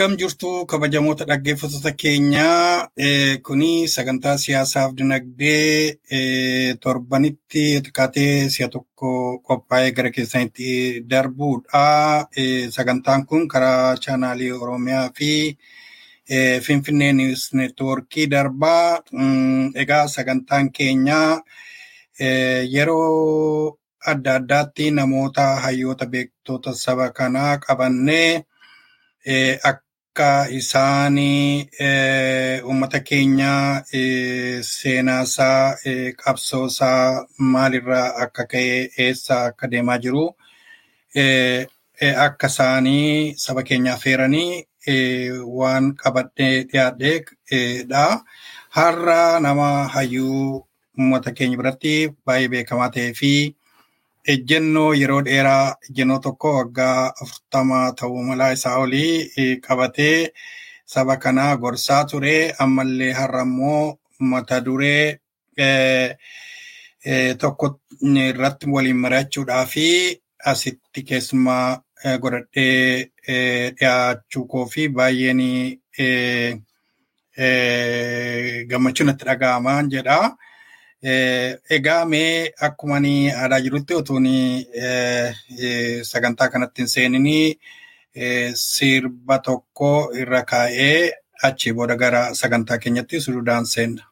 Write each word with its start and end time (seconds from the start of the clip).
Akkam 0.00 0.16
jirtu 0.16 0.64
kabajamoota 0.64 1.24
dhaggeeffattoota 1.28 1.90
keenyaa 1.92 2.88
kuni 3.46 3.86
sagantaa 3.94 4.36
siyaasaaf 4.40 4.94
dinagdee 4.96 5.96
torbanitti 6.80 7.64
kaatee 7.98 8.48
si'a 8.54 8.68
tokko 8.72 9.10
qophaa'ee 9.44 9.90
gara 9.98 10.10
keessanitti 10.10 11.02
darbuudha. 11.10 11.82
Sagantaan 12.76 13.26
kun 13.26 13.44
karaa 13.48 13.96
chaanaalii 13.96 14.50
Oromiyaa 14.52 15.10
fi 15.18 15.58
Finfinnee 16.64 17.12
Niwus 17.12 17.44
Neetwoorkii 17.52 18.26
darbaa. 18.30 19.02
Egaa 19.84 20.08
sagantaan 20.08 20.72
keenyaa 20.72 21.42
yeroo 22.72 23.76
adda 24.06 24.34
addaatti 24.40 24.90
namoota 24.90 25.46
hayyoota 25.66 26.06
beektoota 26.06 26.72
saba 26.74 27.10
kanaa 27.10 27.58
qabannee 27.68 28.44
akka 29.62 29.84
isaan 30.60 31.16
uummata 32.68 33.00
keenya 33.08 33.52
seenaasaa 34.70 35.76
qabsoosaa 36.22 37.24
maalirraa 37.54 38.06
akka 38.24 38.44
ka'e 38.52 38.76
eessaa 39.06 39.42
akka 39.50 39.66
deemaa 39.74 39.98
jiru 40.06 40.24
akka 42.26 42.46
isaanii 42.52 43.34
saba 43.44 43.62
keenyaaf 43.70 44.04
heeranii 44.10 44.64
waan 45.60 45.92
qabadhee 46.02 46.54
dhiyaadheedha. 46.72 48.04
Har'a 48.76 49.40
nama 49.46 49.68
hayyuu 49.94 50.44
uummata 50.98 51.30
keenya 51.38 51.56
biratti 51.62 51.94
baay'ee 52.26 52.48
beekamaa 52.54 52.90
ta'ee 52.96 53.12
fi 53.20 53.32
ejjennoo 54.28 54.92
yeroo 55.00 55.20
dheeraa 55.26 55.74
ejjennoo 55.88 56.18
tokko 56.26 56.52
waggaa 56.58 57.12
afurtama 57.22 57.78
ta'uu 58.00 58.22
malaa 58.28 58.52
isaa 58.56 58.76
olii 58.84 59.56
qabatee 59.66 60.32
saba 60.86 61.16
kanaa 61.16 61.56
gorsaa 61.56 62.04
ture. 62.10 62.54
Ammallee 62.58 63.12
har'a 63.12 63.42
immoo 63.48 63.98
mata 64.30 64.60
duree 64.64 65.18
tokko 67.38 67.80
irratti 68.28 68.66
waliin 68.74 68.96
mari'achuudhaa 69.04 69.64
fi 69.66 69.86
asitti 70.52 71.02
keessumaa 71.08 71.80
godhadhee 72.22 73.10
dhiyaachuu 73.78 74.44
koo 74.52 74.66
fi 74.74 74.88
baay'een 74.88 75.40
gammachuun 78.70 79.06
natti 79.10 79.24
dhaga'amaa 79.30 79.82
jedha. 79.94 80.20
Egaa 81.02 82.04
mee 82.12 82.52
akkuma 82.66 82.96
aadaa 83.42 83.60
jirutti 83.66 83.94
utuun 84.00 84.26
sagantaa 86.10 86.48
kanatti 86.56 86.82
hin 86.82 86.88
seeninii 86.94 87.58
sirba 88.64 89.38
tokko 89.48 89.90
irra 90.24 90.42
kaa'ee 90.52 91.00
achii 91.50 91.72
booda 91.80 91.96
gara 92.04 92.22
sagantaa 92.42 92.78
keenyatti 92.84 93.20
sududaan 93.28 93.64
seenna. 93.74 94.04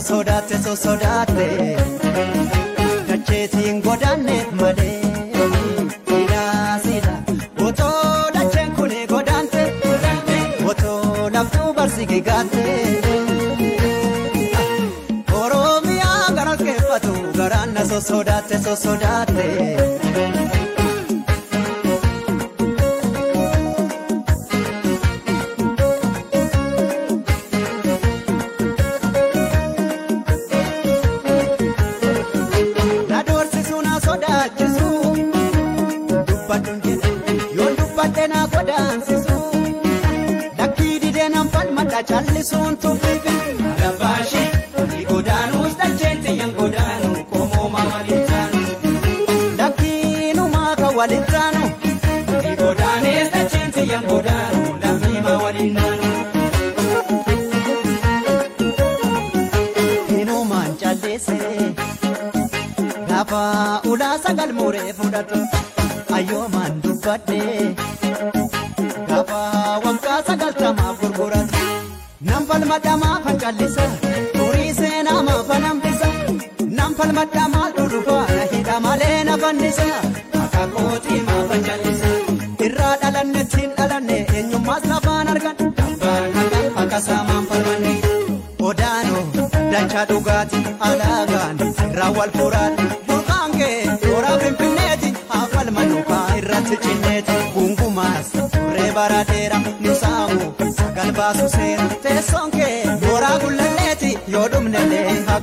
Sodaate 0.00 0.56
so 0.64 0.74
sodaate 0.76 1.76
dacheetiin 3.08 3.80
godaanneef 3.86 4.48
malee 4.60 5.00
siidha 6.84 7.14
otoo 7.66 8.30
dacheen 8.34 8.72
kuni 8.78 9.06
godaante 9.06 9.62
otoo 10.70 11.30
laftuu 11.34 11.72
barsige 11.78 12.20
gaatte 12.28 12.66
oromiyaa 15.42 16.24
garas 16.38 16.58
keeffatu 16.68 17.12
garaan 17.38 17.74
na 17.74 17.84
so 17.92 18.00
sodaate 18.00 18.58
so 18.64 18.76
sodaate. 18.76 20.01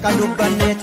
kakadubane 0.01 0.78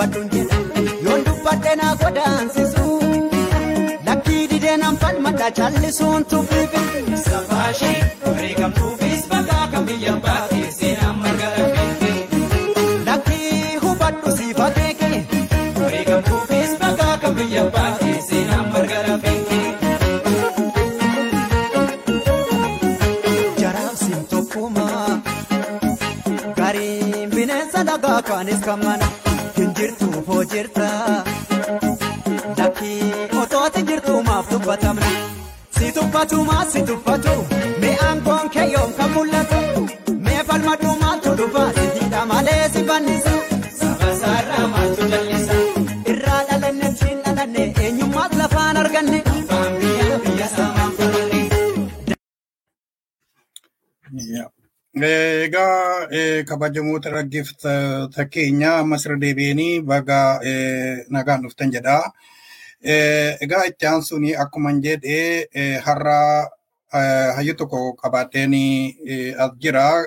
dubbadhuun 0.00 0.28
jedha 0.32 0.58
yoon 1.04 1.24
dubbadhe 1.26 1.72
na 1.80 1.88
godaansisu 2.00 2.84
lakkii 4.06 4.44
didee 4.50 4.76
nan 4.82 4.96
falmadha 5.02 5.48
callisuun 5.58 6.24
tuffifi. 6.30 6.82
Safaashee 7.24 7.98
wareegamtuufis 8.26 9.22
bakka 9.32 9.58
kan 9.72 9.84
biyya 9.86 10.14
baatee 10.26 10.70
seenaan 10.78 11.16
magaalaa 11.24 11.68
beekee. 11.74 12.16
Lakkii 13.08 13.76
hubadhu 13.84 14.36
siifa 14.38 14.70
beeke 14.78 15.10
Wareegamtuufis 15.80 16.70
bakka 16.82 17.10
kan 17.22 17.34
biyya 17.40 17.64
baatee 17.76 18.18
seenaan 18.30 18.66
magaalaa 18.76 19.18
beekee. 19.24 19.66
jaraabsiin 23.62 24.24
tokkuma 24.30 24.86
gariin 26.60 27.30
bineensa 27.36 27.84
dhagaa 27.90 28.20
kaanis 28.28 28.60
kan 28.68 28.78
mana 28.84 29.08
maaf 34.70 34.80
dubbatamna 34.82 35.10
si 35.76 35.86
tuffatu 35.92 36.38
maa 36.44 36.64
si 36.72 36.80
tuffatu 36.88 37.34
mee 37.80 37.96
aangoon 38.06 38.46
kee 38.54 38.66
yoom 38.72 38.90
kan 38.98 39.10
mul'atu 39.14 39.58
mee 40.24 40.42
falmadhu 40.48 40.90
maaltu 41.02 41.30
dhufa 41.38 41.64
si 41.76 41.84
hidha 41.98 42.20
malee 42.30 42.64
si 42.74 42.80
fannisa 42.88 43.34
Saba 43.80 44.10
saarraa 44.20 44.66
maaltu 44.74 45.02
jallisa? 45.12 45.56
irraa 46.12 46.40
dhalanne 46.48 46.88
siin 47.00 47.18
dhalanne 47.24 47.62
eenyummaas 47.84 48.32
lafaan 48.40 48.76
arganne. 48.82 49.18
Afaan 49.34 49.72
biyya 49.80 50.16
biyya 50.24 50.48
saamaan 50.56 50.92
falanne. 50.98 51.40
Egaa 55.10 56.08
eh, 56.18 56.40
kabajamoota 56.48 57.08
dhaggeeffattoota 57.14 58.22
keenya 58.32 58.70
ammas 58.82 59.06
irra 59.06 59.16
deebi'anii 59.24 59.80
baga 59.92 60.20
eh, 60.50 60.96
nagaan 61.14 61.42
dhuftan 61.46 61.70
jedha. 61.74 61.96
Egaa 62.82 63.64
itti 63.68 63.86
aansuun 63.86 64.24
akkuma 64.40 64.72
jedhe 64.80 65.46
eh, 65.52 65.76
har'a 65.84 66.48
hayyu 67.36 67.54
tokko 67.54 67.92
qabaadheen 68.00 68.54
eh, 68.54 69.34
as 69.38 69.50
jira. 69.60 70.06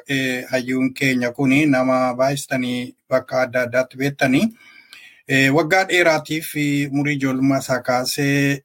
Hayyuun 0.52 0.94
keenya 0.94 1.31
kun 1.31 1.54
nama 1.70 2.14
baay'istanii 2.18 2.96
bakka 3.10 3.42
adda 3.42 3.62
addaatti 3.68 3.98
beektanii. 3.98 4.50
Waggaa 5.54 5.86
dheeraatiif 5.88 6.54
umurii 6.92 7.16
ijoollummaa 7.16 7.60
isaa 7.60 7.80
kaasee 7.80 8.64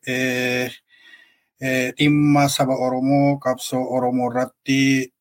dhimma 1.99 2.49
saba 2.49 2.75
Oromoo 2.75 3.39
qabsoo 3.39 3.85
Oromoo 3.97 4.31
irratti 4.31 5.13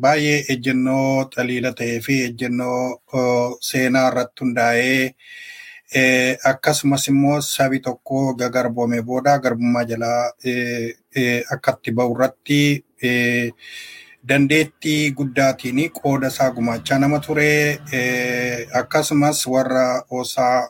baay'ee 0.00 0.44
ejjennoo 0.54 1.28
xaliila 1.34 1.72
ta'ee 1.78 2.00
fi 2.00 2.22
ejjennoo 2.24 3.60
seenaa 3.60 4.08
irratti 4.10 4.44
hundaa'ee 4.44 5.14
akkasumas 6.44 7.08
immoo 7.08 7.40
sabi 7.40 7.80
tokko 7.80 8.34
gagarboome 8.34 9.02
booda 9.02 9.38
garbummaa 9.38 9.84
jalaa 9.84 10.32
eh, 10.44 10.94
eh, 11.16 11.42
akkatti 11.52 11.92
ba'u 11.92 12.14
irratti 12.16 12.84
eh, 13.02 13.52
dandeettii 14.28 15.10
guddaatiin 15.12 15.90
qooda 15.92 16.26
isaa 16.32 16.50
gumaachaa 16.50 16.98
nama 16.98 17.18
ture. 17.20 17.78
Eh, 17.92 18.66
akkasumas 18.72 19.46
warra 19.46 20.02
osaa 20.10 20.68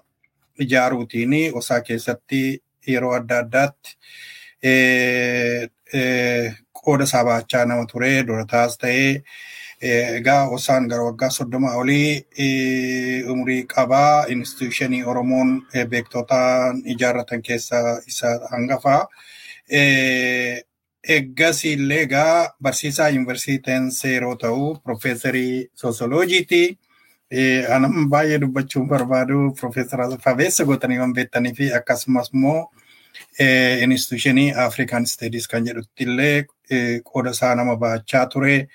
ijaaruutiin 0.60 1.34
osaa 1.54 1.80
keessatti 1.80 2.62
yeroo 2.88 3.14
adda 3.14 3.38
addaatti 3.38 3.96
eh, 4.62 5.68
eh, 5.92 6.54
qooda 6.72 7.04
isaa 7.04 7.24
baachaa 7.24 7.64
nama 7.64 7.86
ture 7.86 8.22
durataas 8.26 8.78
ta'ee 8.78 9.10
eh, 9.10 9.22
egaa 9.84 10.48
osaan 10.48 10.86
gara 10.88 11.04
waggaa 11.04 11.30
soddoma 11.30 11.74
olii 11.76 12.24
eh, 12.38 13.30
umurii 13.30 13.64
qabaa 13.68 14.26
instituushinii 14.34 15.02
oromoon 15.04 15.50
eh, 15.74 15.86
beektotaan 15.86 16.82
ijaarratan 16.84 17.42
keessaa 17.42 17.98
isa 18.06 18.38
hangafaa. 18.50 19.08
Eh, 19.70 20.62
Eeggasii 21.08 21.72
illee 21.72 22.00
egaa 22.02 22.54
barsiisaa 22.62 23.08
yuunivarsiitiin 23.08 23.90
yeroo 24.04 24.36
ta'u 24.36 24.76
piroofeesarii 24.84 25.68
soosiyoloojiiti. 25.74 26.78
Anam 27.76 28.08
baay'ee 28.10 28.40
dubbachuun 28.40 28.88
barbaadu 28.88 29.50
piroofeesara 29.58 30.08
Fabeessa 30.24 30.64
gootanii 30.64 30.98
waan 30.98 31.12
beektanii 31.12 31.52
fi 31.54 31.72
akkasumas 31.74 32.30
immoo 32.34 32.70
instituushinii 33.88 34.52
Afrikaan 34.66 35.06
Steedis 35.06 35.48
kan 35.48 35.66
jedhutti 35.66 36.04
illee 36.08 36.46
qooda 37.12 37.30
isaa 37.36 37.54
nama 37.54 37.76
baachaa 37.76 38.26
ture. 38.26 38.68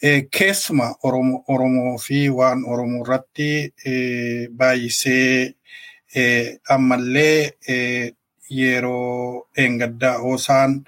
Keessuma 0.00 0.94
Oromoo 1.04 1.98
fi 1.98 2.28
waan 2.32 2.64
Oromoo 2.64 3.02
irratti 3.04 3.48
baay'isee 4.56 5.54
ammallee 6.70 7.52
yeroo 8.50 9.46
dheengaddaa 9.56 10.16
osaan 10.32 10.80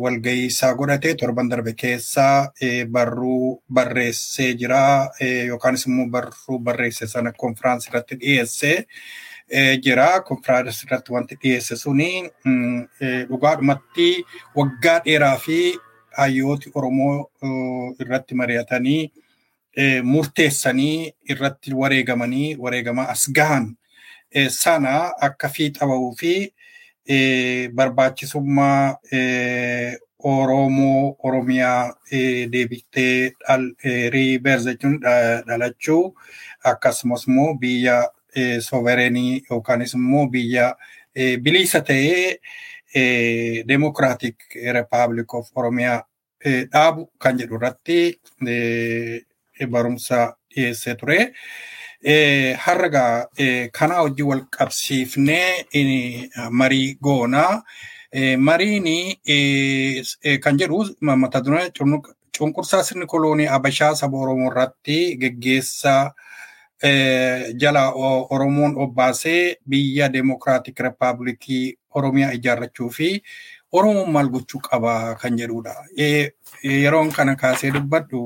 walgahii 0.00 0.46
isaa 0.46 0.72
godhate 0.74 1.14
torban 1.14 1.48
darbe 1.50 1.72
keessaa 1.82 2.48
barruu 2.90 3.62
barreessee 3.68 4.54
jira 4.62 4.80
yookaanis 5.46 5.86
immoo 5.86 6.08
barruu 6.08 6.58
barreesse 6.58 7.06
sana 7.06 7.32
konfiraansii 7.32 7.90
irratti 7.92 8.16
dhiyeessee 8.20 8.76
jira. 9.84 10.08
Konfiraansii 10.24 10.86
irratti 10.88 11.12
wanti 11.12 11.36
dhiyeesse 11.42 11.76
suni 11.76 12.10
dhugaadhumatti 13.28 14.08
waggaa 14.56 14.98
dheeraa 15.04 15.36
fi 15.36 15.60
hayyooti 16.16 16.70
Oromoo 16.74 17.30
irratti 18.00 18.34
mari'atanii 18.34 19.12
murteessanii 20.02 21.12
irratti 21.28 21.74
wareegamanii 21.74 22.54
wareegama 22.58 23.08
as 23.08 23.26
gahan. 23.32 23.74
Sana 24.50 25.12
akka 25.20 25.48
fiixa 25.48 25.86
bahuu 25.86 26.14
fi 26.18 26.52
barbaachisummaa 27.74 28.96
Oromoo 30.24 31.16
Oromiyaa 31.22 31.94
deebiftee 32.52 33.32
riiberz 34.14 34.64
jechuun 34.66 34.98
dhalachuu 35.46 36.14
akkasumas 36.64 37.26
immoo 37.28 37.54
biyya 37.54 37.98
soverenii 38.60 39.42
yookaanis 39.50 39.94
immoo 39.94 40.26
biyya 40.26 40.74
bilisa 41.42 41.80
ta'ee 41.80 42.38
Democratic 42.94 44.36
Republic 44.72 45.34
of 45.34 45.50
Oromiyaa 45.54 46.02
dhaabu 46.72 47.06
kan 47.18 47.38
jedhu 47.38 47.54
irratti 47.58 47.98
barumsa 49.70 50.36
dhiyeessee 50.54 50.94
ture. 50.94 51.32
Har'a 52.64 53.26
kanaa 53.72 54.00
hojii 54.02 54.22
wal 54.30 54.44
qabsiifnee 54.58 56.28
marii 56.50 56.94
goonaa. 57.02 57.62
Mariin 58.38 59.16
kan 60.42 60.58
jedhu 60.58 60.84
mata 61.00 61.40
duree 61.40 61.70
cunqursaa 62.38 62.82
sirni 62.84 63.06
koloonii 63.06 63.46
Abashaa 63.48 63.94
saba 63.94 64.18
Oromoo 64.18 64.50
irratti 64.52 65.16
geggeessaa 65.20 66.12
jala 67.56 67.90
Oromoon 68.30 68.76
obbaasee 68.76 69.56
biyya 69.68 70.08
Demokiraatik 70.12 70.78
Rippaabilikii 70.80 71.76
Oromiyaa 72.00 72.32
ijaarrachuu 72.38 72.90
fi 72.90 73.08
Oromoon 73.72 74.10
maal 74.12 74.28
gochuu 74.28 74.60
qaba 74.68 75.14
kan 75.22 75.36
jedhudha. 75.38 75.74
Yeroon 76.64 77.10
kana 77.12 77.34
kaasee 77.36 77.70
dubbadhu 77.74 78.22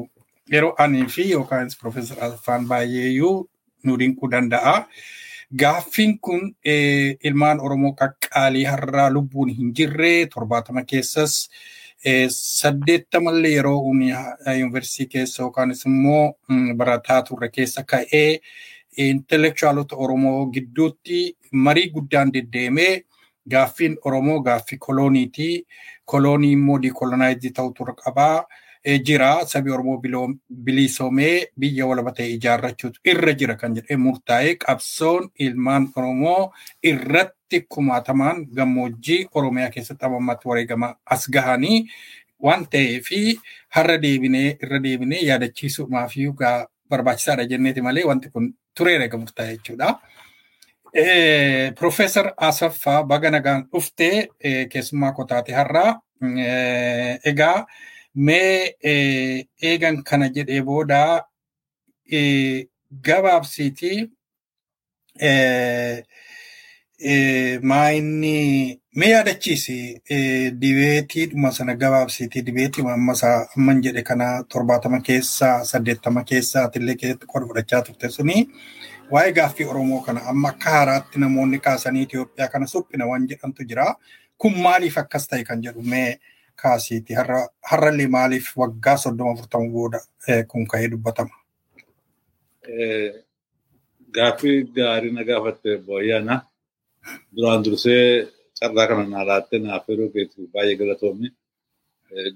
yeroo 0.53 0.75
anii 0.79 1.07
fi 1.09 1.31
yookaan 1.31 1.71
Piroofeesar 1.81 2.19
Alfaan 2.25 2.67
baay'eeyyuu 2.69 3.49
nu 3.85 3.97
dinquu 3.99 4.29
danda'a. 4.31 4.87
Gaaffiin 5.61 6.19
kun 6.21 6.53
ilmaan 7.25 7.61
Oromoo 7.61 7.93
qaqqaalii 8.01 8.65
har'aa 8.65 9.11
lubbuun 9.11 9.49
hin 9.59 9.73
jirre 9.75 10.27
torbaatama 10.35 10.85
keessas 10.85 11.49
saddeettamallee 12.29 13.51
yeroo 13.55 13.81
yuunivarsiitii 13.85 15.07
keessa 15.13 15.43
yookaanis 15.43 15.85
immoo 15.87 16.35
barataa 16.77 17.23
turre 17.23 17.49
keessa 17.57 17.83
ka'ee 17.85 18.41
intelektuwaalota 19.07 19.97
Oromoo 19.97 20.47
gidduutti 20.55 21.37
marii 21.53 21.91
guddaan 21.97 22.33
deddeemee 22.33 23.03
gaaffiin 23.51 23.97
Oromoo 24.05 24.41
gaaffii 24.43 24.79
kolooniiti. 24.79 25.51
Koloonii 26.05 26.53
immoo 26.53 26.79
diikolonaayizii 26.83 27.51
ta'utu 27.61 27.85
qabaa. 28.05 28.45
Jira 29.07 29.45
sabi 29.47 29.71
Oromoo 29.71 30.01
bilisoomee 30.65 31.47
biyya 31.61 31.87
walaba 31.87 32.13
ta'e 32.13 32.29
ijaarrachuutu 32.37 33.01
irra 33.13 33.33
jira 33.43 33.55
kan 33.61 33.75
jedhee 33.77 33.97
murtaa'ee 33.97 34.55
qabsoon 34.65 35.29
ilmaan 35.39 35.89
Oromoo 35.97 36.53
irratti 36.83 37.61
kumaatamaan 37.69 38.47
gammoojjii 38.57 39.27
Oromiyaa 39.35 39.71
keessatti 39.75 40.05
ammatti 40.07 40.49
wareegama 40.49 40.95
as 41.17 41.29
gahanii 41.31 41.83
waan 42.43 42.67
ta'eef 42.73 43.11
har'a 43.77 43.99
deebinee 44.03 44.57
irra 44.63 44.83
deebinee 44.83 45.21
yaadachiisuudhaaf 45.29 46.15
barbaachisaadha 46.91 47.45
jenneeti 47.53 47.83
malee 47.83 48.05
wanti 48.05 48.31
kun 48.31 48.49
tureera 48.77 49.05
egaa 49.05 49.19
murtaa'e 49.21 49.53
jechuudha. 49.57 49.99
Profeesar 50.93 52.33
Asaffaa 52.37 53.03
baga 53.07 53.31
nagaan 53.31 53.65
dhuftee 53.73 54.29
keessummaa 54.73 55.13
kotaate 55.13 55.53
har'aa. 55.55 56.01
Egaa 57.31 57.67
mee 58.15 58.75
eegan 59.63 60.03
kana 60.05 60.29
jedhee 60.35 60.63
booda 60.63 61.25
gabaabsiitii 63.07 64.11
maayinni 67.63 68.81
mee 68.97 69.11
yaadachiisi 69.11 69.77
dibeetiidhuma 70.61 71.53
sana 71.53 71.75
gabaabsiitii 71.77 72.43
dibeetiidhuma 72.47 72.95
ammasaa 72.95 73.47
amman 73.57 73.81
jedhe 73.83 74.03
kana 74.03 74.29
torbaatama 74.55 75.01
keessaa 75.09 75.65
saddeettama 75.65 76.25
keessaa 76.25 76.65
atillee 76.69 76.95
keessatti 77.03 77.27
qoda 77.33 77.47
fudhachaa 77.47 77.83
turte 77.83 78.09
suni 78.17 78.37
waa'ee 79.13 79.33
gaaffii 79.39 79.67
Oromoo 79.73 80.01
kana 80.07 80.21
amma 80.33 80.49
akka 80.49 80.71
haaraatti 80.71 81.19
namoonni 81.23 81.59
kaasanii 81.67 82.03
Itoophiyaa 82.09 82.49
kana 82.53 82.67
suphina 82.67 83.07
waan 83.07 83.29
jedhantu 83.29 83.65
jira. 83.71 83.95
Kun 84.39 84.55
maaliif 84.67 84.99
akkas 84.99 85.29
ta'e 85.29 85.45
kan 85.45 85.63
jedhu 85.63 85.83
mee 85.83 86.19
kaasiiti 86.63 87.15
har'allee 87.71 88.07
maaliif 88.17 88.53
waggaa 88.63 88.97
soddoma 89.05 89.33
afurtama 89.35 89.69
booda 89.75 89.99
kun 90.49 90.67
ka'ee 90.67 90.89
dubbatama. 90.93 91.35
Gaaffii 94.15 94.63
gaarii 94.77 95.13
na 95.13 95.25
gaafatte 95.25 95.77
booyyana. 95.87 96.41
Duraan 97.37 97.65
dursee 97.65 98.29
carraa 98.61 98.87
kana 98.89 99.05
naa 99.13 99.25
laatte 99.29 99.59
naaf 99.59 99.89
yeroo 99.89 100.09
keetiif 100.15 100.49
baay'ee 100.55 100.77
galatoomne. 100.81 101.29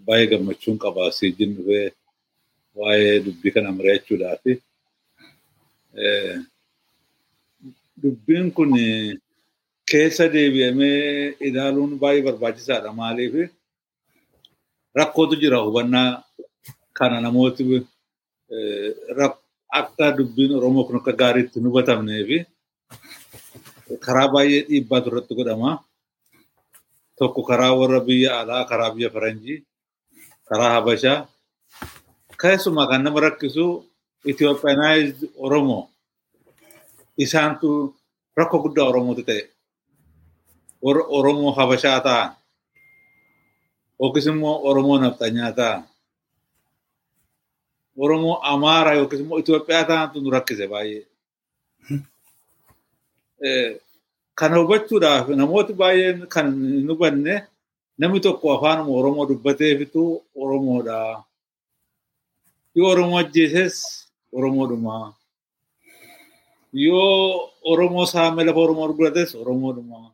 Baay'ee 0.06 0.26
gammachuun 0.32 0.78
qaba 0.84 1.10
siijin 1.18 1.56
dhufee 1.56 1.88
waa'ee 2.80 3.20
dubbii 3.24 3.52
kana 3.56 3.72
mari'achuudhaafi. 3.78 4.52
Dubbiin 8.02 8.50
kun 8.56 8.72
keessa 9.90 10.26
deebi'amee 10.32 11.36
ilaaluun 11.46 11.98
baay'ee 12.00 12.24
barbaachisaadha. 12.26 12.90
Maaliif 12.92 13.34
rakkootu 14.98 15.36
jira 15.42 15.58
hubannaa 15.66 16.22
kana 16.98 17.20
namooti 17.20 17.62
akka 19.80 20.06
dubbiin 20.16 20.52
Oromoo 20.58 20.84
kun 20.86 20.96
akka 21.00 21.12
gaariitti 21.12 21.58
hin 21.60 21.68
hubatamnee 21.68 22.22
fi 22.28 22.36
karaa 24.04 24.28
baay'ee 24.34 24.62
dhiibbaatu 24.68 25.08
irratti 25.10 25.34
godhama. 25.38 25.70
Tokko 27.18 27.42
karaa 27.46 27.72
warra 27.78 28.00
biyya 28.00 28.40
alaa, 28.40 28.64
karaa 28.70 28.90
biyya 28.94 29.10
faranjii, 29.10 29.62
karaa 30.48 30.72
habashaa. 30.76 31.28
Keessumaa 32.40 32.86
kan 32.90 33.02
nama 33.04 33.20
rakkisu 33.20 33.66
Itoophiyaanaayizd 34.24 35.20
Oromoo. 35.38 35.88
Isaantu 37.18 37.94
rakkoo 38.36 38.62
guddaa 38.62 38.88
Oromooti 38.90 39.22
ta'e. 39.28 39.42
Oromoo 41.18 41.52
habashaa 41.58 42.00
ta'an. 42.06 42.30
Yookiis 44.00 44.26
immoo 44.26 44.56
Oromoo 44.68 44.98
nafxanyaa 45.02 45.52
ta'an. 45.58 45.80
Oromoo 48.02 48.36
Amaaraa 48.52 48.94
yookiis 48.98 49.20
immoo 49.22 49.38
Itoophiyaa 49.42 49.84
ta'antu 49.90 50.16
nu 50.20 50.30
rakkise 50.30 50.66
baay'ee. 50.72 51.04
Kana 54.38 54.56
hubachuudhaaf 54.60 55.28
namooti 55.28 55.72
baay'een 55.80 56.18
kan 56.32 56.46
hin 56.72 56.88
hubanne 56.90 57.34
namni 57.98 58.20
tokko 58.20 58.46
afaanuma 58.56 58.90
Oromoo 58.98 59.26
dubbateefitu 59.28 60.02
Oromoodha. 60.42 60.98
Yoo 62.74 62.88
Oromoo 62.92 63.18
ajjeeses 63.22 63.76
Oromoodhuma. 64.32 65.14
Yoo 66.74 67.50
Oromoo 67.70 68.06
saame 68.06 68.44
lafa 68.44 68.60
Oromoo 68.60 68.86
gurgurates 68.88 69.34
Oromoodhuma. 69.34 70.10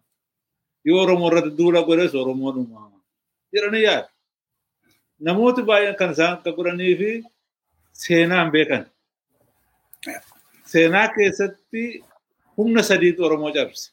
Yoo 0.84 1.00
Oromoo 1.02 1.28
irratti 1.30 1.56
duula 1.58 1.82
godhes 1.88 2.14
Oromoodhuma. 2.14 2.90
Jedhanii 3.52 3.82
yaadu. 3.88 4.08
Namooti 5.26 5.62
baay'een 5.68 5.96
kan 5.98 6.12
isaan 6.12 6.32
akka 6.36 6.50
godhanii 6.52 6.94
fi 7.00 7.10
seenaan 7.92 8.50
beekan. 8.52 8.84
Seenaa 10.72 11.08
keessatti 11.14 12.04
humna 12.56 12.82
sadiitu 12.82 13.24
Oromoo 13.24 13.52
cabse. 13.56 13.90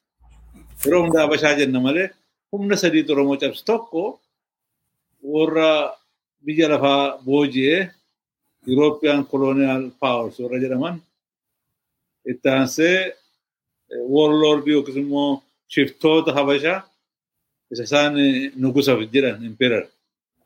Yeroo 0.85 1.01
hundaa 1.03 1.21
Habashaa 1.25 1.55
jenna 1.59 1.79
malee 1.79 2.09
humna 2.51 2.75
sadiitu 2.75 3.13
Oromoo 3.13 3.37
cabse. 3.37 3.63
Tokko 3.65 4.19
warra 5.23 5.95
biyya 6.45 6.69
lafaa 6.69 7.17
booji'ee 7.25 7.91
European 8.67 9.25
colonial 9.25 9.91
powers 9.99 10.39
warra 10.39 10.59
jedhaman 10.59 10.95
itti 12.31 12.47
aansee 12.55 12.97
warlordii 14.15 14.73
yookiis 14.75 14.97
immoo 15.03 15.29
shiftoota 15.73 16.31
Habashaa 16.37 16.79
isa 17.71 17.83
isaan 17.89 18.13
nugusaaf 18.63 18.99
jedhan 19.13 19.43
impeerar 19.49 19.83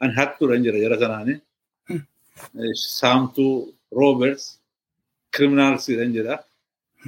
an 0.03 0.09
hattuudhaan 0.17 0.63
jira 0.65 0.79
jara 0.83 0.97
sanaanii 1.03 1.37
saamtuu 2.99 3.53
roobers 3.99 4.43
kiriminaalsiidhaan 5.35 6.13
jedha. 6.17 6.35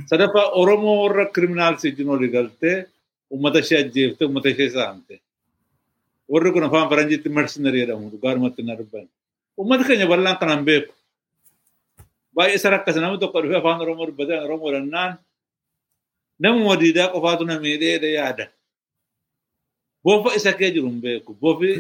Sadaffaa 0.10 0.48
Oromoo 0.62 0.96
warra 1.04 1.26
kiriminaalsii 1.36 1.90
wajjin 1.92 2.08
walii 2.14 2.32
galtee 2.36 2.78
uummata 3.32 3.60
ishee 3.64 3.80
ajjeeftee 3.84 4.26
uummata 4.28 4.50
ishee 4.50 4.70
saamte. 4.70 5.16
Warri 6.32 6.52
kun 6.54 6.64
afaan 6.68 6.90
faranjiitti 6.90 7.30
mercenarii 7.30 7.82
jedhamu 7.84 8.10
dhugaadhumatti 8.12 8.62
na 8.64 8.74
dubban. 8.80 9.06
Uummati 9.58 9.84
keenya 9.88 10.08
bal'aan 10.12 10.38
kanaan 10.42 10.66
beeku. 10.66 10.94
Baay'ee 12.36 12.56
isa 12.58 12.70
rakkasa 12.74 13.00
namni 13.02 13.20
tokko 13.22 13.42
dhufee 13.44 13.60
afaan 13.62 13.82
Oromoo 13.84 14.08
dubbatee 14.10 14.40
Oromoo 14.46 14.72
dhannaan 14.74 15.12
namuma 16.42 16.74
diidaa 16.82 17.12
qofaatu 17.14 17.44
na 17.46 17.60
miidhee 17.64 18.12
yaada. 18.18 18.46
Bofa 20.04 20.36
isa 20.38 20.52
kee 20.60 20.72
jiru 20.74 20.88
hin 20.90 21.02
beeku. 21.02 21.32
Bofi 21.42 21.72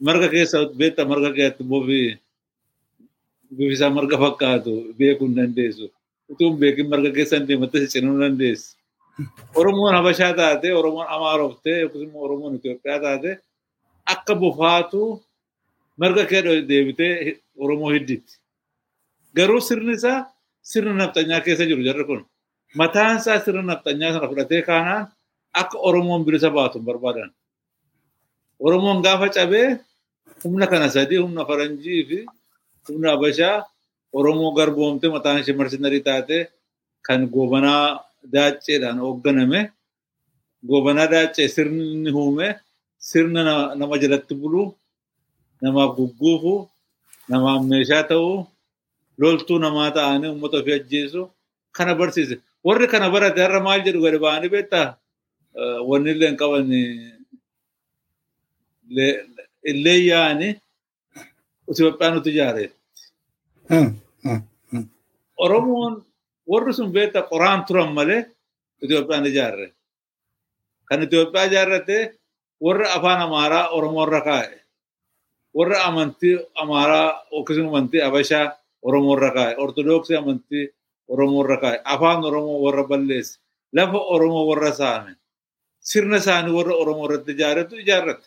marga 0.00 0.28
keessa 0.32 0.58
beekta 0.78 1.04
marga 1.10 1.30
keessatti 1.36 1.64
bofi 1.72 2.00
bifisaa 3.56 3.90
marga 3.96 4.16
fakkaatu 4.24 4.72
beekuu 4.98 5.26
hin 5.28 5.36
dandeessu. 5.36 5.86
Utuu 6.30 6.48
hin 6.50 6.58
beekin 6.62 6.86
marga 6.88 7.10
keessa 7.16 7.36
hin 7.38 7.46
deematte 7.48 7.86
cinuu 7.92 8.12
hin 8.16 8.20
dandeessu. 8.24 8.76
Oromoon 9.54 9.94
Habashaa 9.94 10.32
taate, 10.34 10.72
Oromoon 10.74 11.06
Amaaroftee 11.08 11.80
yookiis 11.80 12.02
immoo 12.08 12.24
Oromoon 12.24 12.54
Itoophiyaa 12.56 13.00
taate 13.04 13.30
akka 14.12 14.34
bofaatu 14.34 15.00
marga 16.00 16.24
kee 16.30 16.42
deebitee 16.68 17.40
Oromoo 17.58 17.90
hidditti. 17.92 18.39
Garuu 19.36 19.60
sirni 19.68 19.92
isaa 19.98 20.26
sirna 20.70 20.92
nafxanyaa 21.00 21.40
keessa 21.44 21.64
jiru 21.70 21.82
jarri 21.88 22.04
kun. 22.08 22.20
Mataan 22.78 23.16
isaa 23.20 23.38
sirna 23.44 23.62
nafxanyaa 23.70 24.12
sana 24.14 24.28
fudhatee 24.30 24.62
kaanaan 24.68 25.04
akka 25.60 25.76
Oromoon 25.88 26.24
bilisa 26.26 26.50
baatu 26.56 26.78
barbaadan. 26.88 27.30
Oromoon 28.66 29.02
gaafa 29.04 29.28
cabee 29.36 29.78
humna 30.42 30.66
kana 30.70 30.88
sadii 30.94 31.20
humna 31.24 31.42
faranjii 31.48 32.02
fi 32.08 32.18
humna 32.88 33.08
Habashaa 33.14 33.64
Oromoo 34.18 34.50
garboomte 34.58 35.06
mataan 35.14 35.40
ishee 35.40 35.54
marsinarii 35.58 36.02
taate 36.08 36.38
kan 37.06 37.20
goobanaa 37.32 37.84
daacceedhaan 38.32 38.98
hoogganame 39.04 39.60
goobanaa 40.68 41.06
daaccee 41.14 41.48
sirni 41.54 42.10
uume 42.12 42.46
sirna 42.98 43.42
nama 43.78 43.94
jalatti 44.02 44.34
bulu 44.40 44.62
namaaf 45.62 45.90
gugguufu 45.98 46.54
namaaf 47.30 47.60
meeshaa 47.70 48.02
ta'uu 48.10 48.46
loltuu 49.20 49.58
namaa 49.58 49.90
ta'anii 49.96 50.28
uummata 50.32 50.56
ofii 50.60 50.76
ajjeesu 50.80 51.22
kana 51.76 51.94
barsiise. 51.94 52.36
Warri 52.66 52.86
kana 52.92 53.10
barate 53.14 53.40
har'a 53.44 53.60
maal 53.66 53.80
jedhu 53.86 54.00
gadi 54.04 54.18
ba'anii 54.24 54.50
beektaa 54.54 54.88
wanni 55.88 56.10
illee 56.14 56.28
hin 56.30 56.36
qaban 56.40 56.66
illee 59.70 59.98
yaa'ani 60.10 60.48
Itoophiyaan 61.70 62.14
nuti 62.14 62.30
ijaareetti. 62.34 62.76
Oromoon 65.44 65.92
warri 66.50 66.72
sun 66.74 66.92
beektaa 66.92 67.22
qoraan 67.30 67.64
turan 67.66 67.92
malee 67.94 68.26
Itoophiyaan 68.82 69.26
ijaarre. 69.30 69.66
Kan 70.88 71.02
Itoophiyaa 71.02 71.44
ijaarrate 71.50 71.98
warra 72.64 72.86
afaan 72.96 73.20
Amaaraa 73.26 73.68
Oromoo 73.76 74.04
irra 74.06 74.20
kaa'e. 74.20 74.56
Warra 75.56 75.78
amantii 75.88 76.36
Amaaraa 76.62 77.08
yookiis 77.32 77.58
amantii 77.58 78.00
Habashaa 78.06 78.46
Oromoo 78.82 79.16
irra 79.16 79.30
kaa'e. 79.36 79.54
Ortodoksii 79.62 80.16
amantii 80.16 80.64
Oromoo 81.08 81.44
irra 81.44 81.56
kaa'e. 81.62 81.78
Afaan 81.84 82.24
Oromoo 82.24 82.60
warra 82.64 82.84
balleesse. 82.90 83.38
Lafa 83.72 83.98
Oromoo 84.14 84.46
warra 84.50 84.72
saame. 84.72 85.12
sirna 85.80 86.16
isaanii 86.20 86.52
warra 86.58 86.74
Oromoo 86.82 87.06
irratti 87.08 87.32
ijaarratu 87.32 87.74
ijaarrate. 87.82 88.26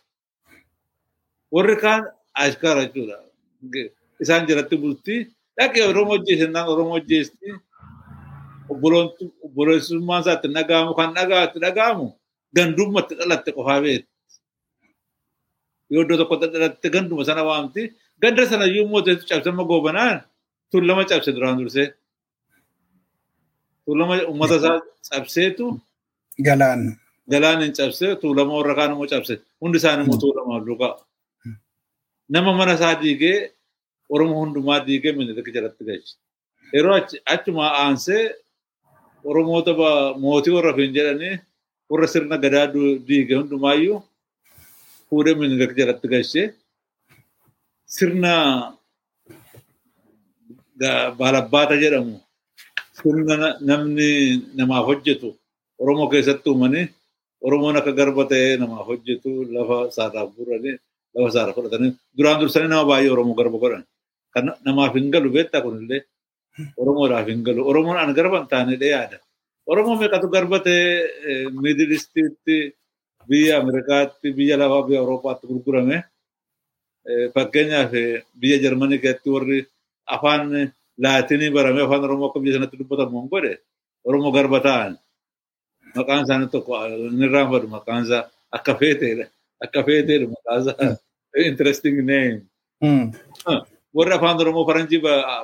Warri 1.54 1.76
kaan 1.84 2.02
ashkara 2.34 2.82
jechuudha. 2.86 3.18
Isaan 4.24 4.48
jalatti 4.50 4.76
bultii 4.82 5.20
dhaqee 5.58 5.84
Oromoo 5.92 6.18
hojjeessinaan 6.18 6.68
Oromoo 6.74 6.96
hojjeesti. 6.98 7.48
Obboleessummaan 9.46 10.22
isaatti 10.24 10.48
dhaga'amu 10.56 10.94
kan 10.98 11.14
dhaga'atti 11.18 11.60
dhaga'amu 11.66 12.08
gandummatti 12.56 13.14
dhalatte 13.20 13.52
qofaa 13.58 13.82
beekti. 13.84 14.10
Yoo 15.94 16.02
iddoo 16.04 16.18
tokkotti 16.18 16.48
dhalatte 16.54 16.88
ganduma 16.90 17.24
sana 17.26 17.44
waamti. 17.50 17.82
Ganda 18.22 18.46
sana 18.50 18.66
iyyuu 18.66 18.86
immoo 18.86 19.02
cabsama 19.30 19.64
goobanaan 19.64 20.22
tullama 20.74 21.04
cabse 21.10 21.32
duraan 21.36 21.58
dursee. 21.62 21.88
Tuulama 23.86 24.14
uummata 24.30 24.56
isaa 24.60 24.82
cabseetu 25.10 25.66
Galaan. 26.48 26.82
galaan 27.32 27.60
hin 27.64 27.74
cabse 27.80 28.08
tuulama 28.22 28.54
warra 28.60 28.74
kaan 28.78 28.92
immoo 28.94 29.08
cabse 29.14 29.34
hundi 29.62 29.78
isaanii 29.82 30.04
immoo 30.06 30.20
tuulama 30.24 30.54
lukaa. 30.68 30.94
Nama 32.34 32.52
mana 32.60 32.74
isaa 32.80 32.96
diigee 33.02 33.40
Oromoo 34.14 34.40
hundumaa 34.46 34.80
diigee 34.88 35.12
minilik 35.18 35.48
jalatti 35.56 35.84
galche. 35.88 36.14
Yeroo 36.74 36.96
achuma 37.34 37.66
aansee 37.84 38.24
Oromoota 39.30 39.72
mootii 40.24 40.54
warra 40.58 40.74
fin 40.78 40.92
jedhanii 40.98 41.36
warra 41.90 42.08
sirna 42.14 42.38
gadaa 42.44 42.68
diige 43.08 43.34
hundumaayyuu 43.40 44.00
fuudhee 45.10 45.36
minilik 45.42 45.72
jalatti 45.80 46.08
galche. 46.14 46.44
Sirna 47.96 48.34
baalabbaata 51.20 51.76
jedhamu 51.84 52.16
sirna 52.98 53.58
namni 53.70 54.10
namaaf 54.60 54.86
hojjetu 54.90 55.30
Oromoo 55.82 56.08
keessatti 56.14 56.50
uumanii 56.50 56.86
Oromoon 57.48 57.76
akka 57.80 57.92
garba 58.00 58.24
ta'ee 58.32 58.58
namaaf 58.64 58.86
hojjetu 58.92 59.30
lafa 59.56 59.78
isaarraa 59.92 60.28
fuudhanii 60.36 60.76
lafa 61.16 61.28
isaarraa 61.32 61.56
fudhatanii 61.58 61.92
duraan 62.18 62.40
dursanii 62.42 62.70
nama 62.74 62.86
baay'ee 62.92 63.12
Oromoo 63.16 63.36
garba 63.40 63.58
godhan. 63.64 63.84
Kan 64.34 64.46
namaaf 64.66 64.94
hin 64.96 65.12
galu 65.12 65.30
beektaa 65.36 65.62
kunillee 65.66 66.02
Oromoodhaaf 66.78 67.28
hin 67.28 67.44
galu. 67.48 67.62
Oromoon 67.70 67.98
an 67.98 68.14
garba 68.14 68.40
hin 68.40 68.48
taanedha 68.54 68.88
yaada. 68.94 69.18
Oromoo 69.72 69.96
meeqatu 70.02 70.28
garba 70.36 70.58
ta'ee 70.60 71.50
miidilistiitti 71.64 72.58
biyya 73.30 73.60
Ameerikaatti 73.62 74.28
biyya 74.38 74.56
lafaa 74.62 74.88
biyya 74.88 75.00
Awuroopaatti 75.02 75.48
gurgurame. 75.48 75.98
Fakkeenyaaf 77.36 77.92
biyya 78.42 78.58
Jarmanii 78.64 79.00
keessatti 79.04 79.30
warri 79.36 79.60
afaan 80.06 80.72
laatinii 80.98 81.52
baramee 81.52 81.84
afaan 81.86 82.04
Oromoo 82.04 82.28
akka 82.30 82.40
biyya 82.40 82.58
sanatti 82.58 82.80
dubbatamu 82.80 83.22
hin 83.22 83.30
godhe 83.30 83.54
Oromoo 84.06 84.32
garba 84.32 84.60
ta'an. 84.60 84.98
Maqaan 85.96 86.24
isaanii 86.26 86.52
tokko 86.52 86.72
inni 86.86 87.28
raanfatu 87.28 87.68
maqaan 87.68 88.04
isaa 88.06 88.30
akka 88.52 88.76
feeteedha. 88.82 89.26
Akka 89.64 89.84
feeteedha 89.88 90.28
maqaan 90.36 90.62
isaa. 90.62 90.96
Interesting 91.50 91.98
name. 92.06 92.42
Warri 93.96 94.14
afaan 94.14 94.42
Oromoo 94.42 94.66
faranjii 94.70 95.02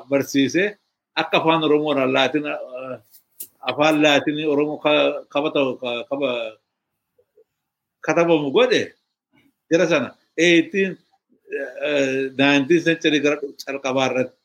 barsiisee 0.09 0.77
akka 1.15 1.37
afaan 1.37 1.63
Oromoodhaan 1.63 2.13
laatiin 2.13 2.45
afaan 3.59 4.01
laatinii 4.03 4.45
Oromoo 4.45 4.77
kaba 5.29 6.29
katabamu 8.01 8.51
godhe 8.51 8.93
jara 9.71 9.87
sana 9.87 10.09
18 10.37 10.97
19 12.37 12.85
century 12.87 13.19
gara 13.19 13.37
calqabaa 13.65 14.07
irratti 14.11 14.38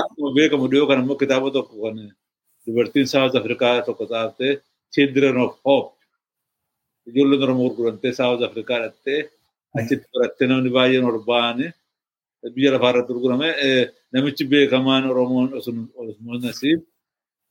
akkuma 0.00 0.28
beekamu 0.36 0.64
dhiyoo 0.70 0.86
kana 0.88 1.00
immoo 1.04 1.18
kitaaba 1.22 1.48
tokko 1.56 1.74
kan 1.84 1.96
dubartiin 2.66 3.06
South 3.14 3.34
Afrikaa 3.40 3.82
tokko 3.86 4.04
taatee 4.12 4.52
Children 4.94 5.36
of 5.44 5.52
Hope. 5.66 5.90
Ijoolleen 7.08 7.42
Oromoo 7.44 7.68
gurgurantee 7.68 8.12
South 8.20 8.42
Afrikaa 8.48 8.78
dhattee 8.84 9.20
achitti 9.78 10.06
barattee 10.12 10.46
namni 10.48 10.70
baay'een 10.76 11.04
ol 11.10 11.18
ba'anii 11.30 11.70
biyya 12.54 12.70
lafaa 12.74 12.90
irratti 12.92 13.12
gurgurame 13.16 13.48
namichi 14.12 14.44
beekamaan 14.52 15.04
Oromoon 15.12 15.48
Osman 15.58 16.40
Nasiib 16.46 16.80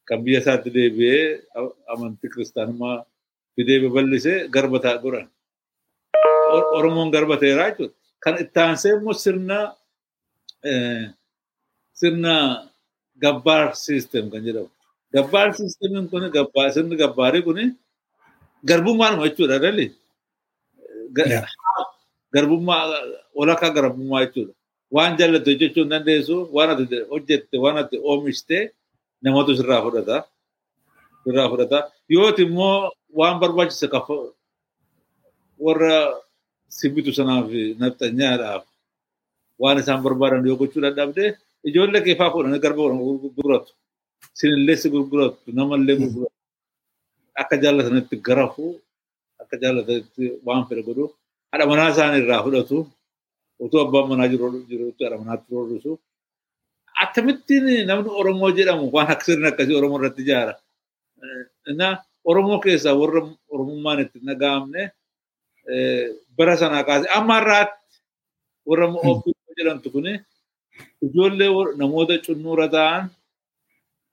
kan 0.07 0.19
biyya 0.25 0.39
isaatti 0.43 0.69
deebi'ee 0.77 1.23
amantii 1.93 2.29
kiristaanummaa 2.33 2.97
fidee 3.55 3.79
babal'isee 3.83 4.37
garba 4.55 4.77
ta'a 4.83 4.97
godhan. 5.03 5.27
Oromoon 6.77 7.09
garba 7.15 7.35
ta'eeraa 7.41 7.69
jechuudha. 7.69 7.93
Kan 8.23 8.35
itti 8.43 8.59
aansee 8.65 8.91
immoo 8.97 9.13
sirna 9.23 9.57
sirna 12.03 12.33
gabbaar 13.23 13.71
siistem 13.83 14.27
kan 14.31 14.43
jedhamu. 14.47 14.69
Gabbaar 15.15 15.47
siistemiin 15.57 16.09
kun 16.11 16.23
sirni 16.75 16.95
gabbaarii 17.03 17.43
kun 17.47 17.59
garbummaadhuma 18.69 19.27
jechuudha 19.29 19.57
dhalli. 19.63 19.87
Garbummaa 22.33 22.83
walakkaa 23.37 23.71
garbummaa 23.77 24.25
jechuudha. 24.25 24.53
Waan 24.95 25.17
jaallattu 25.17 25.49
hojjechuu 25.51 25.83
hin 25.83 25.91
dandeessu 25.93 26.35
waan 26.55 26.69
ati 26.73 26.85
hojjette 27.13 27.55
waan 27.63 27.77
ati 27.81 27.95
oomishte 28.09 28.57
namatu 29.23 29.55
sirraa 29.59 29.81
fudhata. 29.85 30.17
Sirraa 31.23 31.47
fudhata. 31.51 31.77
Yooti 32.09 32.41
immoo 32.47 32.91
waan 33.19 33.39
barbaachise 33.41 33.87
warra 35.65 35.95
sibitu 36.67 37.11
sanaaf 37.13 37.49
nafxanyaadhaaf 37.79 38.63
waan 39.61 39.77
isaan 39.81 40.01
barbaadan 40.05 40.45
yoo 40.49 40.57
gochuu 40.61 40.81
dadhabde 40.85 41.25
ijoollee 41.67 42.01
keefaa 42.05 42.31
fuudhanii 42.33 42.59
garba 42.65 42.81
gurguratu. 43.23 43.71
Sinillee 44.37 44.77
si 44.81 44.87
gurguratu 44.93 45.37
namallee 45.59 45.95
gurguratu. 46.01 46.37
Akka 47.41 47.55
jaallatanitti 47.63 48.15
garafu 48.27 48.65
akka 49.41 49.55
jaallatanitti 49.61 50.23
waan 50.45 50.63
fedhe 50.67 50.83
godhu 50.87 51.05
haadha 51.51 51.65
manaa 51.71 51.89
isaanii 51.93 52.21
irraa 52.23 52.43
fudhatu. 52.45 52.77
Utuu 53.63 53.79
abbaan 53.85 54.07
manaa 54.11 54.27
jirutti 54.31 55.01
haadha 55.03 55.17
manaatti 55.21 55.47
roorrisu. 55.55 55.91
Akkamittiin 57.03 57.65
namni 57.89 58.09
Oromoo 58.21 58.49
jedhamu 58.57 58.85
waan 58.95 59.09
akka 59.13 59.23
sirni 59.27 59.47
akkasii 59.51 59.75
Oromoo 59.79 59.99
irratti 59.99 60.21
ijaara. 60.25 60.53
Oromoo 62.29 62.59
keessaa 62.63 62.95
warra 63.01 63.21
Oromummaan 63.53 63.99
itti 64.03 64.17
dhaga'amne 64.27 64.81
bara 66.37 66.53
sanaa 66.61 66.83
kaasee 66.87 67.09
amma 67.17 67.33
har'aatti 67.39 67.95
warra 68.69 68.85
ofiitti 69.11 69.51
jedhamtu 69.59 69.87
kuni 69.95 70.13
ijoollee 71.05 71.49
namoota 71.81 72.15
cunnuura 72.25 72.67
ta'an 72.75 73.03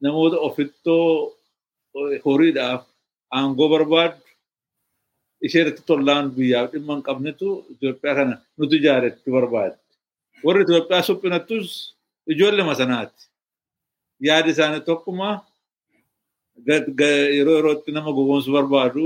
namoota 0.05 0.37
ofittoo 0.49 1.07
horiidhaaf 2.25 2.83
aangoo 3.37 3.69
barbaadu 3.75 4.19
ishee 5.47 5.61
irratti 5.63 5.83
tollaan 5.91 6.27
biyyaaf 6.37 6.67
dhimma 6.73 6.93
hin 6.97 7.05
qabnetu 7.09 7.49
Itoophiyaa 7.73 8.15
kana 8.19 8.35
nuti 8.59 8.75
ijaaretti 8.81 9.29
barbaadde. 9.37 9.77
Warri 10.45 10.63
Itoophiyaa 10.67 11.07
suphinattus 11.09 11.69
ijoollee 12.33 12.67
masanaati. 12.71 13.23
Yaadi 14.27 14.51
isaanii 14.55 14.83
tokkuma 14.91 15.29
yeroo 16.67 17.57
yerootti 17.59 17.91
nama 17.97 18.11
gowwoomsuu 18.17 18.53
barbaadu 18.59 19.05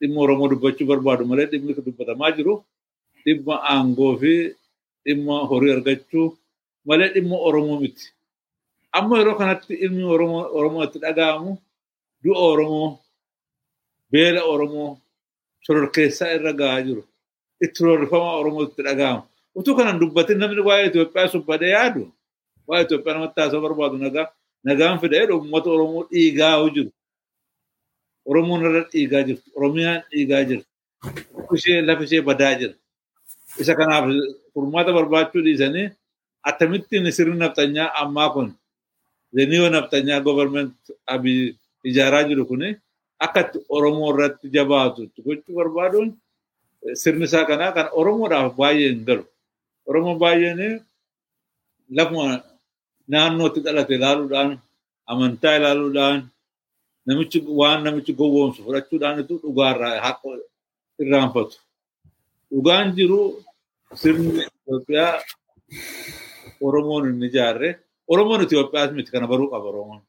dhimma 0.00 0.18
Oromoo 0.24 0.48
dubbachuu 0.52 0.86
barbaadu 0.92 1.22
malee 1.30 1.46
dhimmi 1.52 1.72
dubbatamaa 1.86 2.30
jiru 2.36 2.54
dhimma 3.24 3.54
aangoo 3.72 4.12
fi 4.20 4.32
dhimma 5.04 5.36
horii 5.50 5.72
argachuu 5.76 6.26
malee 6.86 7.08
dhimma 7.14 7.36
Oromoo 7.48 7.80
miti. 7.80 8.04
Amma 8.92 9.18
yeroo 9.18 9.38
kanatti 9.38 9.74
ilmi 9.84 10.02
Oromoo 10.04 10.82
itti 10.84 10.98
dhaga'amu 11.04 11.52
du'a 12.24 12.42
Oromoo 12.52 12.98
beela 14.12 14.42
Oromoo 14.52 14.98
shororkeessaa 15.64 16.32
irra 16.36 16.52
gahaa 16.52 16.82
jiru. 16.86 17.02
Itti 17.64 17.84
rorrifama 17.84 18.30
Oromoo 18.40 18.62
itti 18.68 18.82
dhaga'amu. 18.82 19.22
Utuu 19.54 19.74
kanan 19.76 19.98
dubbatin 20.00 20.38
namni 20.38 20.62
waa'ee 20.68 20.86
Itoophiyaa 20.90 21.28
subbadee 21.34 21.70
yaadu 21.76 22.02
waa'ee 22.68 22.84
Itoophiyaa 22.86 23.14
namatti 23.16 23.40
haasa'uu 23.40 23.62
barbaadu 23.66 23.96
nagaa 23.98 24.26
nagaan 24.64 24.98
fidee 25.00 25.26
uummata 25.34 25.68
Oromoo 25.70 26.04
dhiigaa 26.10 26.56
jiru. 26.74 26.90
Oromoon 28.30 28.60
irra 28.66 28.82
dhiigaa 28.92 29.22
jirtu. 29.28 29.46
Oromiyaan 29.56 30.02
dhiigaa 30.10 30.44
jirti. 30.48 30.66
Ishee 31.56 31.82
lafa 31.82 32.02
ishee 32.04 32.22
badaa 32.22 32.54
jira. 32.60 32.74
Isa 33.60 33.74
kanaaf 33.74 34.04
furmaata 34.54 34.92
barbaachuu 34.92 35.42
dhiisanii 35.46 35.86
akkamittiin 36.48 37.06
sirni 37.16 37.36
naftanyaa 37.42 37.88
ammaa 38.02 38.30
kun 38.34 38.48
zeniyo 39.34 39.66
naftanyaa 39.74 40.20
goverment 40.28 40.74
abii 41.14 41.42
ijaaraa 41.88 42.24
jiru 42.28 42.44
kuni 42.50 42.68
akka 43.24 43.40
Oromoo 43.76 44.10
irratti 44.14 44.46
jabaatu 44.54 45.00
gochuu 45.24 45.54
barbaaduun 45.58 46.08
sirni 47.02 47.24
isaa 47.28 47.44
kanaa 47.50 47.72
kan 47.76 47.88
Oromoodhaaf 48.00 48.52
baay'ee 48.60 48.88
hin 48.92 49.04
galu. 49.08 49.24
Oromoo 49.88 50.16
baay'een 50.22 50.60
lafuma 51.96 52.24
naannootti 53.12 53.60
dhalate 53.64 53.94
ilaaluudhaan 53.98 54.50
amantaa 55.12 55.54
ilaaluudhaan 55.58 56.18
namichi 57.06 57.38
waan 57.60 57.80
namichi 57.84 58.12
gowwoomsu 58.20 58.60
fudhachuudhaanitu 58.64 59.34
dhugaarraa 59.42 60.00
haqa 60.06 60.28
irraanfatu. 61.02 61.56
Dhugaan 62.50 62.86
jiru 62.96 63.20
sirni 64.00 64.42
Itoophiyaa 64.48 65.14
Oromoon 66.60 67.04
hin 67.12 67.22
ijaarre 67.28 67.70
Oromoon 68.08 68.42
Itoophiyaas 68.44 68.92
miti 68.92 69.10
kana 69.12 69.26
baruu 69.26 69.48
qaba 69.52 69.68
Oromoon. 69.72 70.00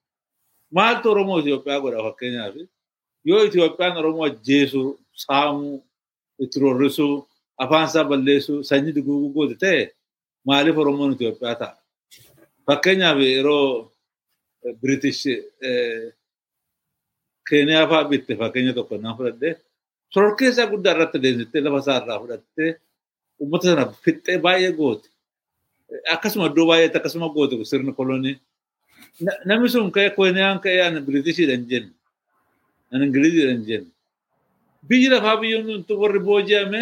Maaltu 0.76 1.12
Oromoo 1.12 1.40
Itoophiyaa 1.40 1.80
godha 1.84 2.04
fakkeenyaaf 2.08 2.56
yoo 3.26 3.42
Itoophiyaan 3.48 3.98
Oromoo 3.98 4.26
ajjeesuu, 4.26 5.00
saamuu, 5.14 5.84
itti 6.40 6.60
rorrisuu, 6.60 7.28
afaan 7.58 7.86
isaa 7.88 8.04
balleessuu, 8.10 8.64
sanyii 8.64 8.96
duguuguu 8.96 9.34
goote 9.34 9.56
ta'e 9.64 9.82
maaliif 10.46 10.78
Oromoon 10.78 11.14
Itoophiyaa 11.14 11.56
ta'a? 11.62 11.78
Fakkeenyaaf 12.68 13.18
yeroo 13.20 13.92
British 14.82 15.24
Keeniyaa 17.50 17.88
fa'aa 17.90 18.10
bitte 18.10 18.36
fakkeenya 18.42 18.74
tokko 18.74 18.98
naan 18.98 19.18
fudhadhee 19.18 19.54
sororkeessaa 20.14 20.68
guddaa 20.72 20.94
irratti 20.96 21.18
adeemsiftee 21.20 21.62
lafa 21.64 21.80
isaa 21.84 21.98
irraa 22.02 22.20
fudhattee 22.24 22.70
uummata 23.40 23.66
sana 23.68 23.86
fixxee 24.06 24.38
baay'ee 24.46 24.72
goote. 24.80 25.08
Akkasuma 26.14 26.48
iddoo 26.50 26.66
baay'eetti 26.70 26.98
akkasuma 26.98 27.28
goote 27.34 27.60
sirni 27.66 27.94
kolonii. 27.94 28.36
Namni 29.46 29.70
sun 29.70 29.92
ka'ee 29.92 30.10
Keeniyaan 30.16 30.60
ka'ee 30.64 30.82
ani 30.88 31.02
Biritishiidhaan 31.02 31.66
jenne. 31.70 31.92
Ani 32.94 33.06
Ingiliziidhaan 33.06 33.64
jenne. 33.68 33.92
Biyyi 34.88 35.10
lafaa 35.10 35.38
biyyoon 35.42 35.86
warri 36.02 36.20
booji'ame 36.20 36.82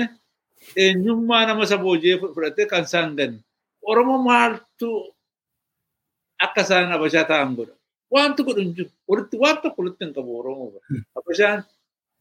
eenyummaa 0.75 1.45
nama 1.45 1.63
isa 1.63 1.77
booji'ee 1.77 2.19
fudhattee 2.19 2.65
kan 2.65 2.83
isaan 2.83 3.15
ganne. 3.17 3.39
Oromoo 3.81 4.21
maaltu 4.23 4.89
akka 6.39 6.61
isaan 6.61 6.91
abashaa 6.91 7.23
ta'an 7.25 7.55
godha. 7.55 7.73
Wanti 8.11 8.43
godhu 8.43 8.61
hin 8.61 8.73
jiru. 8.75 8.89
Walitti 9.09 9.37
waan 9.41 9.57
tokko 9.61 9.81
walitti 9.81 10.05
hin 10.05 10.13
qabu 10.13 10.39
Oromoo. 10.39 10.81
Abashaan 11.17 11.63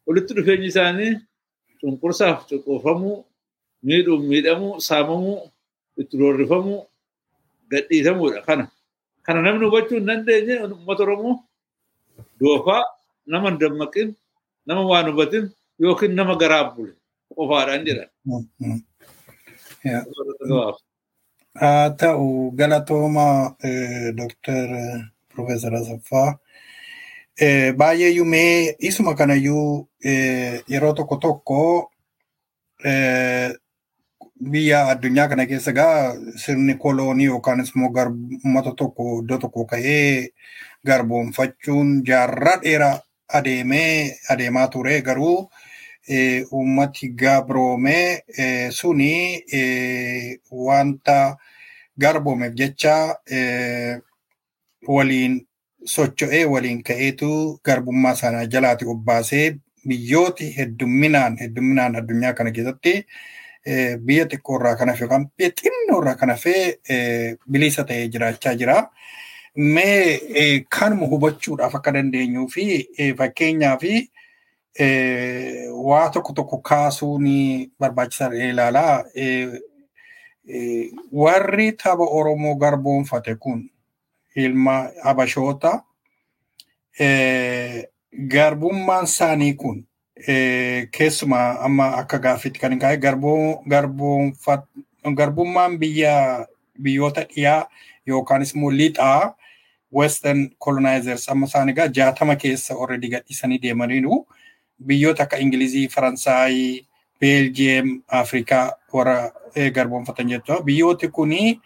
walitti 0.07 0.35
dhufeenyi 0.37 0.66
isaanii 0.72 1.12
cunqursaaf 1.81 2.48
cuqqoofamuu, 2.48 3.24
miidhuuf 3.87 4.22
miidhamuu, 4.31 4.81
saamamuu, 4.81 5.51
itti 5.98 6.16
roorrifamuu, 6.18 6.87
gadhiisamuudha 7.70 8.42
kana. 8.46 8.68
Kana 9.22 9.42
namni 9.42 9.64
hubachuu 9.66 9.94
hin 9.98 10.06
dandeenye 10.06 10.58
uummata 10.64 11.02
Oromoo 11.02 11.37
doofaa 12.40 12.82
nama 13.26 13.50
hin 13.50 13.58
dammaqin, 13.58 14.14
nama 14.66 14.82
waan 14.87 15.11
hubatin 15.11 15.50
yookiin 15.78 16.14
nama 16.14 16.37
garaa 16.37 16.64
bule 16.74 16.92
qofaadhaan 17.37 17.84
jedhan. 17.87 18.08
Haa 21.61 21.90
ta'u 21.90 22.50
galatooma 22.50 23.56
Dooktar 24.16 24.68
Profeesar 25.34 25.74
Asaffaa. 25.74 26.38
Baay'eeyyuu 27.78 28.24
mee 28.26 28.74
isuma 28.78 29.14
kanayyuu 29.14 29.88
yeroo 30.68 30.92
tokko 30.92 31.16
tokko 31.16 31.90
biyya 34.40 34.87
addunyaa 34.92 35.29
kana 35.29 35.46
keessa 35.46 35.72
gaa 35.72 36.14
sirni 36.37 36.74
koloonii 36.74 37.24
yookaanis 37.31 37.72
immoo 37.74 37.90
uummata 38.44 38.72
tokko 38.81 39.05
iddoo 39.22 39.38
tokko 39.44 39.64
ka'ee 39.72 40.29
garboonfachuun 40.87 41.90
jaarraa 42.09 42.57
dheeraa 42.62 43.01
adeemee 43.38 44.16
adeemaa 44.35 44.68
ture 44.74 45.01
garuu 45.03 45.51
uummati 46.53 47.09
gabroomee 47.22 48.22
suni 48.70 49.12
wanta 50.51 51.37
garboomeef 52.01 52.55
jecha 52.55 52.94
waliin 54.88 55.40
socho'ee 55.94 56.44
waliin 56.44 56.83
ka'eetu 56.83 57.31
garbummaa 57.64 58.14
sana 58.14 58.46
jalaati 58.46 58.85
obbaasee 58.94 59.46
biyyooti 59.88 60.55
heddumminaan 60.59 61.37
heddumminaan 61.42 61.96
addunyaa 62.01 62.33
kana 62.38 62.51
keessatti 62.57 62.94
biyya 64.07 64.24
xiqqoo 64.31 64.57
irraa 64.61 64.76
kan 64.76 64.88
hafe 64.88 65.04
yookaan 65.04 65.26
biyya 65.37 65.50
xinnoo 65.61 66.00
irraa 66.02 66.14
kan 66.20 66.31
hafe 66.31 66.54
bilisa 67.50 67.85
ta'ee 67.85 68.09
jiraachaa 68.09 68.54
jira. 68.54 68.76
Mee 69.57 70.61
kanuma 70.70 71.07
hubachuudhaaf 71.07 71.74
akka 71.74 71.92
dandeenyuu 71.92 72.48
fi 72.48 72.64
fakkeenyaa 73.18 73.76
fi 73.78 74.11
waa 75.88 76.09
tokko 76.11 76.33
tokko 76.33 76.59
kaasuun 76.59 77.24
barbaachisaa 77.81 78.33
ilaalaa. 78.50 79.04
Warri 81.12 81.72
tapha 81.72 82.04
Oromoo 82.18 82.54
garboonfate 82.54 83.35
kun 83.35 83.68
ilma 84.37 84.76
Habashoota 85.04 85.83
garbummaan 88.33 89.04
isaanii 89.04 89.54
kun 89.54 89.85
keessumaa 90.26 91.59
amma 91.64 91.87
akka 92.02 92.18
gaaffitti 92.18 92.61
kan 92.61 92.72
hin 92.72 92.81
kaa'e 92.81 92.96
garbummaan 95.16 95.78
biyya 95.78 96.46
biyyoota 96.83 97.24
dhiyaa 97.35 97.68
yookaanis 98.07 98.54
immoo 98.54 98.70
lixaa 98.72 99.35
western 99.92 100.50
colonizers 100.64 101.28
amma 101.28 101.46
isaan 101.46 101.68
egaa 101.72 101.87
jaatama 101.88 102.37
keessa 102.37 102.74
already 102.74 103.09
gadhiisanii 103.09 103.59
deemaniiru. 103.62 104.26
Biyyoota 104.87 105.22
akka 105.22 105.37
ingilizii 105.38 105.88
faransaayii 105.88 106.87
beeljiyeem 107.20 108.02
afrikaa 108.09 108.72
warra 108.92 109.33
garboonfatan 109.74 110.28
jechuudha. 110.28 110.62
Biyyooti 110.62 111.09
kuni 111.09 111.61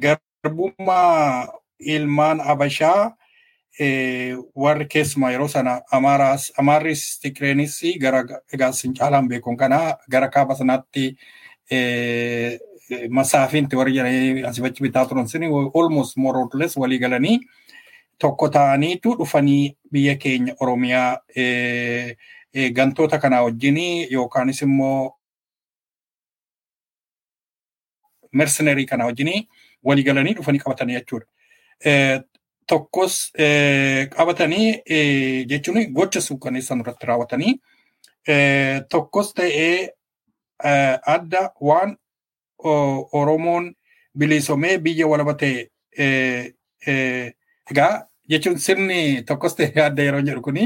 garbummaa 0.00 1.48
ilmaan 1.78 2.40
habashaa 2.40 3.16
warri 4.54 4.86
keessumaa 4.86 5.30
yeroo 5.30 5.48
sana 5.48 5.80
amaarris 5.90 7.18
tigreenis 7.20 7.80
gara 8.00 8.24
egaa 8.52 8.72
sincaalaan 8.72 9.28
beekuun 9.28 9.56
kana 9.56 9.96
gara 10.10 10.28
kaaba 10.28 10.54
sanaatti 10.54 11.16
masaafiinti 13.10 13.76
warri 13.76 13.92
jedhanii 13.96 14.42
asifachi 14.46 14.82
bitaa 14.82 15.06
turan 15.06 15.26
sini 15.26 15.46
almost 15.74 16.16
more 16.16 16.38
or 16.38 16.48
less 16.54 16.76
walii 16.76 16.98
galanii 16.98 17.40
tokko 18.18 18.48
ta'aniitu 18.48 19.14
dhufanii 19.18 19.76
biyya 19.92 20.14
keenya 20.16 20.54
oromiyaa 20.60 21.18
gantoota 22.72 23.18
kanaa 23.18 23.42
wajjin 23.42 23.78
yookaanis 24.10 24.62
immoo 24.62 25.10
mercenarii 28.32 28.86
kana 28.86 29.04
wajjin 29.06 29.46
walii 29.82 30.02
galanii 30.04 30.34
dhufanii 30.34 30.58
qabatanii 30.58 30.94
jechuudha. 30.94 31.26
Tokkos 32.66 33.30
qabatanii 34.16 35.44
jechuun 35.50 35.86
gocha 35.98 36.20
suukaneessan 36.20 36.80
irratti 36.84 37.06
raawwatanii 37.10 37.54
tokkos 38.94 39.34
ta'ee 39.34 39.90
adda 41.14 41.42
waan 41.60 41.96
Oromoon 43.20 43.74
bilisoomee 44.18 44.78
biyya 44.78 45.06
walaba 45.06 45.34
ta'e 45.34 45.68
egaa 46.86 47.92
jechuun 48.30 48.58
sirni 48.58 49.22
tokkos 49.28 49.56
ta'ee 49.60 49.82
adda 49.88 50.02
yeroo 50.08 50.22
jedhu 50.30 50.40
kuni 50.48 50.64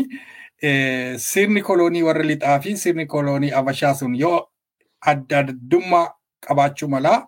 sirni 1.27 1.63
koloonii 1.71 2.03
warra 2.11 2.23
lixaa 2.31 2.61
fi 2.61 2.77
sirni 2.77 3.07
koloonii 3.07 3.51
Habashaa 3.59 3.95
sun 3.95 4.15
yoo 4.21 4.39
adda 5.01 5.39
addummaa 5.45 6.07
qabaachuu 6.47 6.89
malaa 6.95 7.21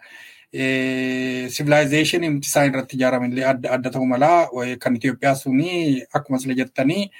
civilization 1.56 2.22
isaan 2.42 2.70
irratti 2.72 2.96
ijaarame 2.96 3.44
adda 3.44 3.90
ta'uu 3.90 4.06
malaa 4.06 4.48
kan 4.82 4.96
Itoophiyaa 4.96 5.34
suni 5.34 6.02
akkuma 6.14 6.38
sila 6.38 6.54
jettanii 6.60 7.10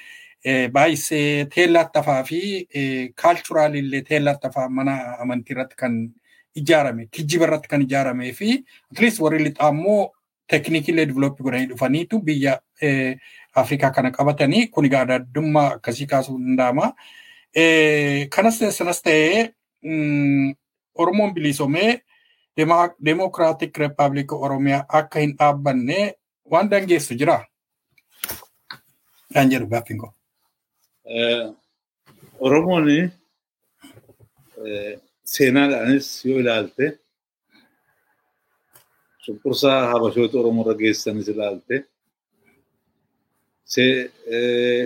baay'isee 0.73 1.45
teellattafaa 1.55 2.23
fi 2.29 2.39
kaalchuraal 3.15 3.75
illee 3.75 4.01
teellattafaa 4.09 4.69
mana 4.69 4.95
amantii 5.25 5.53
irratti 5.55 5.75
kan 5.83 5.95
ijaarame 6.55 7.07
kijjiba 7.11 7.45
irratti 7.47 7.67
kan 7.73 7.81
ijaaramee 7.87 8.33
fi 8.33 8.49
atleast 8.91 9.19
warri 9.25 9.43
lixaa 9.43 9.69
immoo 9.75 10.11
teeknikiilee 10.53 11.05
divilooppii 11.09 11.43
godhanii 11.47 11.67
dhufaniitu 11.73 12.19
biyya 12.19 12.59
Afrikaa 13.55 13.91
kana 13.91 14.11
qabatanii 14.11 14.67
kun 14.67 14.85
egaa 14.85 15.01
adda 15.05 15.15
addummaa 15.21 15.67
akkasii 15.75 16.05
kaasuu 16.07 16.37
danda'ama. 16.39 16.93
Kanas 18.35 18.59
sanas 18.77 19.01
ta'ee 19.07 19.49
Oromoon 20.95 21.33
bilisoomee 21.33 22.01
Democratic 22.57 23.77
Republic 23.77 24.31
Oromiyaa 24.33 24.85
akka 24.99 25.19
hin 25.19 25.33
dhaabbanne 25.39 25.99
waan 26.51 26.69
dangeessu 26.71 27.13
jira. 27.19 27.37
Kan 29.33 29.49
jedhu 29.51 29.67
gaaffiin 29.73 29.99
koo. 30.01 30.11
Oromoon 32.39 32.85
seenaadhaanis 35.33 36.07
yoo 36.25 36.39
ilaalte 36.43 36.85
cunqursaa 39.25 39.79
habashoota 39.91 40.35
Oromoo 40.41 40.63
irra 40.65 40.75
geessanis 40.81 41.27
ilaalte 41.33 41.75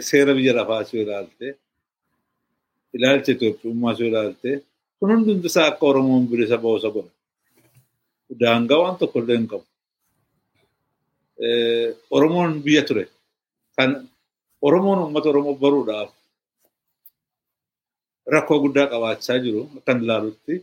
seera 0.07 0.31
biyya 0.37 0.53
lafaas 0.59 0.93
yoo 0.93 1.03
ilaalte 1.05 1.47
ilaalcha 2.95 3.31
Itoophiyummaas 3.35 3.97
yoo 3.99 4.09
ilaalte 4.11 4.51
kun 4.99 5.09
hundumti 5.15 5.47
isaa 5.51 5.67
akka 5.71 5.85
Oromoon 5.91 6.23
bilisa 6.31 6.57
ba'uusa 6.63 6.89
godha. 6.95 7.11
Daangaa 8.41 8.81
waan 8.81 8.97
tokko 8.99 9.19
illee 9.21 9.37
hin 9.37 9.47
qabu. 9.51 9.65
Oromoon 12.15 12.51
biyya 12.65 12.83
ture. 12.87 13.05
Kan 13.77 14.09
Oromoon 14.61 14.99
uummata 15.03 15.29
Oromoo 15.29 15.55
baruudhaaf 15.63 16.11
rakkoo 18.33 18.59
guddaa 18.63 18.87
qabaachaa 18.93 19.37
jiru 19.45 19.61
akkan 19.77 20.03
ilaalutti 20.03 20.53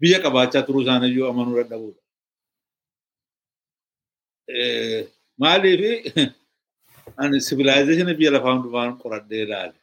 biyya 0.00 0.18
qabaachaa 0.24 0.66
turuu 0.66 0.82
isaaniiyyuu 0.84 1.28
amanuu 1.30 1.56
dadhabuudha. 1.60 2.00
Maaliif 5.42 5.80
ani 7.22 7.40
sivilaayizeeshinii 7.46 8.18
biyya 8.20 8.32
lafaa 8.34 8.54
hundumaan 8.54 8.92
qoradhee 9.02 9.42
ilaale. 9.46 9.78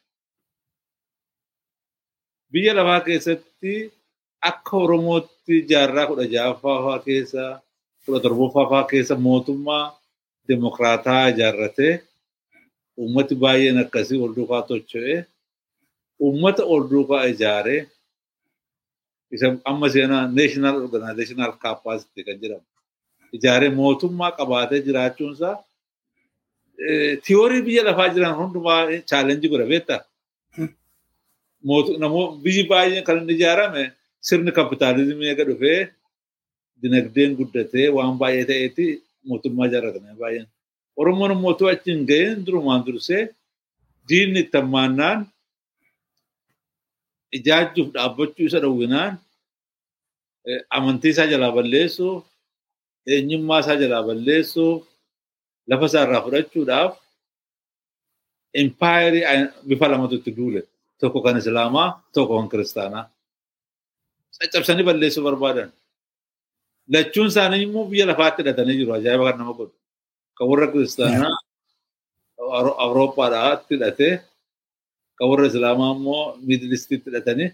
Biyya 2.52 2.72
lafaa 2.78 3.00
keessatti 3.06 3.72
akka 4.50 4.74
Oromootti 4.84 5.54
jaarraa 5.70 6.06
kudha 6.10 6.24
ja'affaa 6.34 6.98
keessa 7.06 7.42
kudha 8.04 8.18
torbaffaa 8.24 8.84
keessa 8.90 9.14
mootummaa 9.26 9.84
demokraataa 10.48 11.24
ijaarratee 11.32 11.94
uummati 13.00 13.34
baay'een 13.42 13.78
akkasii 13.84 14.18
ol 14.24 14.32
duukaa 14.36 14.62
tocho'ee 14.70 15.18
uummata 16.24 16.62
ol 16.72 16.82
duukaa 16.90 17.24
ijaaree 17.32 17.80
isa 19.34 19.46
amma 19.70 19.86
seenaa 19.94 20.24
national 20.40 20.74
organizational 20.84 21.52
capacity 21.64 22.20
kan 22.26 22.36
jedhamu 22.42 22.66
ijaaree 23.36 23.70
mootummaa 23.80 24.32
qabaatee 24.38 24.80
jiraachuunsaa 24.86 25.54
tiyoorii 27.24 27.62
biyya 27.68 27.82
lafaa 27.88 28.08
jiran 28.14 28.34
hundumaa 28.40 28.80
chaalenjii 29.10 29.50
godha 29.52 29.66
beektaa? 29.72 30.00
biyyi 32.44 32.62
baay'een 32.70 33.04
kan 33.06 33.16
inni 33.20 33.34
ijaarame 33.38 33.82
sirni 34.26 34.50
kapitaalizimii 34.58 35.28
eega 35.32 35.44
dhufee 35.50 35.80
dinagdeen 36.82 37.32
guddatee 37.38 37.86
waan 37.96 38.14
baay'ee 38.20 38.44
ta'eeti 38.50 38.86
mootummaa 39.28 39.66
ijaarratame 39.70 40.12
baay'een. 40.22 40.46
Oromoon 41.00 41.32
mootuu 41.44 41.68
achi 41.72 41.90
hin 41.94 42.02
ga'een 42.10 42.38
durumaan 42.46 42.82
dursee 42.86 43.22
diinni 44.08 44.40
itti 44.44 44.56
hammaannaan 44.60 45.18
ijaachuuf 47.38 47.88
dhaabbachuu 47.94 48.46
isa 48.50 48.58
dhowwinaan 48.64 49.12
amantii 50.76 51.10
isaa 51.14 51.26
jalaa 51.32 51.52
balleessuuf 51.58 52.22
eenyummaa 53.14 53.60
isaa 53.64 53.76
jalaa 53.82 54.02
balleessuuf 54.08 54.80
lafa 55.70 55.86
isaa 55.90 56.04
irraa 56.06 56.22
fudhachuudhaaf 56.26 56.92
impaayerii 58.62 59.24
bifa 59.68 59.86
lamatu 59.92 60.14
itti 60.20 60.32
duule. 60.38 60.60
Tokko 61.00 61.18
kan 61.24 61.36
Islaamaa, 61.40 61.88
tokko 62.14 62.32
kan 62.38 62.48
Kiristaanaa. 62.52 63.04
Caccabsanii 64.42 64.84
balleessuu 64.88 65.24
barbaadan. 65.28 65.68
Lachuun 66.92 67.28
isaanii 67.32 67.62
immoo 67.66 67.84
biyya 67.90 68.06
lafaatti 68.10 68.42
hidhatanii 68.42 68.76
jiru. 68.80 68.92
Ajaa'iba 68.98 69.24
kan 69.30 69.38
nama 69.40 69.52
godhu. 69.58 69.74
Kan 70.36 70.46
warra 70.50 70.66
Kiristaanaa 70.72 71.34
Awurooppaadhaatti 72.84 73.74
hidhatee, 73.74 74.14
kan 75.16 75.26
warra 75.30 75.46
Islaamaa 75.50 75.90
immoo 75.96 76.22
Miidilistiitti 76.46 77.10
hidhatanii 77.10 77.48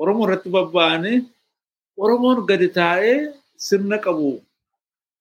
Oromoo 0.00 0.24
irratti 0.26 0.48
babba'anii 0.56 1.16
Oromoon 2.02 2.38
gadi 2.48 2.68
taa'ee 2.78 3.16
sirna 3.66 3.96
qabu 4.04 4.28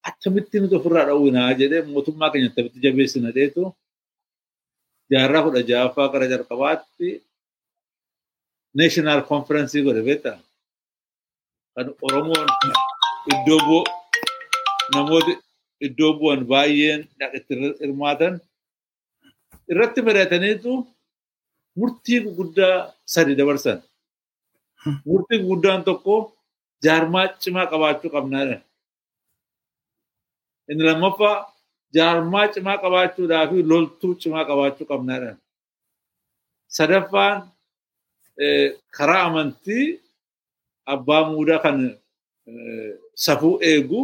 akkamitti 0.09 0.55
nuti 0.61 0.75
ofirraa 0.79 1.05
dhowwinaa 1.09 1.51
jedhee 1.59 1.81
mootummaa 1.93 2.29
keenya 2.31 2.49
akkamitti 2.51 2.79
jabeessina 2.85 3.29
dheetu 3.35 3.61
jaarraa 5.11 5.43
kudha 5.45 5.61
ja'affaa 5.69 6.07
gara 6.13 6.25
jalqabaatti 6.31 7.09
national 8.81 9.19
conference 9.31 9.75
godhe 9.85 10.01
beektaa 10.07 10.37
kan 11.75 11.87
Oromoon 12.05 12.47
iddoo 13.33 13.59
bu'u 13.67 13.81
namooti 14.93 15.33
iddoo 15.85 16.11
bu'an 16.19 16.41
baay'een 16.51 17.01
itti 17.37 17.53
hirmaatan 17.81 18.33
irratti 19.71 19.99
mari'ataniitu 20.07 20.71
murtii 21.79 22.19
guddaa 22.37 22.75
sadi 23.13 23.33
dabarsan. 23.39 23.77
Murtii 25.07 25.39
guddaan 25.47 25.81
tokko 25.87 26.15
jaarmaa 26.85 27.27
cimaa 27.41 27.67
qabaachuu 27.71 28.11
qabnaadha. 28.15 28.57
Inni 30.69 30.83
lammaffaa 30.87 31.35
jaarmaa 31.95 32.47
cimaa 32.53 32.77
qabaachuudhaa 32.83 33.47
fi 33.49 33.57
loltuu 33.71 34.13
cimaa 34.21 34.45
qabaachuu 34.49 34.87
qabnaadha. 34.91 35.31
Sadaffaan 36.77 37.37
karaa 38.97 39.23
amantii 39.29 39.85
abbaa 40.93 41.21
muudaa 41.29 41.59
kan 41.65 41.77
safuu 43.25 43.55
eegu 43.69 44.01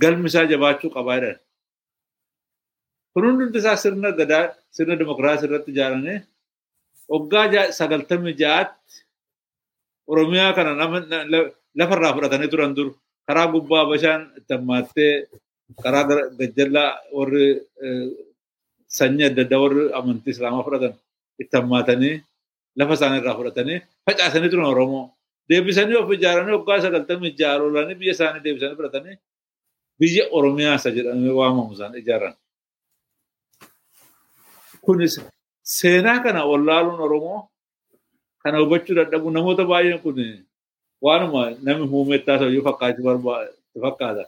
galmi 0.00 0.26
isaa 0.30 0.46
jabaachuu 0.50 0.90
qabaadha. 0.96 1.32
Kun 3.12 3.24
hundi 3.26 3.58
isaa 3.58 3.76
sirna 3.82 4.10
gadaa 4.18 4.44
sirna 4.74 4.94
dimokiraasii 5.00 5.46
irratti 5.48 5.70
ijaarame 5.74 6.14
waggaa 7.12 7.70
sagaltamii 7.78 8.36
ja'aatti 8.42 8.94
Oromiyaa 10.10 10.52
kana 10.56 10.70
lafarraa 11.78 12.12
fudhatanii 12.16 12.50
turan 12.52 12.72
dur 12.76 12.88
karaa 13.26 13.46
gubbaa 13.52 13.84
bashaan 13.90 14.22
itti 14.38 14.52
hammaattee 14.56 15.12
karaa 15.84 16.04
gajjallaa 16.38 16.90
warri 17.16 17.46
sanyii 18.98 19.26
adda 19.30 19.42
addaa 19.46 19.60
warri 19.64 19.82
amantii 19.98 20.32
islaamaa 20.34 20.64
fudhatan 20.66 20.94
itti 21.42 21.54
hammaatanii 21.58 22.14
lafa 22.78 22.94
isaanii 22.98 23.20
irraa 23.22 23.36
fudhatanii 23.38 23.78
facaasanii 24.06 24.50
turan 24.52 24.68
Oromoo. 24.74 25.04
Deebisanii 25.48 25.96
of 26.00 26.08
ijaaranii 26.16 26.54
waggaa 26.56 26.80
sagaltamii 26.84 27.32
ja'a 27.38 27.58
lolanii 27.60 27.98
biyya 28.00 28.12
isaanii 28.16 28.42
deebisanii 28.44 28.76
fudhatanii 28.78 29.16
biyya 30.00 30.24
Oromiyaa 30.36 30.76
isa 30.80 30.90
jedhamee 30.96 31.34
waamamu 31.40 31.72
isaan 31.76 31.94
ijaaran. 32.00 32.34
Kunis 34.84 35.14
seenaa 35.76 36.18
kana 36.24 36.40
wallaaluun 36.50 37.00
Oromoo 37.06 37.40
kana 38.42 38.56
hubachuu 38.62 38.96
dadhabu 38.98 39.28
namoota 39.30 39.64
baay'een 39.70 40.00
kun 40.04 40.16
waanuma 41.04 41.40
namni 41.66 41.86
muumettaa 41.92 42.38
ta'uu 42.40 42.62
fakkaachuu 42.68 43.04
fakkaata. 43.84 44.24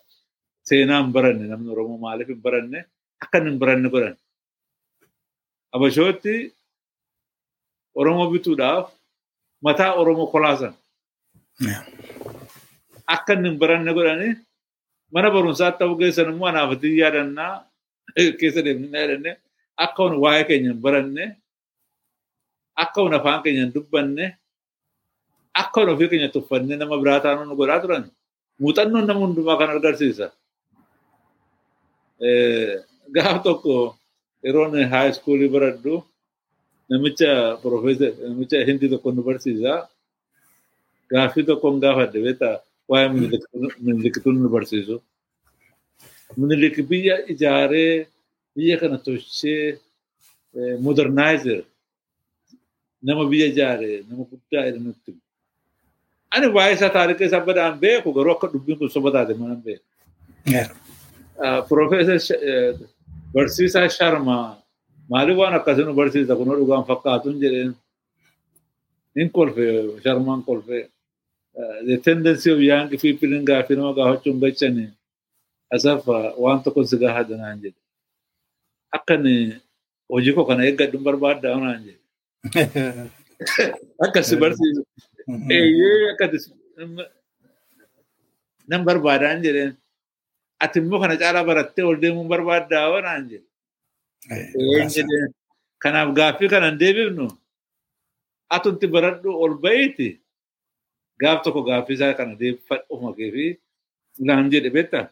Seenaa 0.68 1.00
hin 1.02 1.12
baranne 1.16 1.44
namni 1.50 1.68
Oromoo 1.74 1.98
maaliif 2.04 2.28
hin 2.32 2.40
baranne 2.46 2.78
akka 3.22 3.38
hin 3.44 3.58
baranne 3.60 3.88
godhan. 3.94 4.16
Habashootti 5.72 6.34
Oromoo 7.94 8.26
bituudhaaf 8.32 8.86
mataa 9.64 9.92
Oromoo 10.00 10.26
kolaasan. 10.32 10.74
Akka 13.14 13.32
hin 13.36 13.56
baranne 13.60 13.92
godhanii 13.98 14.32
mana 15.14 15.28
barumsaatti 15.34 15.78
ta'uu 15.80 15.96
geessan 16.00 16.28
immoo 16.32 16.48
anaafatii 16.52 16.98
yaadannaa 17.02 17.52
keessa 18.40 18.64
deemnee 18.66 19.00
yaadannee 19.02 19.34
akka 19.84 20.00
hun 20.04 20.16
waa'ee 20.24 20.44
keenya 20.48 20.70
hin 20.72 20.80
baranne 20.86 21.24
akka 22.84 23.00
hun 23.02 23.14
afaan 23.18 23.42
keenya 23.44 23.62
hin 23.64 23.72
dubbanne 23.76 24.26
akka 25.62 25.80
hun 25.80 25.90
ofii 25.94 26.08
keenya 26.12 26.28
tuffannee 26.36 26.76
nama 26.82 26.96
biraa 27.02 27.20
taanuu 27.24 27.44
nu 27.48 27.56
godhaa 27.60 27.80
turan 27.84 28.04
muuxannoon 28.60 29.06
nama 29.08 29.20
hundumaa 29.24 29.58
kan 29.60 29.70
agarsiisa. 29.76 30.26
Gaaf 33.14 33.36
tokko 33.46 33.74
yeroon 34.44 34.74
haa 34.92 35.08
iskuulii 35.10 35.48
baradhu 35.56 35.94
namicha 36.90 37.30
profeesar 37.62 38.12
namicha 38.28 38.56
hindi 38.68 38.88
tokko 38.92 39.08
nu 39.12 39.22
barsiisa. 39.28 39.72
Gaaffii 41.10 41.44
tokkoon 41.48 41.80
gaafadhe 41.84 42.18
beektaa 42.26 42.56
waa'ee 42.90 43.08
minilikituun 43.84 44.36
nu 44.42 44.48
barsiisu. 44.54 44.96
Minilik 46.36 46.76
biyya 46.90 47.16
ijaaree 47.32 48.06
biyya 48.56 48.76
kana 48.80 48.98
tolchee 48.98 49.78
modernizer 50.84 51.62
nama 53.02 53.22
biyya 53.30 53.46
ijaare 53.52 53.92
nama 54.08 54.22
guddaa 54.30 54.64
jedhe 54.66 54.80
nutti. 54.86 55.12
Ani 56.34 56.46
waa'ee 56.56 56.74
isaa 56.76 56.90
taarika 56.96 57.24
isaa 57.24 57.46
badaan 57.46 57.78
beeku 57.80 58.08
garuu 58.16 58.32
akka 58.34 58.46
dubbiin 58.52 58.78
kun 58.78 58.90
soba 58.90 59.10
taate 59.14 59.34
mana 59.40 59.54
beeku. 59.64 59.84
Profeesar 61.68 62.38
barsiisaa 63.34 63.88
Sharmaa 63.88 64.46
maaliif 65.10 65.38
waan 65.38 65.54
akkasii 65.58 65.84
nu 65.86 65.94
barsiisa 65.94 66.36
kun 66.36 66.48
dhugaan 66.58 66.84
fakkaatu 66.90 67.30
hin 67.30 67.40
jedheen. 67.44 67.72
Hin 69.16 69.30
kolfe 69.30 69.64
Sharmaan 70.04 70.42
kolfe. 71.56 71.86
The 71.86 71.96
tendency 71.98 72.50
of 72.50 72.60
young 72.60 72.88
people 72.88 73.32
in 73.32 73.44
gaaffii 73.44 73.76
nama 73.76 73.94
gaafachuun 73.94 74.40
gachanii 74.40 74.92
asaf 75.72 76.06
waan 76.38 76.62
tokko 76.62 76.84
si 76.84 76.96
gaafadha 76.96 77.36
naan 77.36 77.60
jedhe. 77.62 77.80
Akkan 78.92 79.22
hojii 80.10 80.34
koo 80.34 80.44
kana 80.44 80.64
eeggadhu 80.64 80.98
barbaadda 80.98 81.56
naan 81.56 81.82
jedhe. 81.86 83.10
Akka 84.04 84.22
si 84.28 84.36
barsiisu. 84.36 84.82
Eeyyee 85.50 86.12
akka 86.12 86.26
nan 88.68 88.84
barbaadaan 88.84 89.42
jedheen. 89.42 89.76
Ati 90.60 90.78
immoo 90.80 91.00
kana 91.00 91.16
caalaa 91.16 91.44
barattee 91.44 91.84
ol 91.84 92.00
deemuun 92.00 92.28
barbaaddaa 92.28 93.00
naan 93.00 93.28
jedhe. 93.30 93.46
jedheen. 94.94 95.34
Kanaaf 95.78 96.14
gaaffii 96.14 96.48
kana 96.48 96.70
hin 96.70 96.78
deebifnu. 96.78 97.26
Atunti 98.56 98.86
baradhu 98.86 99.34
ol 99.44 99.58
ba'iiti. 99.64 100.08
Gaaf 101.20 101.42
tokko 101.44 101.62
gaaffii 101.68 101.94
isaa 101.98 102.14
kana 102.18 102.34
deeffadhu 102.40 102.84
ofuma 102.94 103.12
kee 103.18 103.30
fi 103.34 103.44
naan 104.28 104.50
jedhe 104.52 104.70
beektaa. 104.76 105.04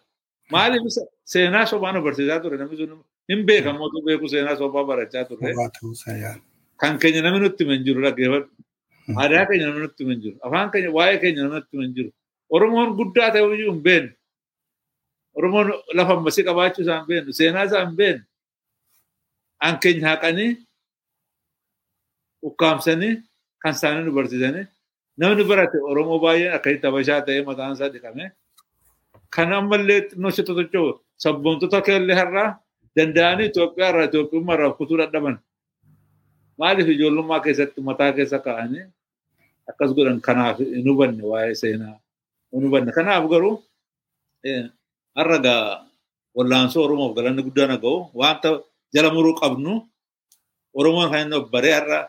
Maaliif 0.52 0.82
seenaa 1.32 1.66
sobaa 1.70 1.92
nu 1.92 2.00
barsiisaa 2.06 2.40
ture 2.42 2.56
namni 2.60 2.76
sun 2.80 2.90
hin 3.28 3.40
beekamu 3.48 3.80
otoo 3.86 4.02
beeku 4.08 4.28
seenaa 4.32 4.56
sobaa 4.56 4.84
barachaa 4.90 5.24
ture. 5.28 5.54
Kan 6.80 6.98
keenya 6.98 7.22
namni 7.22 7.40
nutti 7.44 7.64
hin 7.70 7.84
jiru 7.86 8.00
dhaggeeffadhu. 8.04 8.48
Aadaa 9.20 9.46
keenya 9.48 9.66
namni 9.70 9.82
nutti 9.86 10.02
hin 10.10 10.20
jiru. 10.24 10.36
Afaan 10.46 10.70
keenya 10.74 10.90
waa'ee 10.98 11.18
keenya 11.22 11.42
namni 11.42 11.58
nutti 11.60 11.76
hin 11.82 11.94
jiru. 11.96 12.10
Oromoon 12.54 12.90
guddaa 12.98 13.30
ta'e 13.32 13.42
iyyuu 13.56 13.72
hin 13.72 13.82
beeknu. 13.88 14.12
Oromoon 15.38 15.72
lafa 15.98 16.12
ammasii 16.18 16.44
qabaachuu 16.48 16.82
isaa 16.84 16.98
hin 17.00 17.06
beeknu. 17.10 17.32
Seenaa 17.40 17.64
isaa 17.70 17.84
hin 17.86 17.96
beeknu. 18.02 18.24
an 19.66 19.76
keenya 19.82 20.08
haqanii 20.10 20.50
ukkaamsanii 22.48 23.12
kan 23.62 23.72
isaanii 23.76 24.04
nu 24.06 24.12
barsiisanii 24.16 24.64
namni 25.18 25.44
barate 25.50 25.78
Oromoo 25.90 26.18
baay'een 26.24 26.52
akkasitti 26.56 26.86
habashaa 26.86 27.20
ta'ee 27.26 27.42
mataan 27.48 27.72
isaa 27.76 27.88
dhiqame. 27.94 28.24
Kan 29.34 29.52
ammallee 29.52 30.00
xinnoo 30.10 30.30
ishee 30.32 30.44
totochoo 30.48 31.00
sabboontoota 31.22 31.80
keellee 31.86 32.16
har'aa 32.20 32.48
danda'anii 32.96 33.46
Itoophiyaa 33.50 33.90
irraa 33.90 34.06
Itoophiyummaa 34.10 34.54
irraa 34.56 34.72
kutuu 34.78 34.98
dadhaban. 35.00 35.36
Maaliif 36.58 36.88
ijoollummaa 36.94 37.40
keessatti 37.44 37.80
mataa 37.88 38.12
keessa 38.16 38.38
kaa'anii 38.46 38.84
akkas 39.70 39.90
godhan 39.96 40.20
kanaaf 40.26 40.58
hin 40.58 40.86
hubanne 40.90 41.22
waa'ee 41.32 41.54
seenaa 41.62 41.96
hin 42.52 42.62
hubanne. 42.66 42.90
Kanaaf 42.98 43.24
garuu 43.32 43.54
har'a 45.18 45.38
gaa 45.46 45.86
wallaansoo 46.36 46.84
Oromoof 46.86 47.14
galanni 47.16 47.42
guddaan 47.46 47.78
ga'u. 47.82 48.10
Wanta 48.14 48.48
jala 48.94 49.10
muruu 49.14 49.34
qabnu 49.40 49.72
Oromoon 50.74 51.10
kan 51.10 51.20
inni 51.26 51.38
baree 51.52 51.74
har'a 51.78 52.00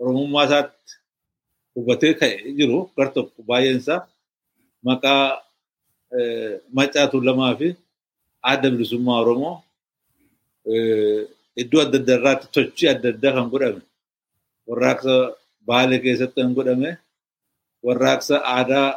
Oromummaa 0.00 0.44
isaatti 0.48 0.92
hubatee 1.76 2.12
ka'e 2.20 2.34
jiru 2.58 2.78
gar 2.96 3.08
tokko 3.16 3.38
baay'een 3.48 3.78
isaa 3.82 4.00
maqaa 4.86 5.24
maccaatu 6.76 7.16
lamaa 7.28 7.52
fi 7.60 7.68
adda 8.52 8.66
bilisummaa 8.72 9.18
Oromoo 9.22 9.54
iddoo 11.62 11.80
adda 11.84 11.96
addaa 12.00 12.16
irraatti 12.18 12.46
sochii 12.56 12.88
adda 12.94 13.08
addaa 13.14 13.32
kan 13.36 13.46
godhame 13.52 13.80
warraaqsa 14.68 15.14
Baalee 15.68 16.00
keessatti 16.04 16.38
kan 16.42 16.52
godhame 16.58 16.90
warraaqsa 17.86 18.34
aadaa 18.56 18.88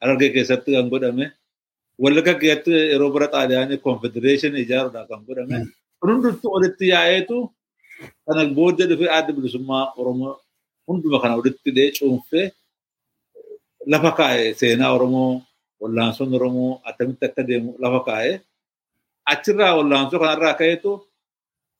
Harargee 0.00 0.30
keessatti 0.36 0.70
kan 0.76 0.88
godhame 0.92 1.26
Wallagga 2.02 2.34
keessatti 2.42 2.70
yeroo 2.92 3.10
bara 3.14 3.26
xaaliyaanii 3.34 3.78
konfedereeshinii 3.86 4.62
ijaaruudhaan 4.66 5.06
kan 5.10 5.20
godhame 5.28 5.56
hundumtu 6.02 6.46
walitti 6.54 6.84
yaa'eetu 6.94 7.36
kana 8.24 8.42
booddee 8.58 8.86
dhufee 8.90 9.10
adda 9.18 9.32
bilisummaa 9.36 9.84
Oromoo 10.00 10.34
hunduma 10.86 11.18
kana 11.22 11.34
walitti 11.38 11.62
hidhee 11.70 11.90
cuunfee 11.96 12.46
lafa 13.92 14.10
kaa'e 14.18 14.44
seenaa 14.60 14.92
Oromoo 14.96 15.32
wallaansoon 15.82 16.34
Oromoo 16.38 16.72
akkamitti 16.88 17.24
akka 17.28 17.42
deemu 17.48 17.70
lafa 17.84 18.00
kaa'e 18.08 18.32
achirraa 19.32 19.72
wallaansoo 19.78 20.18
kanarraa 20.22 20.54
ka'eetu 20.60 20.90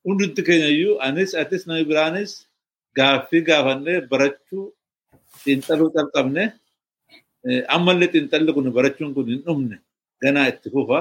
hundumti 0.05 0.41
keenya 0.47 0.69
iyyuu 0.75 0.95
anis 1.07 1.31
atis 1.41 1.63
namni 1.67 1.85
biraanis 1.91 2.31
gaaffii 2.97 3.41
gaafannee 3.49 3.97
barachuu 4.11 4.63
xiinxaluu 5.43 5.89
calqabne 5.95 6.43
ammallee 7.75 8.09
xiinxalli 8.13 8.51
kun 8.55 8.67
barachuun 8.77 9.11
kun 9.15 9.27
hin 9.31 9.41
dhumne 9.45 9.77
ganaa 10.21 10.47
itti 10.51 10.69
fufa. 10.73 10.99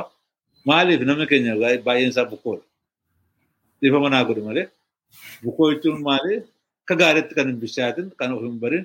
Maaliif 0.69 1.01
namni 1.09 1.27
keenya 1.31 1.53
baay'een 1.87 2.11
isaa 2.13 2.29
bukkoodha. 2.33 2.65
Dhiifa 3.81 3.99
manaa 4.05 4.25
godhu 4.29 4.43
malee? 4.49 4.67
Bukkoo 5.43 5.69
jechuun 5.73 6.01
maali 6.09 6.35
akka 6.83 6.95
gaariitti 7.03 7.35
kan 7.39 7.47
hin 7.51 7.59
bishaatin 7.63 8.07
kan 8.19 8.33
of 8.35 8.43
hin 8.43 8.57
barin 8.63 8.85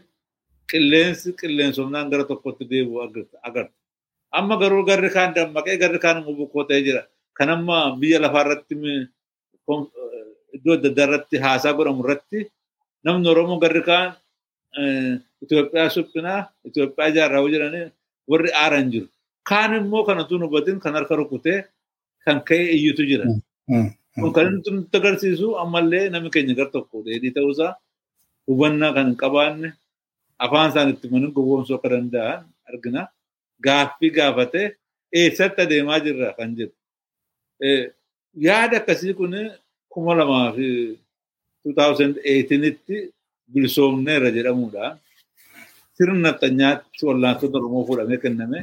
qilleensi 0.71 1.34
qilleensumnaan 1.39 2.10
gara 2.12 2.23
tokkotti 2.31 2.63
deebi'u 2.71 2.97
agarta. 3.47 3.73
Amma 4.38 4.55
garuu 4.62 4.84
garri 4.89 5.10
kaan 5.10 5.34
dammaqee 5.36 5.77
garri 5.84 5.99
kaan 6.05 6.17
immoo 6.21 6.36
bukkoo 6.39 6.63
ta'ee 6.69 6.84
jira. 6.88 7.01
Kan 7.38 7.49
amma 7.49 7.77
biyya 8.01 8.19
lafaa 8.23 8.43
irratti 8.45 8.75
iddoo 10.55 10.73
adda 10.77 10.88
addaa 10.91 11.05
irratti 11.08 11.36
haasaa 11.45 11.73
godhamu 11.77 12.01
irratti 12.05 12.39
namni 13.05 13.27
Oromoo 13.34 13.60
garri 13.63 13.81
kaan 13.89 14.08
Itoophiyaa 15.43 15.89
suphinaa 15.95 16.39
Itoophiyaa 16.67 17.10
ijaarraa 17.13 17.43
jedhanii 17.53 17.86
warri 18.31 18.51
aaran 18.63 18.91
jiru. 18.93 19.08
Kaan 19.49 19.71
immoo 19.79 20.03
kanatu 20.08 20.39
hubatin 20.43 20.79
kan 20.84 20.93
harka 20.97 21.15
rukutee 21.15 21.60
kan 22.25 22.41
ka'e 22.47 22.65
iyyutu 22.77 23.03
jira. 23.10 23.25
Kun 24.19 24.31
kan 24.36 24.45
inni 24.49 24.71
nutti 24.77 24.97
agarsiisu 24.97 25.47
ammallee 25.63 26.10
namni 26.13 26.29
keenya 26.36 26.55
gar 26.60 26.69
tokko 26.75 27.03
dheedhii 27.05 27.34
ta'uusaa 27.38 27.71
hubannaa 28.47 28.93
kan 28.95 29.05
hin 29.10 29.17
qabaanne 29.23 29.69
afaan 30.45 30.69
isaan 30.71 30.89
itti 30.93 31.08
manin 31.12 31.31
gowwoomsuu 31.36 31.75
akka 31.77 31.89
danda'an 31.93 32.41
argina. 32.69 33.01
Gaaffii 33.65 34.12
gaafatee 34.17 34.67
eessatti 35.19 35.62
adeemaa 35.65 35.99
jirra 36.05 36.34
kan 36.38 36.49
jedhu. 36.58 36.75
Yaada 38.47 38.77
akkasii 38.81 39.13
kun 39.19 39.34
kuma 39.93 40.13
lamaa 40.19 40.51
fi 40.55 40.67
2018tti 41.67 42.95
bilisoomneerra 43.53 44.29
jedhamuudhaan 44.38 44.95
sirna 45.97 46.19
nafxanyaatti 46.25 47.01
wallaansota 47.08 47.58
Oromoo 47.58 47.86
fuudhamee 47.88 48.17
kenname. 48.23 48.60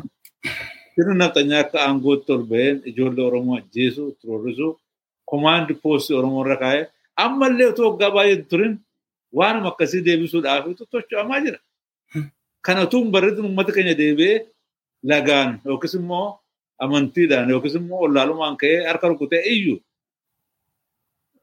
Sirni 0.94 1.14
nafxanyaa 1.22 1.60
akka 1.64 1.78
aangootti 1.86 2.32
ol 2.34 2.42
baheen 2.50 2.76
ijoollee 2.90 3.24
Oromoo 3.30 3.56
ajjeesuu, 3.60 4.08
turorrisuu, 4.20 4.72
komaandi 5.30 5.74
poostii 5.82 6.16
Oromoo 6.20 6.42
irra 6.44 6.56
kaa'ee 6.62 6.84
ammallee 7.24 7.66
otoo 7.72 7.86
waggaa 7.90 8.10
baay'ee 8.16 8.42
turin 8.50 8.74
waanuma 9.38 9.68
akkasii 9.72 10.02
deebisuudhaaf 10.06 10.64
tocho'amaa 10.92 11.40
jira. 11.44 11.58
Kana 12.64 12.80
utuu 12.86 13.00
hin 13.02 13.10
barreetin 13.14 13.44
uummata 13.46 13.72
keenya 13.76 13.94
deebi'ee 14.00 14.36
lagaan 15.10 15.50
yookiis 15.66 15.94
immoo 15.98 16.26
amantiidhaan 16.84 17.50
yookiis 17.52 17.74
immoo 17.80 18.00
wallaalumaan 18.04 18.56
ka'ee 18.60 18.86
harka 18.88 19.08
rukutee 19.08 19.42
iyyuu 19.54 19.78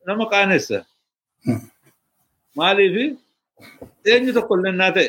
nama 0.08 0.25
qaanessa. 0.32 0.78
Maaliif 2.58 2.95
eenyu 4.12 4.32
tokko 4.38 4.54
illee 4.58 4.75
naa 4.82 4.91
ta'e 4.95 5.08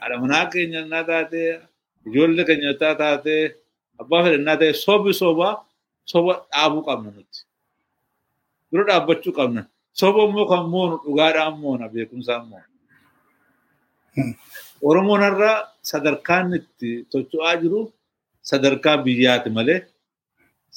haadha 0.00 0.16
manaa 0.22 0.46
keenya 0.52 0.80
naa 0.92 1.04
taatee 1.10 1.50
ijoollee 2.06 2.44
keenya 2.48 2.72
taa 2.80 2.94
taatee 3.02 3.42
abbaa 4.00 4.22
fedhannaa 4.24 4.56
ta'e 4.60 4.72
sobi 4.84 5.10
sobaa 5.22 5.54
soba 6.12 6.32
dhaabuu 6.52 6.82
qabna 6.88 7.10
nuti. 7.16 7.38
Dura 8.70 8.84
dhaabbachuu 8.88 9.34
qabna. 9.38 9.62
Soba 9.98 10.20
immoo 10.26 10.46
kan 10.50 10.64
moonu 10.72 10.96
dhugaadhaan 11.04 11.54
moona 11.62 11.86
beekumsaan 11.94 12.42
moona. 12.50 12.66
Oromoon 14.88 15.22
irraa 15.28 15.56
sadarkaan 15.90 16.46
itti 16.58 16.88
socho'aa 17.12 17.54
jiru 17.62 17.80
sadarkaa 18.50 18.96
biyyaati 19.04 19.50
malee 19.56 19.80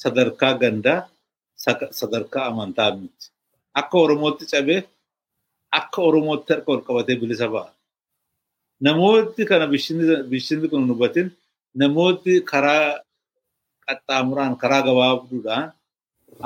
sadarkaa 0.02 0.52
gandaa 0.62 1.00
sadarkaa 2.00 2.44
amantaa 2.50 2.90
miti. 2.98 3.26
Akka 3.80 3.96
Oromootti 4.04 4.44
cabee 4.52 4.80
akka 5.78 5.98
Oromootti 6.08 6.48
harka 6.52 6.70
ol 6.74 6.82
qabatee 6.86 7.16
bilisa 7.20 7.46
ba'a. 7.54 7.70
Namooti 8.84 9.42
kana 9.50 9.66
bishinni 10.30 10.66
kun 10.70 10.84
hubatin 10.92 11.28
namooti 11.80 12.32
karaa 12.50 13.00
qaxxaamuraan 13.86 14.54
karaa 14.62 14.82
gabaabduudhaan 14.88 15.66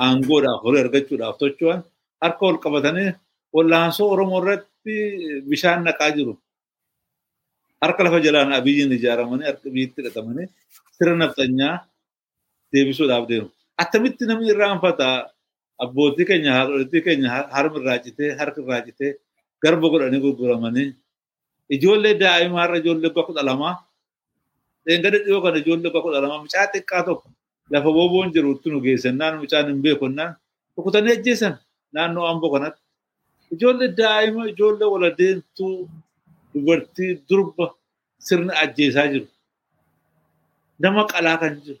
aangoodhaaf 0.03 0.59
horii 0.65 0.81
argachuudhaaf 0.85 1.35
tocho'an 1.41 1.79
harka 2.21 2.43
ol 2.49 2.57
qabatanii 2.63 3.09
wallaansoo 3.55 4.07
Oromoo 4.13 4.39
irratti 4.41 4.93
bishaan 5.49 5.83
naqaa 5.87 6.11
jiru. 6.15 6.33
Harka 7.81 8.03
lafa 8.05 8.19
jalaan 8.25 8.53
abiyyiin 8.59 8.91
ijaaramanii 8.97 9.45
harka 9.49 9.67
biyyitti 9.73 9.97
hidhatamanii 10.01 10.47
sirna 10.95 11.15
nafxanyaa 11.25 11.75
deebisuudhaaf 12.73 13.25
deemu. 13.29 13.47
Attamitti 13.81 14.23
namni 14.29 14.47
irraanfata 14.53 15.07
abbootii 15.83 16.25
keenya 16.29 16.51
haadhotii 16.57 17.01
keenya 17.05 17.29
harmi 17.55 17.77
irraa 17.81 17.99
citee 18.05 18.29
harki 18.39 18.59
irraa 18.63 18.81
citee 18.87 19.11
garba 19.63 19.87
godhanii 19.93 20.21
gurguramanii 20.25 20.87
ijoollee 21.75 22.13
daa'imaa 22.21 22.65
irra 22.67 22.77
ijoollee 22.83 23.09
bakka 23.15 23.23
kudha 23.27 23.43
lamaa 23.49 23.73
dheengada 24.85 25.17
dhiyoo 25.25 25.41
kana 25.43 25.57
ijoollee 25.63 25.89
bakka 25.93 26.01
kudha 26.05 26.19
lamaa 26.23 26.39
mucaa 26.43 26.65
xiqqaa 26.73 27.03
tokko 27.07 27.27
lafa 27.73 27.89
booboon 27.97 28.29
jirutti 28.35 28.67
nu 28.71 28.79
geessannaan 28.85 29.33
mucaan 29.41 29.65
hin 29.71 29.81
beekonnaan 29.85 30.31
rukutanii 30.77 31.13
ajjeesan 31.17 31.53
naannoo 31.93 32.25
amboo 32.31 32.51
kanatti. 32.53 32.81
Ijoollee 33.53 33.89
daa'ima 33.99 34.41
ijoollee 34.51 34.89
waladeemtuu 34.93 35.89
dubartii 36.53 37.11
durba 37.29 37.65
sirna 38.27 38.53
ajjeesaa 38.63 39.07
jiru. 39.13 39.27
Nama 40.79 41.01
qalaa 41.11 41.37
kan 41.41 41.53
jiru. 41.65 41.79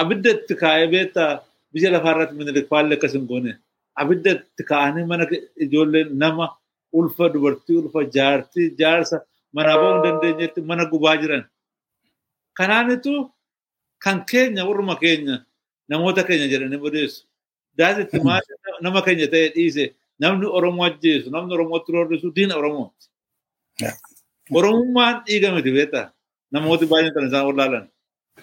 Abidda 0.00 0.30
itti 0.36 0.54
kaa'ee 0.62 0.88
beektaa 0.94 1.30
biyya 1.72 1.90
lafaa 1.94 2.12
irratti 2.14 2.34
minilik 2.38 2.68
faallee 2.72 2.96
akkas 2.98 3.12
hin 3.16 3.26
goone. 3.30 3.52
Abidda 4.00 4.30
itti 4.38 4.62
kaa'anii 4.70 5.04
mana 5.10 5.24
ijoollee 5.64 6.04
nama 6.22 6.46
ulfa 6.98 7.24
dubartii 7.34 7.76
ulfa 7.82 8.00
jaartii 8.16 8.68
jaarsa 8.80 9.16
manaa 9.54 9.76
ba'uu 9.80 9.92
hin 9.94 10.02
dandeenyetti 10.06 10.60
mana 10.70 10.84
gubaa 10.92 11.16
jiran. 11.22 11.44
Kanaanitu 12.58 13.12
kan 14.04 14.24
keenya 14.30 14.62
warruma 14.68 14.96
keenya 15.02 15.36
namoota 15.88 16.22
keenya 16.28 16.46
jedhanii 16.52 16.80
odeessu. 16.88 17.20
Daasitti 17.78 18.18
nama 18.82 19.00
keenya 19.04 19.26
ta'e 19.32 19.48
dhiise 19.54 19.84
namni 20.20 20.46
Oromoo 20.46 20.84
ajjeesu 20.88 21.30
namni 21.30 21.54
Oromootti 21.54 21.92
roorrisu 21.92 22.34
diina 22.36 22.54
Oromooti. 22.60 23.04
Oromummaan 24.58 25.16
dhiiga 25.26 25.48
miti 25.54 25.70
beektaa 25.76 26.06
namooti 26.52 26.86
baay'een 26.90 27.14
kan 27.14 27.26
isaan 27.28 27.46
wallaalan. 27.48 27.84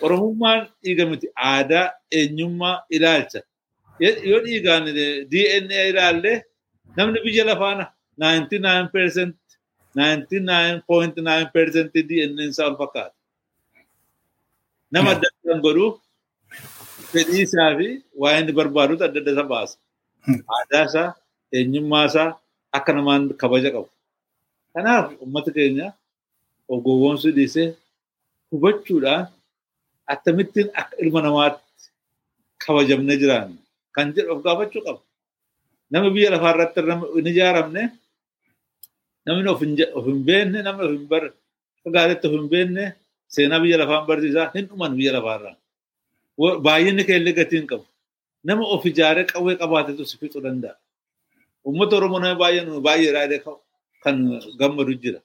Oromummaan 0.02 0.62
dhiiga 0.84 1.06
miti 1.12 1.28
aadaa 1.36 1.92
eenyummaa 2.12 2.84
ilaalcha. 2.90 3.40
Yoo 4.30 4.40
dhiigaan 4.46 4.86
DNA 5.32 5.82
ilaalle 5.92 6.34
namni 6.98 7.20
biyya 7.26 7.44
lafaana 7.46 7.86
99% 8.20 9.34
99.9% 9.96 12.08
DNA 12.10 12.44
isaa 12.52 12.68
ol 12.72 12.76
fakkaata. 12.82 13.16
Nama 14.92 15.10
adda 15.16 15.28
adda 15.32 15.54
godhu 15.66 15.86
fedhii 17.14 17.44
isaa 17.48 17.72
fi 17.80 17.88
waa 18.22 18.36
inni 18.40 18.54
barbaadutu 18.60 19.04
adda 19.08 19.20
adda 19.22 19.32
isa 19.36 19.44
baasa. 19.54 19.76
Hmm. 20.26 20.40
aadaa 20.56 20.84
isaa, 20.90 21.10
eenyummaa 21.56 22.06
isaa 22.10 22.30
akka 22.78 22.92
namaan 22.98 23.24
kabaja 23.42 23.70
qabu. 23.76 23.90
Kanaaf 24.74 25.06
uummata 25.22 25.52
keenya 25.56 25.88
of 26.72 26.78
gowwoomsuu 26.86 27.32
dhiisee 27.38 27.68
hubachuudhaan 28.52 29.24
akkamittiin 30.14 30.68
akka 30.80 30.96
ilma 31.04 31.20
namaatti 31.26 31.86
kabajamnee 32.64 33.18
jiraannu 33.22 33.58
kan 33.96 34.08
jedhu 34.16 34.32
of 34.36 34.40
gaafachuu 34.46 34.82
qaba. 34.88 35.02
Nama 35.92 36.08
biyya 36.16 36.30
lafaa 36.34 36.54
irratti 36.56 36.80
hin 37.16 37.28
ijaaramne 37.32 37.84
namni 39.26 39.50
of 39.54 40.06
hin 40.08 40.20
beekne 40.28 40.60
namni 40.68 40.84
of 40.88 40.92
hin 40.96 41.06
bar 41.12 41.24
akka 41.28 41.90
gaariitti 41.96 42.26
of 42.28 42.34
hin 42.38 42.48
beekne 42.54 42.84
seenaa 43.34 43.60
biyya 43.64 43.78
lafaan 43.82 44.04
barsiisaa 44.10 44.48
hin 44.56 44.66
dhuman 44.70 44.94
biyya 45.00 45.14
lafaarraa. 45.18 45.56
Baay'inni 46.40 47.04
keellee 47.06 47.34
gatii 47.34 47.58
hin 47.60 47.68
qabu. 47.68 47.86
Nama 48.44 48.64
of 48.76 48.86
ijaaree 48.86 49.26
qawwee 49.32 49.56
qabaatetu 49.62 50.06
si 50.06 50.18
fixuu 50.18 50.42
danda'a. 50.44 50.76
Uummata 51.66 51.96
Oromoo 51.98 52.20
nama 52.20 52.36
baay'ee 52.40 52.66
nu 52.66 52.82
baay'ee 52.82 53.12
raadee 53.18 53.40
kan 54.04 54.16
gammadu 54.60 54.94
jira. 55.04 55.20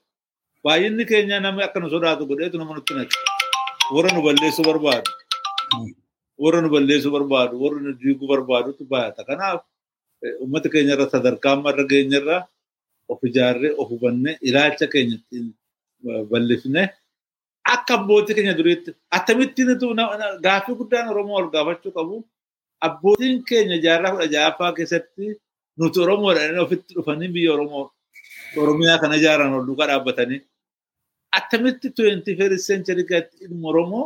Baay'inni 0.65 1.05
keenya 1.05 1.39
namni 1.39 1.63
akka 1.63 1.79
nu 1.79 1.89
sodaatu 1.89 2.27
godheetu 2.29 2.57
nama 2.57 2.73
nutti 2.75 2.93
naqe. 2.93 3.15
Warra 3.93 4.09
nu 4.15 4.21
balleessuu 4.27 4.65
barbaadu. 4.69 5.09
Warra 6.37 6.61
nu 6.61 6.69
balleessuu 6.69 7.11
barbaadu, 7.15 7.53
warra 7.63 7.79
nu 7.81 7.91
diiguu 8.01 8.27
barbaadutu 8.27 8.83
baay'ata. 8.85 9.23
Kanaaf 9.29 9.61
eh, 10.23 10.33
uummata 10.41 10.69
keenya 10.69 10.93
irra 10.95 11.07
sadarkaa 11.13 11.53
amma 11.57 11.69
irra 11.73 11.85
geenye 11.91 12.17
irraa 12.21 12.41
of 13.09 13.19
ijaarree 13.29 13.73
of 13.79 13.87
hubannee 13.89 14.37
ilaalcha 14.47 14.85
keenya 14.93 15.15
ittiin 15.19 15.45
eh, 16.09 16.23
bal'ifnee 16.31 16.87
akka 17.73 17.93
abbootii 17.99 18.35
keenya 18.37 18.53
duriitti 18.59 18.91
akkamittiin 19.17 19.69
gaaffii 20.45 20.75
guddaan 20.79 21.09
Oromoo 21.13 21.37
ol 21.41 21.49
gaafachuu 21.55 21.91
qabu 21.97 22.15
abbootiin 22.87 23.43
keenya 23.49 23.77
jaarraa 23.85 24.11
kudha 24.13 24.27
ja'affaa 24.35 24.71
keessatti 24.77 25.25
nuti 25.79 25.97
Oromoodhaan 26.05 26.59
ofitti 26.65 26.91
dhufanii 26.97 27.29
biyya 27.35 27.51
Oromoo 27.55 27.85
Oromiyaa 28.61 28.99
kana 29.01 29.15
ijaaran 29.21 29.53
ol 29.57 29.65
duukaa 29.67 29.87
dhaabbatanii 29.91 30.39
akkamitti 31.39 31.87
21st 31.97 32.63
century 32.69 33.03
gatti 33.11 33.35
ilma 33.45 33.67
Oromoo 33.71 34.05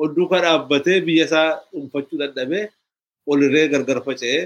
ol 0.00 0.10
duukaa 0.16 0.40
dhaabbatee 0.44 0.98
biyya 1.06 1.24
isaa 1.28 1.48
dhuunfachuu 1.70 2.18
dadhabee 2.22 2.64
olirree 3.30 3.68
gargar 3.72 4.00
faca'ee 4.06 4.42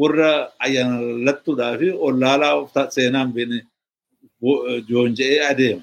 warra 0.00 0.30
ayyaanalattuudhaa 0.64 1.74
fi 1.80 1.88
ollaalaa 2.06 2.54
of 2.60 2.72
ta- 2.74 2.90
seenaan 2.96 3.30
beene 3.36 3.58
joonja'ee 4.88 5.40
adeema. 5.50 5.82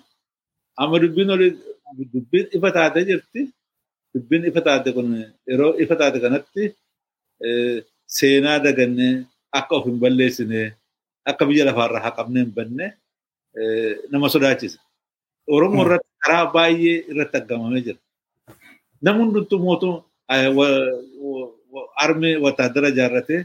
Amma 0.81 0.97
dubbiin 1.03 1.29
dubbiin 2.13 2.47
ifa 2.57 2.69
taatee 2.77 3.03
jirti. 3.09 3.41
Dubbiin 4.13 4.43
ifa 4.49 4.61
taate 4.67 4.89
kun 4.95 5.07
yeroo 5.49 5.73
ifa 5.83 5.95
taate 5.99 6.17
kanatti 6.23 6.63
seenaa 8.15 8.59
dagannee 8.65 9.13
akka 9.57 9.73
of 9.77 9.85
hin 9.87 9.97
balleessine 10.03 10.61
akka 11.29 11.43
biyya 11.49 11.65
lafaarraa 11.69 12.03
haqamnee 12.07 12.43
hin 12.45 12.53
banne 12.57 12.85
nama 14.11 14.27
sodaachisa. 14.33 14.79
Oromoo 15.53 15.83
irratti 15.85 16.09
karaa 16.23 16.45
baay'ee 16.55 16.95
irratti 17.11 17.37
aggamamee 17.41 17.81
jira. 17.85 17.99
Namni 19.03 19.21
hundumtuu 19.23 19.59
mootuu 19.65 19.95
armee 22.03 22.35
wataadara 22.45 22.89
ijaarratee 22.93 23.41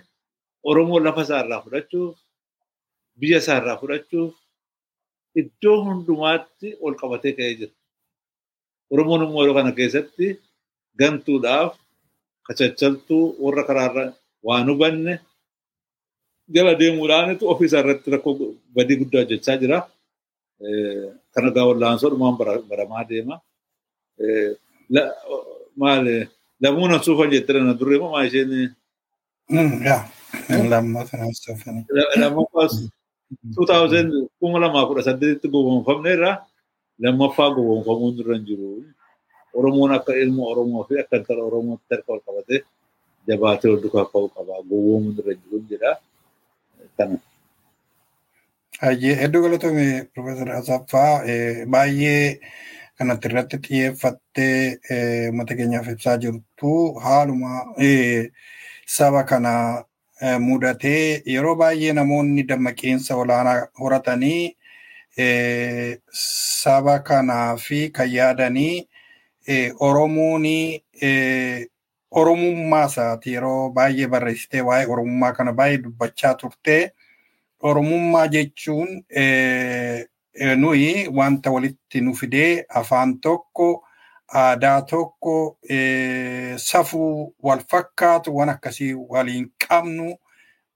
Oromoo 0.69 1.01
lafa 1.07 1.23
isaarraa 1.27 1.61
fudhachuuf 1.65 2.15
biyya 3.21 3.39
isaarraa 3.43 3.77
fudhachuuf 3.81 4.33
iddoo 5.41 5.77
hundumaatti 5.87 6.69
ol 6.85 6.95
qabatee 7.01 7.33
ka'ee 7.39 7.55
jira. 7.59 7.73
Oromoon 8.93 9.23
immoo 9.27 9.43
yeroo 9.43 9.57
kana 9.59 9.73
keessatti 9.79 10.27
gantuudhaaf 11.01 11.73
kachachaltuu 12.47 13.25
warra 13.45 13.63
karaarra 13.69 14.05
waan 14.47 14.69
hubanne 14.71 15.15
jala 16.55 16.73
deemuudhaanitu 16.81 17.45
ofiisaa 17.53 17.81
irratti 17.85 18.09
rakkoo 18.15 18.35
badii 18.75 18.97
guddaa 19.01 19.21
hojjechaa 19.23 19.57
jira. 19.63 19.79
Kana 21.35 21.51
gaa 21.55 21.67
wallaansoo 21.71 22.11
dhumaan 22.13 22.37
bara- 22.41 22.63
baramaa 22.71 23.05
deema. 23.11 23.37
Maali 25.81 26.15
lamuun 26.63 26.93
asuufan 26.95 27.31
jettee 27.33 27.61
na 27.61 27.75
duree 27.81 27.99
moo 28.01 28.11
maa 28.15 28.25
isheen 28.29 28.75
Mm, 29.51 29.81
nama 30.71 31.01
soofanii. 31.33 31.85
lammaffaa 32.21 32.67
2000 32.69 32.91
kuma 34.41 34.59
lamaa 34.63 34.87
kudha 34.89 35.03
saddeetitti 35.09 35.49
gowwoomfamne 35.53 36.11
irraa 36.17 36.37
lammaffaa 37.03 37.51
gowwoomfamuu 37.57 38.13
irra 38.21 38.35
hin 38.37 38.45
jiru. 38.49 38.85
Oromoon 39.55 39.93
akka 39.97 40.13
ilma 40.17 40.43
Oromoo 40.53 40.85
fi 40.89 41.01
akka 41.01 41.17
intala 41.17 41.43
Oromootti 41.49 41.95
harka 41.95 42.13
ol 42.13 42.21
qabatee 42.27 42.61
jabaatee 43.29 43.71
ol 43.73 43.81
dukaa 43.83 44.05
ka'uu 44.13 44.29
qaba. 44.37 44.55
Gowwoomuu 44.71 45.13
irra 45.19 45.33
hin 45.33 45.41
jiru 45.45 45.65
jedha. 45.71 45.93
Kana. 46.97 47.19
Hedduu 49.21 49.43
galatoome 49.43 49.87
Profeesar 50.15 50.51
Asaffaa 50.61 51.23
baay'ee 51.75 52.41
kanatti 52.99 53.29
irratti 53.29 53.57
xiyyeeffattee 53.65 54.79
uummata 55.29 55.55
keenyaaf 55.59 55.89
ibsaa 55.95 56.17
jirtu 56.25 56.73
haaluma 57.05 57.53
saba 58.97 59.23
kana 59.31 59.53
mudatee 60.41 61.23
yeroo 61.27 61.55
baay'ee 61.57 61.93
namoonni 61.93 62.43
dammaqinsa 62.49 63.17
olaanaa 63.17 63.67
horatanii 63.81 64.57
saba 66.13 66.99
kanaa 66.99 67.57
fi 67.57 67.91
kan 67.91 68.11
yaadanii 68.13 68.89
Oromoon 69.81 70.43
Oromummaa 72.11 72.85
isaati 72.87 73.33
yeroo 73.35 73.71
baay'ee 73.71 74.07
barreessitee 74.15 74.61
waa'ee 74.69 74.87
Oromummaa 74.95 75.33
kana 75.33 75.53
baay'ee 75.53 75.79
dubbachaa 75.85 76.35
turtee. 76.35 76.91
Oromummaa 77.63 78.27
jechuun 78.29 78.89
nuyi 80.57 81.09
wanta 81.19 81.51
walitti 81.51 82.01
nu 82.01 82.15
fidee 82.15 82.65
afaan 82.69 83.19
tokko, 83.21 83.85
aadaa 84.35 84.83
tokko, 84.83 85.59
safuu 86.57 87.35
wal 87.43 87.61
fakkaatu 87.71 88.37
waan 88.37 88.49
akkasii 88.49 88.95
waliin 88.95 89.51
qabnu. 89.69 90.15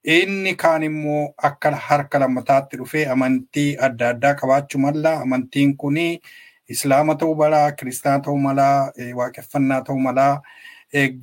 Inni 0.05 0.55
kaan 0.57 0.83
immoo 0.83 1.35
akka 1.49 1.71
harka 1.89 2.19
lammataatti 2.19 2.77
dhufee 2.79 3.07
amantii 3.07 3.77
adda 3.89 4.09
addaa 4.15 4.35
qabaachuu 4.35 4.81
mala. 4.81 5.13
Amantiin 5.23 5.77
kuni 5.77 6.21
Islaama 6.69 7.15
ta'uu 7.15 7.35
malaa, 7.37 7.73
Kiristaana 7.73 8.21
ta'uu 8.25 8.39
malaa, 8.39 8.91
waaqeffannaa 9.17 9.81
ta'uu 9.85 9.99
malaa. 10.01 10.41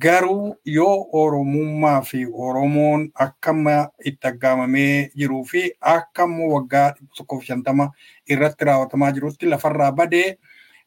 Garuu 0.02 0.56
yoo 0.66 1.06
Oromummaa 1.12 2.00
fi 2.02 2.26
Oromoon 2.32 3.08
akkama 3.14 3.88
itti 4.04 4.26
aggaamamee 4.28 5.10
jiruu 5.16 5.44
fi 5.44 5.62
akkammoo 5.80 6.48
waggaa 6.54 6.88
dhibba 6.96 7.14
tokkoof 7.16 7.44
shantama 7.44 7.86
irratti 8.28 8.64
raawwatamaa 8.64 9.12
jirutti 9.12 9.46
lafarraa 9.46 9.92
badee 9.92 10.38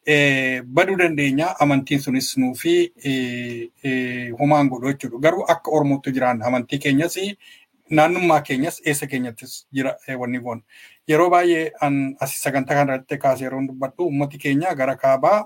baduu 0.06 0.96
dandeenya. 0.98 1.56
Amantiin 1.60 2.02
sunis 2.02 2.38
nuu 2.38 2.54
fi 2.56 2.94
eh, 3.04 3.70
eh, 3.84 4.32
homaan 4.40 4.70
godhu 4.70 4.94
jechuudha. 4.94 5.20
Garuu 5.20 5.46
akka 5.48 5.72
Oromootti 5.72 6.12
jiraanna 6.12 6.46
amantii 6.46 6.80
keenyas 6.80 7.18
naannummaa 7.90 8.42
keenyas 8.42 8.82
eessa 8.86 9.08
keenyattis 9.08 9.68
jira 9.74 9.96
eh, 10.08 10.20
wanni 10.20 10.40
kun. 10.40 10.64
Yeroo 11.08 11.30
baay'ee 11.30 11.72
an 11.82 12.16
as 12.20 12.36
sagantaa 12.42 12.76
kanarratti 12.76 13.18
kaasee 13.18 13.46
yeroo 13.46 13.62
dubbadhu 13.68 14.06
uummati 14.06 14.38
keenya 14.38 14.76
gara 14.76 14.96
kaabaa 14.96 15.46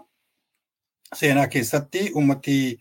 seenaa 1.16 1.48
keessatti 1.48 2.12
uummati 2.16 2.80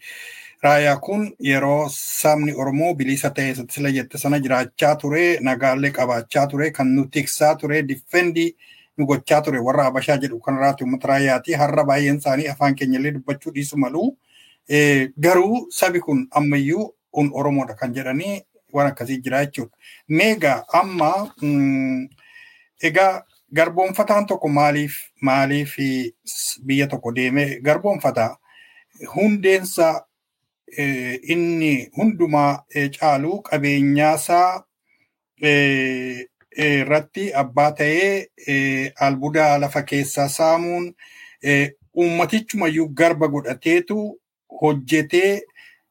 raayyaa 0.63 0.97
kun 0.97 1.27
yeroo 1.49 1.89
sabni 1.95 2.53
Oromoo 2.53 2.95
bilisa 2.95 3.31
ta'e 3.31 3.55
sila 3.55 3.91
jette 3.91 4.19
sana 4.19 4.39
jiraachaa 4.47 4.95
ture 5.03 5.25
nagaallee 5.49 5.91
qabaachaa 5.99 6.47
ture 6.47 6.71
kan 6.71 6.95
nu 6.97 7.05
tiksaa 7.17 7.55
ture 7.55 7.83
diffendi 7.89 8.47
nu 8.99 9.07
gochaa 9.07 9.41
ture 9.43 9.59
warra 9.59 9.85
Habashaa 9.85 10.17
jedhu 10.17 10.41
kanarraati 10.41 10.85
uummata 10.85 11.09
raayyaati 11.09 11.55
har'a 11.63 11.85
baay'een 11.85 12.17
isaanii 12.23 12.49
afaan 12.49 12.75
keenyallee 12.75 13.13
dubbachuu 13.17 13.53
dhiisu 13.55 13.77
malu. 13.77 14.17
Eh, 14.69 15.11
Garuu 15.21 15.67
sabi 15.71 16.01
kun 16.01 16.27
ammayyuu 16.31 16.95
kun 17.11 17.31
Oromoodha 17.33 17.75
kan 17.75 17.95
jedhanii 17.95 18.41
waan 18.73 18.87
akkasii 18.93 19.21
jira 19.23 19.45
jechuudha. 19.45 19.77
Meegaa 20.09 20.65
amma 20.73 21.11
mm, 21.43 22.09
egaa 22.83 23.23
garboonfataan 23.55 24.27
tokko 24.27 24.49
maaliif 24.49 24.97
maaliif 25.21 25.77
biyya 26.67 26.87
tokko 26.87 27.13
deemee 27.15 27.61
garboonfataa 27.61 28.37
hundeensa 29.15 30.07
eh, 30.79 31.21
inni 31.23 31.91
hundumaa 31.97 32.65
eh, 32.75 32.91
caalu 32.91 33.43
qabeenyaasaa 33.43 34.65
irratti 36.65 37.33
abbaa 37.35 37.71
ta'ee 37.73 38.27
eh, 38.47 38.93
albuuda 39.01 39.59
lafa 39.59 39.83
keessaa 39.83 40.29
saamuun 40.29 40.95
eh, 41.43 41.73
ummatichumayyuu 41.97 42.89
garba 42.89 43.29
godhateetu 43.29 43.99
hojjetee 44.61 45.43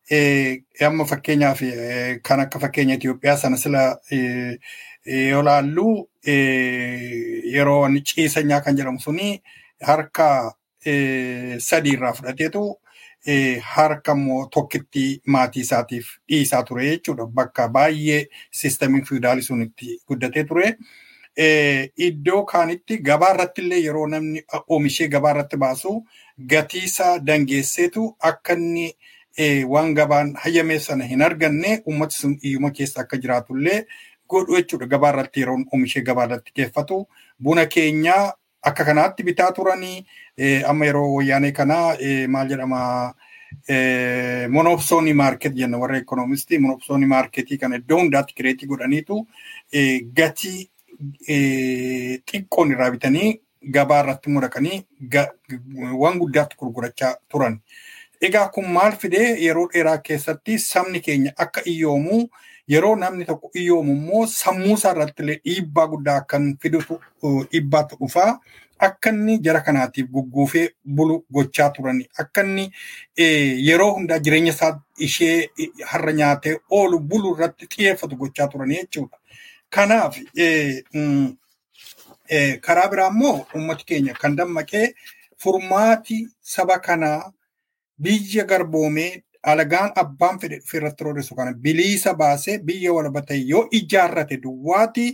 eh, 0.09 0.63
amma 0.88 1.05
fakkeenyaaf 1.05 1.61
eh, 1.61 2.20
kan 2.24 2.39
akka 2.39 2.59
fakkeenya 2.59 2.95
Itoophiyaa 2.95 3.38
sana 3.38 3.57
sila 3.57 3.84
eh, 4.11 4.57
eh, 5.05 5.30
yoo 5.30 5.41
laallu 5.43 6.09
eh, 6.24 7.43
yeroo 7.53 7.89
ciisanyaa 8.03 8.61
kan 8.61 8.76
jedhamu 8.78 8.99
suni 8.99 9.41
harka 9.82 10.53
eh, 10.86 11.59
sadii 11.59 11.93
irraa 11.93 12.13
fudhateetu 12.13 12.78
harka 13.61 14.11
immoo 14.17 14.45
tokkitti 14.53 15.21
maatii 15.26 15.61
isaatiif 15.61 16.07
dhiisaa 16.30 16.63
ture 16.63 16.86
jechuudha. 16.89 17.26
Bakka 17.26 17.67
baay'ee 17.67 18.26
siistamiin 18.51 19.05
fiidaali 19.05 19.41
sun 19.41 19.61
itti 19.61 19.97
guddatee 20.07 20.43
ture. 20.43 20.76
Iddoo 22.07 22.43
kaanitti 22.45 22.97
gabaa 22.97 23.34
irratti 23.34 23.61
illee 23.61 23.80
yeroo 23.86 24.07
namni 24.07 24.43
oomishee 24.69 25.07
gabaa 25.07 25.32
irratti 25.36 25.57
baasu 25.57 25.91
gatiisaa 26.53 27.19
dangeesseetu 27.28 28.05
akka 28.30 28.53
inni 28.53 28.88
waan 29.73 29.93
gabaan 29.95 30.34
hayyame 30.43 30.80
sana 30.80 31.03
hin 31.05 31.21
arganne 31.21 31.82
uummati 31.86 32.15
sun 32.15 32.38
hiyyuma 32.43 32.71
keessa 32.71 33.01
akka 33.01 33.17
jiraatu 33.17 33.57
illee 33.57 33.86
godhu 34.30 34.55
jechuudha. 34.55 34.86
Gabaa 34.88 35.09
irratti 35.13 35.39
yeroo 35.39 35.57
oomishee 35.73 36.03
gabaa 36.03 36.26
irratti 36.30 36.51
geeffatu 36.55 37.01
buna 37.43 37.65
keenyaa 37.65 38.34
akka 38.72 38.86
kanaatti 38.89 39.24
bitaa 39.24 39.51
turanii 39.51 40.05
amma 40.72 40.86
yeroo 40.89 41.07
wayyaanee 41.16 41.51
kanaa 41.61 41.95
maal 42.36 42.47
jedhama 42.53 42.82
monopsoonii 44.57 45.13
maarket 45.13 45.53
jenna 45.55 45.78
warra 45.82 45.97
ekonomistii 45.97 46.59
monopsoonii 46.68 47.07
maarketii 47.16 47.57
kana 47.57 47.76
iddoo 47.82 47.99
hundaatti 47.99 48.34
kireetii 48.38 48.68
godhaniitu 48.72 49.20
gatii 50.22 50.70
xiqqoon 52.32 52.72
irraa 52.76 52.91
bitanii 52.95 53.30
gabaa 53.78 53.99
irratti 54.03 54.30
muraqanii 54.38 54.80
waan 56.01 56.20
guddaatti 56.20 56.55
gurgurachaa 56.59 57.16
turan. 57.30 57.59
Egaa 58.22 58.47
kun 58.49 58.68
maal 58.78 58.91
fidee 59.01 59.28
yeroo 59.45 59.68
dheeraa 59.74 59.97
keessatti 60.09 60.57
sabni 60.59 60.99
keenya 61.07 61.32
akka 61.45 61.61
iyyoomu 61.72 62.20
yeroo 62.68 62.95
namni 62.95 63.26
tokko 63.26 63.49
iyyoomu 63.55 63.91
immoo 63.93 64.26
sammuu 64.28 64.74
isaa 64.78 64.91
irratti 64.95 65.24
dhiibbaa 65.45 65.88
guddaa 65.88 66.16
akkan 66.22 66.57
fidutu 66.61 66.99
dhiibbaatu 67.24 67.95
dhufaa. 67.99 68.39
Akka 68.80 69.09
inni 69.09 69.38
jara 69.39 69.61
kanaatiif 69.61 70.07
gugguufee 70.11 70.70
bulu 70.86 71.26
gochaa 71.32 71.70
turani. 71.70 72.07
Akka 72.20 72.41
inni 72.43 72.72
yeroo 73.68 73.91
hundaa 73.93 74.20
jireenya 74.20 74.51
isaa 74.53 74.80
ishee 74.97 75.49
har'a 75.91 76.13
nyaatee 76.13 76.57
oolu 76.72 76.99
bulu 76.99 77.36
irratti 77.36 77.68
xiyyeeffatu 77.76 78.16
gochaa 78.16 78.47
turani 78.47 78.76
jechuudha. 78.76 79.18
Kanaaf 79.70 80.18
karaa 82.61 82.88
biraa 82.89 83.07
immoo 83.09 83.45
uummati 83.55 83.86
keenya 83.86 84.13
kan 84.13 84.36
dammaqee 84.36 84.93
furmaati 85.38 86.28
saba 86.41 86.80
kanaa 86.80 87.32
biyya 88.01 88.43
garboomee 88.45 89.24
alagaan 89.51 89.91
abbaan 90.01 90.39
fedhe 90.39 90.59
irratti 90.77 91.03
roorrisu 91.03 91.35
kana 91.35 91.53
bilisa 91.53 92.13
baasee 92.13 92.57
biyya 92.59 92.93
walaba 92.93 93.21
yoo 93.45 93.67
ijaarrate 93.71 94.37
duwwaati 94.37 95.07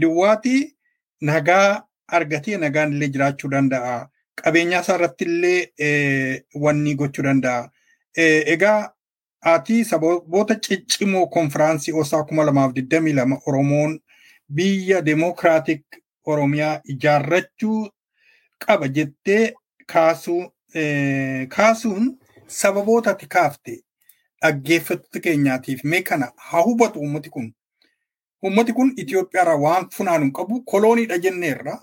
duwwaati 0.00 0.76
nagaa 1.20 1.82
argatee 2.08 2.56
nagaan 2.56 2.92
illee 2.92 3.08
jiraachuu 3.08 3.48
danda'a. 3.50 4.08
Qabeenyaa 4.42 4.80
isaa 4.82 4.94
irratti 4.98 5.24
illee 5.24 6.42
wanni 6.54 6.94
gochuu 6.94 7.22
danda'a. 7.24 7.70
Egaa 8.54 8.90
ati 9.42 9.84
sababoota 9.84 10.54
ciccimoo 10.54 11.26
konfiraansii 11.26 11.92
osaa 11.92 12.24
kuma 12.24 12.44
lamaaf 12.44 12.72
digdamii 12.74 13.12
lama 13.12 13.40
Oromoon 13.46 14.00
biyya 14.48 15.02
demookiraatik 15.02 15.84
Oromiyaa 16.26 16.80
ijaarrachuu 16.84 17.88
qaba 18.66 18.88
jettee 18.88 19.54
kaasuu 19.86 20.52
kaasuun 21.48 22.18
sababoota 22.46 23.10
ati 23.10 23.26
kaafte 23.26 23.80
dhaggeeffattoota 24.42 25.20
keenyaatiif 25.20 25.84
mee 25.84 26.02
kana 26.02 26.32
haa 26.36 26.60
hubatu 26.62 26.98
uummati 27.00 27.30
kun. 27.30 27.54
Uummati 28.44 28.72
kun 28.72 28.92
Itoophiyaarraa 28.96 29.56
waan 29.56 29.90
funaanu 29.90 30.32
qabu 30.32 30.62
kolooniidha 30.62 31.18
jenneerra 31.18 31.78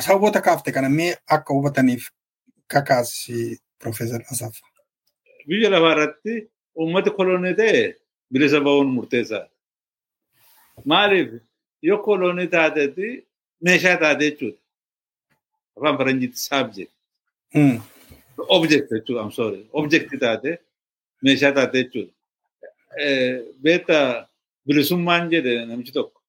sababoota 0.00 0.40
kaafte 0.40 0.72
kana 0.72 0.88
mee 0.88 1.16
akka 1.26 1.54
hubataniif 1.54 2.08
kakaasi 2.66 3.60
Profeesar 3.78 4.22
Asaf. 4.32 4.60
Biyya 5.48 5.70
lafaa 5.70 5.92
irratti 5.92 6.50
uummati 6.78 7.10
koloonii 7.10 7.54
ta'e 7.54 7.94
bilisa 8.32 8.60
ba'uun 8.60 8.90
murteessaadha. 8.96 9.48
Maaliif 10.84 11.42
yoo 11.82 11.98
koloonii 11.98 12.46
taatetti 12.46 13.26
meeshaa 13.60 13.96
taate 13.96 14.30
jechuudha. 14.30 14.58
Afaan 15.76 15.98
faranjiitti 15.98 16.38
saabjekt. 17.54 17.82
Object 18.48 18.90
jechuudha, 18.90 19.20
I'm 19.22 19.32
sorry. 19.32 19.66
Object 19.72 20.10
taate 20.20 20.58
meeshaa 21.22 21.52
taate 21.52 21.76
jechuudha. 21.84 22.12
Beektaa 23.62 24.28
bilisummaan 24.66 25.30
jedhe 25.30 25.66
namichi 25.66 25.92
tokko. 25.92 26.20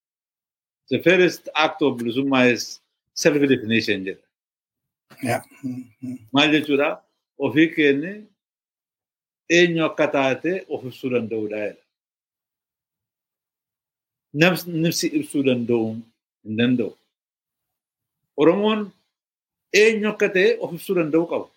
The 0.89 0.99
first 0.99 1.49
act 1.55 1.82
of 1.82 1.97
bilisummaa 1.97 2.51
is 2.53 2.82
self 3.13 3.38
definition 3.53 4.05
jedha. 4.05 4.26
Maal 6.34 6.51
jechuudha? 6.55 7.01
Ofii 7.39 7.69
keenya 7.76 8.13
eenyu 9.49 9.86
akka 9.86 10.07
taate 10.07 10.51
of 10.69 10.84
ibsuu 10.86 11.09
danda'uudha 11.15 11.57
jedha. 11.65 11.82
Nafsi 14.84 15.07
ibsuu 15.07 15.43
danda'u 15.43 15.95
hin 16.43 16.57
danda'u. 16.57 16.93
Oromoon 18.38 18.91
eenyu 19.82 20.07
akka 20.13 20.28
ta'e 20.36 20.49
of 20.63 20.69
ibsuu 20.76 20.95
danda'u 20.97 21.26
qaba. 21.32 21.47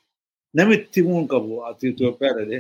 Namni 0.57 0.75
itti 0.81 0.99
himuu 1.01 1.19
hin 1.21 1.29
qabu 1.33 1.53
ati 1.69 1.85
Itoophiyaa 1.93 2.35
dhale. 2.39 2.59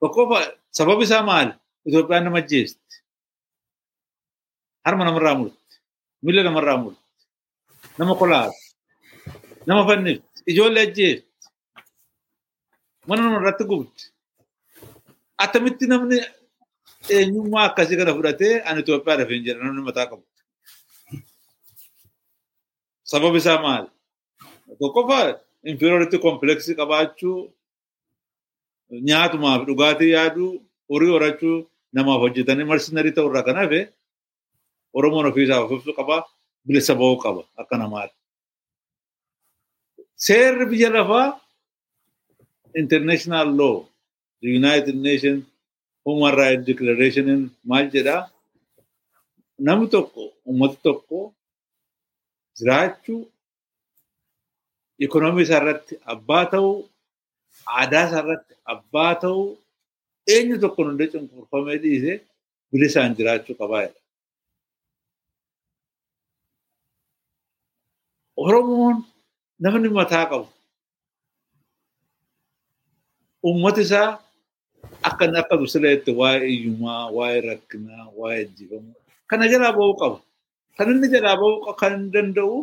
Tokkoffaa 0.00 0.42
sababi 0.76 1.04
isaa 1.06 1.22
maali? 1.28 1.52
Itoophiyaan 1.86 2.24
nama 2.24 2.38
ajjeesti. 2.42 2.80
Harma 4.84 5.04
namarraa 5.04 5.34
murti. 5.40 5.74
Miila 6.22 6.42
namarraa 6.46 6.76
murti. 6.82 7.00
Nama 7.98 8.14
kolaati. 8.20 8.60
Nama 9.66 9.82
fannifti. 9.88 10.42
Ijoollee 10.50 10.82
ajjeesti. 10.88 11.28
Mana 13.06 13.22
namarratti 13.22 13.64
gubdi. 13.70 14.02
Attamitti 15.44 15.86
namni 15.86 16.18
eenyummaa 17.14 17.64
akkasii 17.68 17.96
kana 18.00 18.12
fudhatee 18.16 18.54
ani 18.68 18.80
Itoophiyaa 18.80 19.18
dhafeen 19.20 19.44
jedha 19.46 19.64
namni 19.64 19.82
mataa 19.88 20.06
qabu. 20.10 20.24
Sababi 23.14 23.38
isaa 23.42 23.62
maali? 23.64 23.88
Tokkoffaa 24.80 25.26
inferiority 25.70 26.16
kompleksii 26.26 26.74
qabaachuu 26.80 27.38
nyaatumaaf 29.08 29.60
dhugaatii 29.68 30.10
yaaduu 30.16 30.50
horii 30.90 31.12
horachuu 31.14 31.56
namaaf 31.96 32.20
hojjetanii 32.24 32.66
marsiinarii 32.70 33.14
ta'uu 33.16 33.30
irraa 33.30 33.46
kan 33.48 33.58
hafe 33.62 33.80
Oromoon 34.98 35.26
ofiisaa 35.30 35.60
of 35.64 35.70
ibsuu 35.76 35.94
qaba 36.00 36.16
bilisa 36.66 36.92
ba'uu 37.00 37.16
qaba 37.24 37.42
akka 37.60 37.76
namaati. 37.82 38.14
Seerri 40.26 40.66
biyya 40.72 40.90
lafaa 40.96 41.26
international 42.82 43.46
law. 43.60 43.76
The 44.42 44.48
United 44.60 44.96
Nations 45.08 45.42
Human 46.06 46.34
Rights 46.40 46.64
Declaration 46.68 47.26
maal 47.70 47.86
jedhaa 47.94 48.22
namni 49.66 49.86
tokko 49.94 50.22
uummati 50.48 50.76
tokko 50.86 51.18
jiraachuu 52.58 53.20
ikonoomii 55.04 55.44
isaa 55.46 55.60
irratti 55.62 55.94
abbaa 56.14 56.44
ta'uu 56.52 56.74
aadaa 57.78 58.04
isaa 58.08 58.22
irratti 58.24 58.52
abbaa 58.74 59.12
ta'uu 59.22 59.44
eenyu 60.34 60.56
tokko 60.62 60.80
hundee 60.88 61.08
cunqurfamee 61.12 61.78
dhiise 61.84 62.12
bilisaan 62.70 63.12
jiraachuu 63.18 63.56
qabaa 63.60 63.82
jedha. 63.84 64.00
Oromoon 68.44 68.96
namni 69.62 69.88
mataa 69.98 70.26
qabu 70.30 70.48
uummati 73.46 73.80
isaa 73.86 74.08
akka 75.08 75.22
inni 75.26 75.38
akka 75.42 75.54
dusileetti 75.60 76.10
waa'ee 76.20 76.48
iyyummaa, 76.54 77.04
waa'ee 77.16 77.40
rakkinaa, 77.48 78.06
waa'ee 78.18 78.40
ajjifamuu 78.46 78.98
kana 79.28 79.44
jalaa 79.52 79.76
ba'uu 79.78 79.96
qaba. 80.00 80.18
Kan 80.76 80.86
inni 80.92 81.08
jalaa 81.12 81.36
ba'uu 81.40 81.74
kan 81.80 81.94
danda'u 82.14 82.56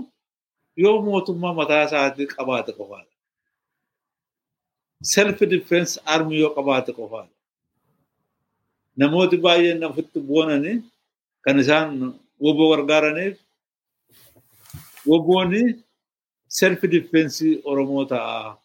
yoo 0.84 0.98
mootummaa 1.06 1.54
mataa 1.60 1.84
isaatii 1.88 2.28
qabaate 2.36 2.72
qofaadha. 2.80 3.14
Self 5.14 5.40
defense 5.54 5.92
armii 6.14 6.40
yoo 6.44 6.52
qabaate 6.58 6.92
qofaadha. 7.00 7.34
Namooti 9.00 9.38
baay'een 9.46 9.80
nafitti 9.84 10.20
boonanii 10.30 10.78
kan 11.44 11.56
isaan 11.64 11.90
woboo 12.44 12.68
gargaaraniif 12.72 13.38
wobooni 15.10 15.62
self 16.60 16.82
defense 16.94 17.46
Oromoo 17.70 18.06
ta'a. 18.12 18.58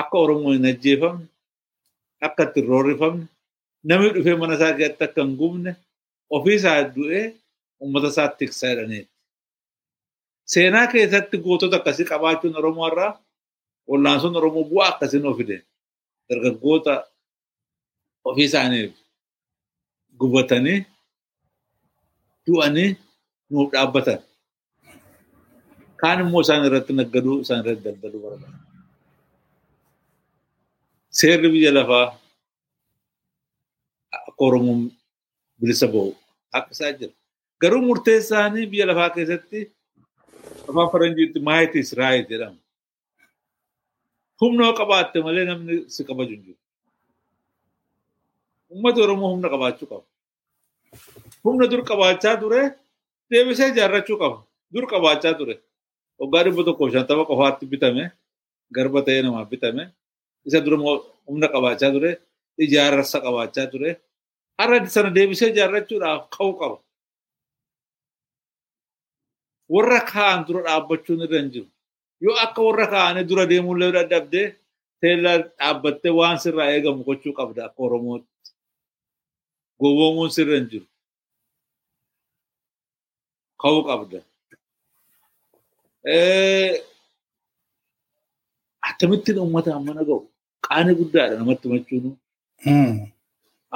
Akka 0.00 0.16
Oromoo 0.24 0.52
hin 0.54 0.66
ajjeefamne, 0.70 1.26
akka 2.26 2.42
itti 2.46 2.60
roorrifamne, 2.70 3.24
namni 3.88 4.08
dhufee 4.14 4.36
mana 4.40 4.54
isaa 4.58 4.72
keessatti 4.78 5.04
akka 5.06 5.20
hin 5.24 5.34
gubne, 5.40 5.70
ofii 6.36 6.56
isaa 6.60 6.82
du'ee 6.94 7.24
uummata 7.80 8.08
isaa 8.12 8.28
tiksaa 8.38 8.70
jedhaniiti. 8.70 9.10
Seenaa 10.52 10.86
keessatti 10.92 11.36
gootota 11.44 11.76
akkasii 11.80 12.06
qabaachuun 12.10 12.56
Oromoo 12.60 12.86
irraa 12.90 13.12
wal'aansoon 13.90 14.36
Oromoo 14.40 14.64
bu'aa 14.70 14.88
akkasiin 14.92 15.26
of 15.30 15.36
fide. 15.38 15.56
Dargaggoota 16.28 16.94
ofii 18.28 18.44
isaaniif 18.50 18.92
gubatanii 20.20 20.78
du'anii 22.46 22.88
nuuf 23.50 23.68
dhaabbatan. 23.72 24.20
kaan 26.00 26.20
immoo 26.22 26.40
isaan 26.44 26.64
irratti 26.66 26.92
naggaduu 26.98 27.36
isaan 27.44 27.60
irratti 27.62 27.84
daldaluu 27.84 28.20
barbaada. 28.24 28.58
Seerri 31.18 31.48
biyya 31.54 31.70
lafaa 31.76 32.06
akka 34.16 34.32
Oromoon 34.46 34.80
bilisa 35.60 35.86
ba'u 35.92 36.10
akka 36.56 36.70
isaa 36.74 36.92
jira. 36.98 37.14
Garuu 37.60 37.82
murteessaanii 37.88 38.66
biyya 38.72 38.86
lafaa 38.90 39.10
keessatti 39.16 39.60
afaan 40.68 40.90
faranjiitti 40.92 41.38
maayitis 41.48 41.90
raayit 41.98 42.28
jedhama. 42.32 42.58
Humna 44.40 44.66
qabaatte 44.80 45.18
malee 45.26 45.44
namni 45.50 45.76
si 45.94 46.04
kabaju 46.08 46.32
hin 46.36 46.42
jiru. 46.46 46.58
Uummata 48.70 49.00
Oromoo 49.04 49.30
humna 49.34 49.48
qabaachuu 49.54 49.88
qaba. 49.92 50.04
Humna 51.44 51.64
dur 51.70 51.82
qabaachaa 51.90 52.36
ture 52.42 52.62
deebisee 53.30 53.68
ijaarrachuu 53.74 54.18
qaba. 54.22 54.38
Dur 54.74 54.84
qabaachaa 54.92 55.34
ture. 55.38 55.54
Waggaa 56.20 56.42
dhibba 56.46 56.62
tokkoof 56.68 56.90
shantama 56.94 57.24
qofaatti 57.30 57.64
bitame 57.72 58.04
garba 58.76 59.00
ta'ee 59.06 59.22
namaaf 59.26 59.48
bitame. 59.50 59.82
Isa 60.46 60.60
dura 60.64 60.76
humna 61.28 61.46
qabaachaa 61.54 61.90
ture 61.94 62.10
ijaarsa 62.64 63.18
qabaachaa 63.26 63.66
ture. 63.72 63.90
Har'a 64.58 64.86
sana 64.94 65.10
deebisee 65.16 65.48
ijaarrachuudhaaf 65.54 66.22
ka'uu 66.36 66.54
qaba. 66.60 66.76
Warra 69.74 70.00
kaa'an 70.10 70.44
dura 70.46 70.62
dhaabbachuun 70.66 71.20
irra 71.24 71.38
hin 71.40 71.50
jiru. 71.54 71.68
Yoo 72.24 72.36
akka 72.44 72.60
warra 72.68 72.86
kaa'anii 72.94 73.28
dura 73.30 73.44
deemuun 73.50 73.76
illee 73.78 73.92
dadhabdee 73.98 74.46
teellaa 75.00 75.38
dhaabbattee 75.44 76.12
waan 76.18 76.38
sirraa 76.44 76.68
eegamu 76.74 77.04
gochuu 77.08 77.32
qabda 77.38 77.60
akka 77.68 77.80
Oromootti. 77.88 78.32
Gowwoomuun 79.80 80.30
sirra 80.36 80.54
hin 80.58 80.68
jiru. 80.72 80.86
Ka'uu 83.62 83.82
qabda. 83.90 84.18
Akkamittiin 88.88 89.38
uummata 89.42 89.70
ammana 89.78 90.02
ga'u 90.08 90.20
qaanii 90.66 90.94
guddaadha 91.00 91.34
namatti 91.40 91.66
machuun. 91.72 92.06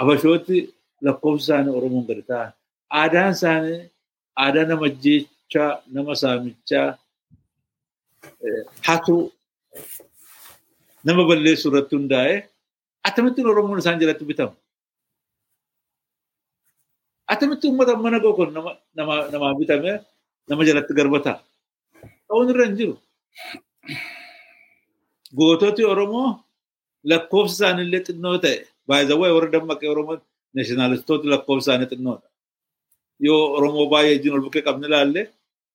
Abashootti 0.00 0.56
lakkoofsi 1.04 1.44
isaanii 1.44 1.76
Oromoon 1.78 2.06
gadi 2.08 2.22
ta'an. 2.30 2.50
Aadaan 3.00 3.32
isaanii 3.36 3.80
aadaa 4.42 4.64
nama 4.70 4.86
jeechaa, 5.52 5.82
nama 5.86 6.14
saamichaa, 6.14 6.98
hatuu, 8.86 9.32
nama 11.04 11.24
balleessuu 11.28 11.70
irratti 11.72 11.96
hundaa'e 11.96 12.48
akkamittiin 13.04 13.46
Oromoon 13.46 13.78
isaan 13.78 14.00
jalatti 14.00 14.24
bitamu. 14.24 14.56
Akkamittiin 17.28 17.70
uummata 17.70 17.96
mana 17.96 18.20
kun 18.20 18.54
namaa 19.32 19.54
bitame 19.58 20.00
nama 20.48 20.64
jalatti 20.64 20.94
garbataa. 20.94 21.38
Ta'uun 22.28 22.50
irra 22.50 22.66
hin 22.66 22.76
jiru. 22.76 22.94
Goototi 25.36 25.84
Oromoo 25.84 26.44
lakkoofsi 27.04 27.54
isaaniillee 27.54 28.04
xinnoo 28.06 28.38
ta'e 28.38 28.66
baay'ee 28.88 29.16
warra 29.36 29.52
dammaqee 29.52 29.88
Oromoo 29.94 30.20
naashinaalistooti 30.54 31.28
lakkoofsi 31.28 31.70
isaanii 31.70 31.90
xinnoodha. 31.92 32.28
Yoo 33.20 33.42
Oromoo 33.56 33.86
baay'ee 33.90 34.16
wajjin 34.16 34.34
ol 34.34 34.44
bukkee 34.46 34.62
qabne 34.68 34.86
ilaalle 34.86 35.22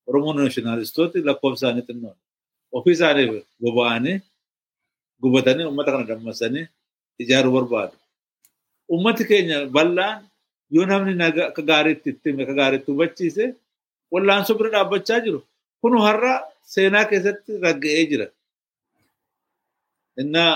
Oromoo 0.07 0.33
naashinaalistooti 0.37 1.17
lakkoofsi 1.27 1.59
isaanii 1.65 1.83
xinnoodha. 1.87 2.21
Ofii 2.75 2.95
isaaniif 2.97 3.31
boba'anii 3.61 4.15
gubatanii 5.21 5.65
uummata 5.67 5.91
kana 5.93 6.05
dammaqsanii 6.09 6.65
ijaaruu 7.21 7.53
barbaadu. 7.57 7.95
Uummati 8.91 9.23
keenya 9.29 9.57
bal'aan 9.75 10.19
yoo 10.73 10.85
namni 10.89 11.23
akka 11.49 11.61
gaariitti 11.69 12.09
itti 12.13 12.29
akka 12.43 12.53
gaariitti 12.59 12.89
hubachiise 12.91 13.45
wallaansoo 14.13 14.55
bira 14.59 14.69
dhaabbachaa 14.75 15.19
jiru. 15.25 15.39
Kun 15.81 15.93
har'a 16.05 16.33
seenaa 16.73 17.05
keessatti 17.09 17.51
ragga'ee 17.65 18.03
jira. 18.11 18.27
Innaa 20.21 20.53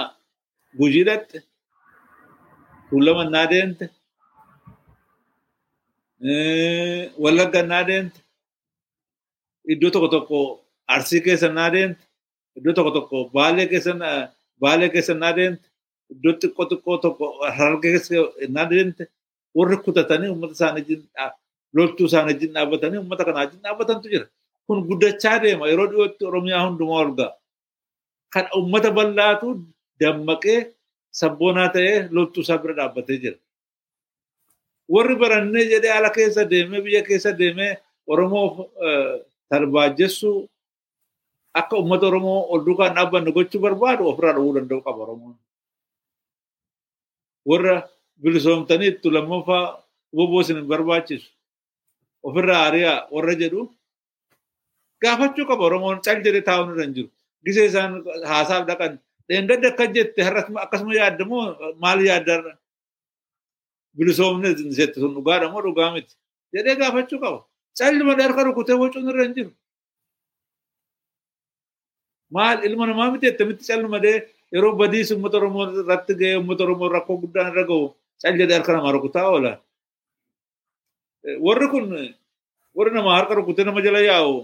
gujii 0.80 1.04
dhatte, 1.08 1.38
tuulama 2.90 3.24
naa 3.34 3.48
deemte, 3.52 3.86
wallagga 7.24 7.62
naa 7.72 7.84
deemte, 7.90 8.20
iddoo 9.74 9.90
tokko 9.94 10.08
tokko 10.16 10.38
arsii 10.88 11.22
keessa 11.26 11.50
naa 11.54 11.70
deemte, 11.74 12.04
iddoo 12.58 12.74
tokko 12.74 12.92
tokko 12.98 13.18
baalee 13.34 13.68
keessa 13.72 13.94
baalee 14.62 14.90
keessa 14.90 15.14
naa 15.14 15.34
deemte, 15.38 15.66
iddoo 16.14 16.34
xiqqoo 16.42 16.66
xiqqoo 16.72 16.98
tokko 17.04 17.26
hararge 17.58 17.92
keessa 17.92 18.16
naa 18.56 18.66
deemte, 18.70 19.04
warri 19.56 19.78
kutatanii 19.86 20.30
uummata 20.30 20.54
isaanii 20.54 20.82
wajjin 20.82 21.02
loltuu 21.76 22.06
isaanii 22.10 22.34
wajjin 22.34 22.54
dhaabbatanii 22.56 22.98
uummata 23.02 23.24
kanaa 23.26 23.44
wajjin 23.46 23.62
dhaabbatantu 23.64 24.08
jira. 24.14 24.28
Kun 24.68 24.84
guddachaa 24.88 25.40
deema 25.44 25.68
yeroo 25.70 25.88
dhiyootti 25.92 26.26
Oromiyaa 26.26 26.64
hundumaa 26.66 27.00
ol 27.04 27.12
ga'a. 27.18 27.32
Kan 28.34 28.46
uummata 28.58 28.92
bal'aatu 28.98 29.48
dammaqee 30.00 30.60
sabboonaa 31.20 31.70
ta'ee 31.76 32.08
loltuu 32.12 32.42
isaa 32.44 32.58
bira 32.64 32.74
dhaabbatee 32.80 33.18
jira. 33.24 33.38
Warri 34.94 35.16
barannee 35.16 35.66
jedhee 35.72 35.92
ala 35.98 36.10
keessa 36.10 36.46
deemee 36.50 36.82
biyya 36.86 37.02
keessa 37.08 37.32
deemee 37.40 37.78
Oromoo 38.08 38.68
tarbaajessuu 39.52 40.38
akka 41.60 41.76
uummata 41.78 42.06
Oromoo 42.10 42.40
ol 42.54 42.62
duukaan 42.66 42.96
dhaabbanne 42.96 43.32
gochuu 43.36 43.60
barbaadu 43.66 44.08
ofirraa 44.10 44.34
dhowwuu 44.36 44.56
danda'u 44.58 44.82
qaba 44.86 45.02
Oromoon. 45.06 45.36
Warra 47.50 47.76
bilisoomtanii 48.24 48.90
itti 48.94 49.10
lammaffaa 49.16 49.66
boboo 50.16 50.42
isin 50.42 50.58
hin 50.60 50.68
barbaachisu. 50.72 51.28
Ofirraa 52.28 52.62
ari'aa 52.70 53.08
warra 53.14 53.34
jedhu 53.42 53.62
gaafachuu 55.04 55.46
qaba 55.50 55.64
Oromoon 55.70 56.00
cal 56.06 56.18
jedhee 56.26 56.46
taa'uun 56.48 56.72
irra 56.74 56.84
hin 56.86 56.94
jiru. 56.96 57.10
Gisee 57.46 57.66
isaan 57.70 57.92
haasaaf 58.32 58.64
dhaqan 58.70 58.94
dheengadda 59.28 59.68
akka 59.74 59.86
jette 59.96 60.20
akkasuma 60.64 60.94
yaadda 61.00 61.24
moo 61.32 61.44
maal 61.84 62.00
yaaddarra? 62.10 62.54
Bilisoomne 63.98 64.50
jette 64.80 64.98
sun 65.02 65.14
dhugaadha 65.16 65.48
moo 65.52 65.62
dhugaa 65.66 65.92
miti? 65.94 66.14
Jedhee 66.54 66.76
gaafachuu 66.82 67.20
qaba. 67.24 67.40
Calli 67.78 68.04
malee 68.04 68.26
harka 68.28 68.44
rukutee 68.48 68.78
wacuun 68.82 69.10
irra 69.12 69.24
hin 69.26 69.34
jiru. 69.38 69.52
Maal 72.36 72.58
ilma 72.68 72.86
namaa 72.90 73.12
miti 73.14 73.28
attamitti 73.32 73.64
calli 73.70 73.88
malee 73.96 74.16
yeroo 74.54 74.76
badiis 74.80 75.12
uummata 75.12 75.38
Oromoo 75.40 75.66
irratti 75.82 76.14
ga'ee 76.20 76.38
uummata 76.40 76.64
Oromoo 76.66 76.90
rakkoo 76.96 77.18
guddaan 77.24 77.52
irra 77.52 77.64
ga'u 77.70 77.86
cal 78.22 78.34
jedhee 78.40 78.58
harka 78.60 78.74
namaa 78.78 78.94
rukutaa 78.96 79.28
oola. 79.34 79.54
Warri 81.46 81.68
kun 81.74 81.86
warri 82.78 82.92
namaa 82.98 83.16
harka 83.20 83.34
rukutee 83.40 83.66
nama 83.66 83.82
jala 83.86 84.00
yaa'u 84.10 84.36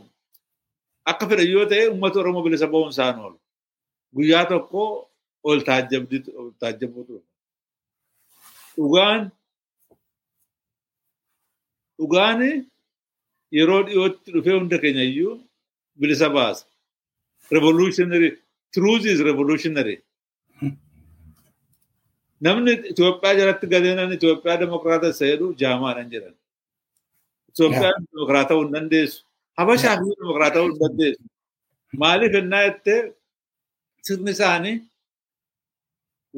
akka 1.11 1.25
fedhan 1.29 1.49
yoo 1.53 1.65
ta'e 1.71 1.83
uummata 1.91 2.19
Oromoo 2.23 2.43
bilisa 2.45 2.67
ba'uun 2.73 2.91
isaan 2.95 3.19
oolu. 3.23 3.37
Guyyaa 4.15 4.45
tokko 4.51 4.81
ol 5.43 5.59
taajjabuu 5.67 7.03
ture. 7.07 7.21
Dhugaan 8.77 9.21
dhugaan 11.99 12.39
yeroo 13.51 13.83
dhiyootti 13.87 14.31
dhufee 14.33 14.55
hunda 14.59 14.77
keenya 14.83 15.03
iyyuu 15.03 15.35
bilisa 15.99 16.29
baasa. 16.29 16.65
Revolutionary 17.51 18.29
truth 18.73 19.05
is 19.05 19.19
revolutionary. 19.29 19.95
Namni 22.41 22.71
Itoophiyaa 22.91 23.35
jalatti 23.39 23.67
galeenan 23.67 24.11
Itoophiyaa 24.17 24.59
demokraata 24.63 25.09
jedhu 25.31 25.53
jaamaadhaan 25.61 26.09
jedhan. 26.11 26.35
Itoophiyaan 27.49 28.05
demokraata 28.11 28.49
ta'uu 28.49 28.63
hin 28.65 28.73
dandeessu. 28.73 29.23
Habashaa 29.57 29.95
fi 29.99 30.05
demokraata 30.21 30.55
ta'uu 30.59 30.69
hin 30.71 30.79
dandeessu. 30.83 31.23
Maaliif 32.01 32.33
ennaa 32.41 32.63
jettee 32.67 32.99
sirni 34.05 34.31
isaanii 34.37 34.75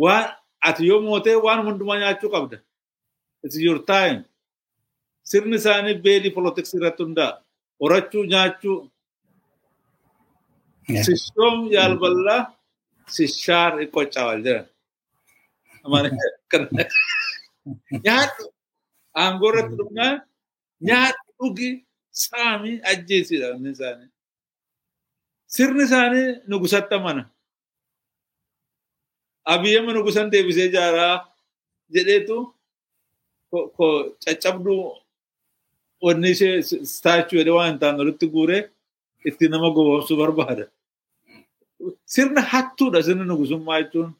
waan 0.04 0.26
ati 0.70 0.88
yoo 0.88 1.02
mootee 1.08 1.36
waan 1.46 1.66
hundumaa 1.66 2.00
nyaachuu 2.00 2.32
qabda. 2.36 2.58
It's 3.44 3.58
your 3.66 3.80
time. 3.86 4.24
Sirni 5.30 5.56
isaanii 5.62 5.96
beelii 6.06 6.34
politiks 6.38 6.72
irratti 6.78 7.04
hundaa'a. 7.06 7.34
Horachuu 7.82 8.24
nyaachuu. 8.32 8.78
Sishoom 11.08 11.58
yaalballaa 11.76 12.42
sishaar 13.16 13.74
qoccawal 13.96 14.40
jedhan. 14.46 14.66
Nyaadhu 18.06 18.44
aangoo 19.24 19.50
irratti 19.52 19.76
dhufnaan 19.80 20.16
nyaadhu 20.88 21.22
dhugi 21.40 21.70
saamii 22.24 22.76
ajjeesiidha 22.92 23.48
inni 23.56 23.70
isaanii. 23.76 24.10
Sirni 25.56 25.84
isaanii 25.88 26.28
nugusatti 26.50 26.94
amana. 27.00 27.24
Abiyyama 29.54 29.92
nugusan 29.94 30.28
deebisee 30.34 30.66
ijaaraa 30.72 31.16
jedheetu 31.94 32.38
caccabduu 34.24 34.82
hin 37.68 37.80
taane 37.80 37.98
walitti 38.02 38.28
guuree 38.28 38.70
itti 39.26 39.50
nama 39.50 39.70
gowwoomsuu 39.76 40.18
barbaada. 40.18 40.66
Sirna 42.06 42.42
hattuudha 42.42 43.04
sirni 43.04 43.26
nugusummaa 43.26 43.82
jechuun. 43.82 44.14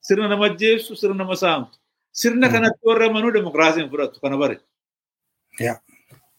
Sirna 0.00 0.28
nama 0.28 0.44
ajjeessu, 0.46 0.96
sirna 0.96 1.14
nama 1.14 1.36
saamtu. 1.36 1.76
Sirna 2.12 2.48
kanatti 2.48 2.86
warra 2.88 3.06
amanuu 3.10 3.32
demokiraasiin 3.32 3.90
fudhatu 3.90 4.20
kana 4.20 4.36
bare. 4.36 4.56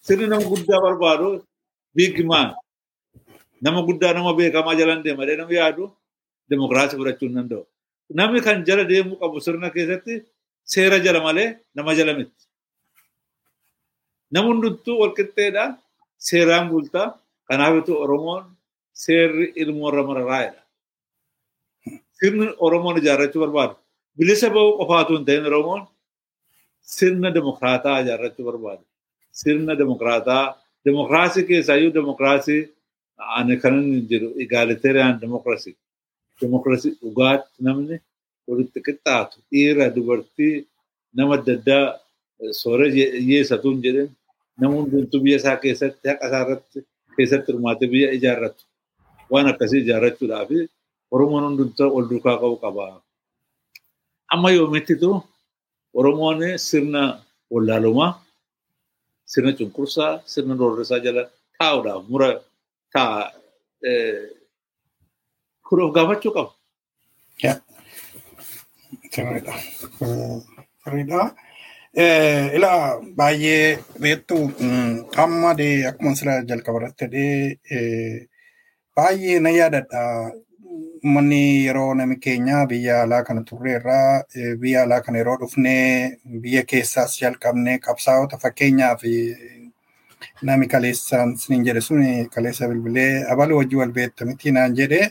Sirni 0.02 0.28
nama 0.28 0.44
guddaa 0.44 0.82
barbaadu 0.82 1.46
big 1.96 2.26
man. 2.26 2.56
nama 3.62 3.82
guddaa 3.86 4.14
nama 4.14 4.34
beekamaa 4.34 4.76
jalan 4.76 5.04
deemadee 5.06 5.38
nama 5.38 5.54
yaadu 5.54 5.84
demokiraasii 6.50 6.98
fudhachuu 7.02 7.28
hin 7.28 7.36
danda'u. 7.38 7.64
Namni 8.20 8.42
kan 8.42 8.66
jala 8.66 8.84
deemuu 8.92 9.20
qabu 9.22 9.42
sirna 9.46 9.70
keessatti 9.76 10.14
seera 10.74 11.00
jala 11.06 11.22
malee 11.28 11.48
nama 11.76 11.96
jala 12.00 12.14
miti. 12.18 12.34
Nama 14.32 14.48
hundumtuu 14.48 14.96
walqixxeedha. 15.02 15.64
Seeraan 16.28 16.70
bultaa. 16.72 17.08
Kanaafitu 17.50 17.92
Oromoon 18.04 18.44
seerri 19.04 19.46
ilmoorra 19.62 20.04
mararaa'edha. 20.10 20.62
Sirni 22.20 22.48
Oromoon 22.66 22.98
ijaarrachuu 23.02 23.42
barbaadu. 23.46 23.76
Bilisa 24.18 24.48
bahuu 24.56 24.78
qofaatu 24.80 25.12
hin 25.18 25.26
ta'in 25.28 25.46
Oromoon 25.52 25.82
sirna 26.96 27.30
demokiraataa 27.36 27.98
ijaarrachuu 28.04 28.46
barbaadu. 28.50 28.84
Sirna 29.40 29.74
demokiraataa 29.80 30.44
demokiraasii 30.86 31.44
keessaayyuu 31.50 31.94
demokiraasii 31.98 32.62
ani 33.38 33.56
kan 33.62 33.74
inni 33.84 34.02
jedhu 34.12 34.28
egaaliteeriyaan 34.44 35.22
demokiraasii. 35.22 35.76
Demokiraasii 36.42 36.94
dhugaatti 37.02 37.58
namni 37.68 37.96
walitti 38.48 38.80
qixxaatu 38.88 39.36
dhiira 39.52 39.86
dubartii 39.96 40.56
nama 41.18 41.34
adda 41.38 41.54
addaa 41.60 41.86
soora 42.62 42.86
hiyyeessatu 42.96 43.68
hin 43.72 43.82
nama 44.62 44.74
hundumtuu 44.78 45.20
biyya 45.24 45.38
isaa 45.42 45.58
keessatti 45.64 46.06
haqa 46.12 46.26
isaa 46.30 46.44
irratti 46.46 46.80
keessatti 47.18 47.50
hirmaatee 47.52 47.90
biyya 47.94 48.10
ijaarratu 48.18 48.64
waan 49.32 49.48
akkasii 49.52 49.82
ijaarrachuudhaaf 49.84 50.50
Oromoon 51.12 51.44
hundumtuu 51.48 51.90
ol 51.98 52.06
duukaa 52.10 52.38
qabu 52.42 52.56
qaba. 52.64 52.84
Amma 54.34 54.50
yoomittitu 54.56 55.10
Oromoon 56.00 56.40
sirna 56.68 57.02
wallaalumaa, 57.54 58.12
sirna 59.32 59.52
cunqursaa, 59.58 60.12
sirna 60.32 60.54
doorrisaa 60.60 61.00
jala 61.06 61.24
taa'uudhaaf 61.58 62.04
mura 62.12 62.30
taa'a. 62.94 63.24
Kun 65.68 65.80
of 65.84 65.92
gaafachuu 65.96 66.32
qaba. 66.38 66.52
Sirriidha. 69.14 69.54
Sirriidha. 70.84 71.22
Ilaa 71.96 73.02
baay'ee 73.18 73.78
beektu 74.02 74.38
amma 75.24 75.54
dee 75.58 75.86
akkuma 75.90 76.16
sila 76.16 76.42
jalqaba 76.48 76.80
irratti 76.80 77.08
jedhee 77.08 78.28
baay'ee 78.96 79.40
na 79.40 79.50
yaadadha. 79.50 80.32
Uummanni 81.04 81.66
yeroo 81.66 81.94
nami 81.98 82.16
keenya 82.24 82.66
biyya 82.70 83.02
alaa 83.04 83.24
kana 83.28 83.42
turreerraa 83.44 84.24
biyya 84.62 84.84
alaa 84.84 85.02
kana 85.02 85.18
yeroo 85.18 85.38
dhufnee 85.42 86.18
biyya 86.44 86.62
keessaas 86.64 87.18
jalqabnee 87.22 87.78
qabsaa'ota 87.88 88.38
fakkeenyaaf 88.44 89.02
nami 90.50 90.68
kaleessaan 90.68 91.36
siniin 91.42 91.66
jedhe 91.66 91.82
sun 91.82 92.04
kaleessa 92.36 92.68
bilbilee 92.70 93.26
abaluu 93.34 93.58
wajji 93.62 93.76
wal 93.82 93.92
beekta 93.98 94.26
miti 94.30 94.52
naan 94.52 94.76
jedhe 94.80 95.02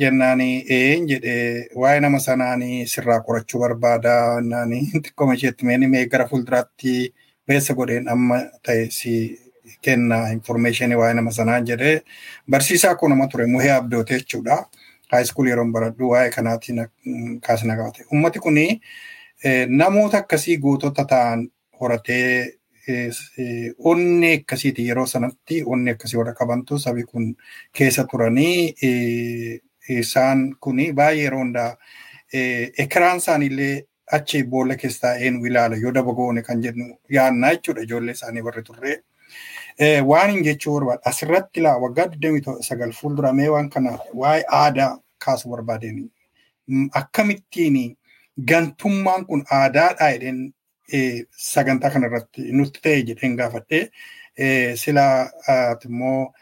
jennaani 0.00 0.64
een 0.70 1.06
jedhe. 1.08 1.34
Waa'ee 1.76 2.00
nama 2.00 2.18
sanaani 2.18 2.86
sirraa 2.86 3.20
qorachuu 3.26 3.60
barbaada. 3.60 4.40
Naani 4.40 4.80
xiqqooma 4.92 5.34
isheetti 5.38 5.66
meeni 5.68 5.86
mee 5.88 6.06
gara 6.08 6.26
fuulduraatti 6.28 6.94
beessa 7.46 7.74
godheen 7.74 8.08
amma 8.08 8.38
ta'e 8.62 8.86
si 8.90 9.14
kenna. 9.82 10.20
Information 10.32 10.94
waa'ee 11.02 11.14
nama 11.14 11.30
sanaa 11.30 11.60
jedhe. 11.72 12.02
Barsiisaa 12.50 12.94
koo 12.94 13.08
nama 13.08 13.28
ture. 13.28 13.46
Muhee 13.46 13.72
abdoote 13.76 14.18
jechuudha. 14.18 14.62
Haayiskuul 15.12 15.48
yeroo 15.52 15.64
baradhu. 15.72 16.10
Waa'ee 16.14 16.30
kanaatiin 16.30 16.86
kaasna 17.46 17.76
qabate. 17.76 18.04
Ummati 18.12 18.38
kuni 18.38 18.80
namoota 19.68 20.18
akkasii 20.18 20.56
gootota 20.58 21.04
ta'an 21.04 21.48
horatee 21.80 22.54
onni 23.78 24.32
akkasiiti 24.34 24.86
yeroo 24.88 25.06
sanatti 25.06 25.62
onni 25.66 25.90
akkasii 25.94 26.18
warra 26.18 26.32
qabantu 26.34 26.78
sabi 26.78 27.04
kun 27.04 27.34
keessa 27.78 28.04
turanii 28.10 28.74
isaan 29.88 30.54
kuni 30.60 30.92
baay'ee 30.92 31.22
yeroo 31.24 31.38
hundaa 31.40 31.76
ekiraan 32.84 33.16
isaaniillee 33.22 33.84
achi 34.18 34.42
boolla 34.44 34.76
keessa 34.76 35.00
taa'een 35.06 35.40
ilaala 35.46 35.76
yoo 35.76 35.92
daba 35.94 36.12
goone 36.12 36.42
kan 36.42 36.62
jennu 36.62 36.86
yaannaa 37.16 37.50
jechuudha 37.54 37.82
ijoollee 37.88 38.12
isaanii 38.18 38.42
warri 38.48 38.62
turre. 38.62 38.96
Waan 40.06 40.30
hin 40.30 40.44
jechuu 40.44 40.74
barbaada. 40.74 41.00
Asirratti 41.10 41.60
laa 41.60 41.78
waggaa 41.84 42.06
29 42.06 42.92
fuuldura 43.00 43.32
mee 43.32 43.48
waan 43.48 43.70
kana 43.70 43.98
waa'ee 44.22 44.44
aadaa 44.62 44.98
kaasuu 45.24 45.50
barbaadeen. 45.50 46.10
Akkamittiin 46.94 47.96
gantummaan 48.46 49.26
kun 49.26 49.44
aadaadhaa 49.58 50.10
jedheen 50.12 50.52
sagantaa 51.46 51.90
kanarratti 51.90 52.52
nutti 52.52 52.80
ta'e 52.82 53.02
jedheen 53.08 53.36
gaafadhee 53.36 53.82
sila 54.82 55.04
immoo 55.84 56.32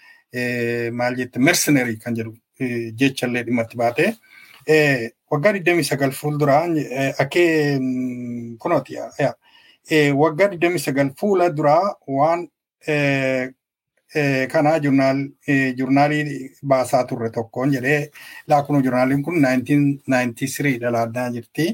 maal 1.00 1.16
jette 1.20 1.38
mercenary 1.38 1.96
kan 1.96 2.16
jedhu 2.16 2.34
jechallee 2.60 3.42
dhimma 3.46 3.62
itti 3.62 3.76
baate 3.76 4.06
waggaa 5.30 5.52
29 5.52 6.10
fuuldura 6.20 6.56
akkee 7.24 7.78
kunooti 8.64 8.96
waggaa 10.22 10.48
29 10.54 11.10
fuula 11.20 11.50
duraa 11.50 11.94
waan 12.06 12.48
kana 14.52 14.78
jurnaalii 15.76 16.50
baasaa 16.72 17.04
turre 17.04 17.30
tokkoon 17.30 17.72
jedhee 17.72 18.10
laakunu 18.48 18.82
jurnaaliin 18.82 19.22
kun 19.22 19.34
1993 19.42 20.78
dhalaaddaa 20.80 21.30
jirti. 21.30 21.66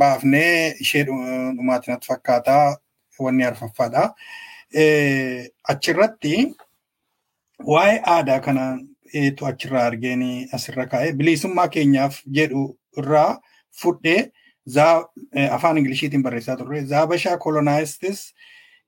Baafnee 0.00 0.74
ishee 0.80 1.04
dhumaatiin 1.04 1.92
natti 1.92 2.06
fakkaataa 2.08 2.76
wanni 3.20 3.44
arfaffaadha. 3.44 4.14
Achirratti 5.72 6.34
waa'ee 7.66 8.00
aadaa 8.14 8.40
kana 8.40 8.64
eetu 8.78 8.97
achirraa 9.46 9.86
argeen 9.86 10.48
asirra 10.52 10.86
kaa'ee. 10.86 11.12
Bilisummaa 11.12 11.68
keenyaaf 11.68 12.20
jedhu 12.38 12.78
irraa 12.96 13.40
fudhee 13.80 14.30
afaan 15.50 15.78
Ingiliishiitiin 15.78 16.22
barreessaa 16.22 16.56
turre. 16.56 16.84
Zaabashaa 16.84 17.38
colonized 17.38 18.04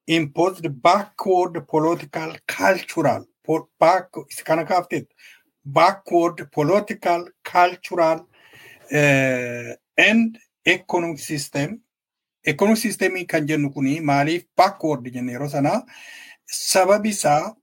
imposed 0.06 0.68
backward 0.68 1.60
political 1.66 2.36
cultural 2.58 3.24
back 3.80 4.10
kana 4.44 4.64
kaafteet 4.64 5.08
backward 5.64 6.48
political 6.54 7.28
cultural 7.52 8.26
and 8.90 10.38
economic 10.66 11.18
system. 11.18 11.80
Economic 12.46 12.78
system 12.78 13.12
kan 13.26 13.46
jennu 13.46 13.70
kuni 13.70 14.00
maaliif 14.00 14.44
backward 14.56 15.04
jenne 15.12 15.32
yeroo 15.32 15.48
sana 15.48 15.82
sababi 16.46 17.08
isaa 17.08 17.54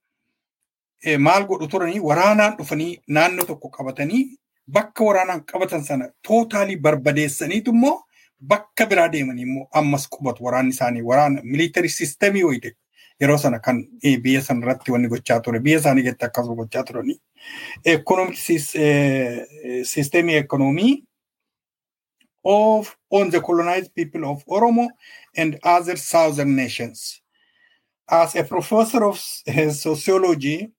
maal 1.19 1.45
godhu 1.47 1.67
turanii 1.67 1.99
waraanaan 1.99 2.57
dhufanii 2.57 3.01
naannoo 3.07 3.45
tokko 3.45 3.69
qabatanii 3.69 4.37
bakka 4.71 5.03
waraanaan 5.03 5.43
qabatan 5.51 5.83
sana 5.83 6.09
tootaalii 6.27 6.77
barbadeessaniitu 6.77 7.71
immoo 7.71 8.01
bakka 8.41 8.85
biraa 8.85 9.07
deemanii 9.11 9.43
immoo 9.43 9.67
ammas 9.71 10.09
qubatu 10.09 10.43
waraanni 10.43 10.69
isaanii 10.75 11.01
waraana 11.01 11.41
military 11.43 11.89
systemii 11.89 12.43
wayite 12.43 12.75
yeroo 13.21 13.37
sana 13.37 13.59
kan 13.59 13.87
biyya 14.21 14.41
sana 14.41 14.61
irratti 14.65 14.91
wanni 14.91 15.07
gochaa 15.07 15.39
ture 15.39 15.59
biyya 15.59 15.79
isaanii 15.79 16.03
keessatti 16.03 16.25
akkasuma 16.25 16.55
gochaa 16.55 16.83
turanii 16.83 17.19
economic 17.85 18.35
systemii 19.93 20.35
economii 20.35 21.03
of 22.43 22.95
on 23.09 23.31
the 23.31 23.39
colonized 23.41 23.91
people 23.95 24.25
of 24.25 24.43
Oromo 24.47 24.87
and 25.35 25.59
other 25.63 25.97
southern 25.97 26.55
nations. 26.55 27.21
As 28.07 28.35
a 28.35 28.43
professor 28.43 29.03
of 29.03 29.17
sociology, 29.71 30.71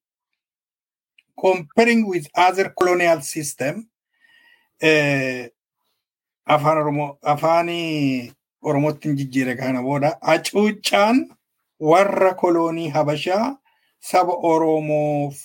comparing 1.40 2.06
with 2.08 2.26
other 2.34 2.72
colonial 2.78 3.20
system, 3.20 3.88
uh, 4.82 5.46
afaan 6.46 6.78
oromoo 6.78 7.18
afaanii 7.22 8.32
oromootti 8.62 9.14
jijjiire 9.14 9.54
kana 9.56 9.82
booda 9.82 10.16
hacuuccaan 10.20 11.18
warra 11.80 12.34
koloonii 12.34 12.88
habashaa 12.88 13.56
saba 14.00 14.32
oromoof 14.50 15.36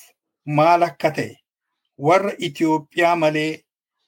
maal 0.45 0.83
akka 0.83 1.11
ta'e 1.11 1.35
warra 1.97 2.31
Itoophiyaa 2.47 3.15
malee 3.15 3.63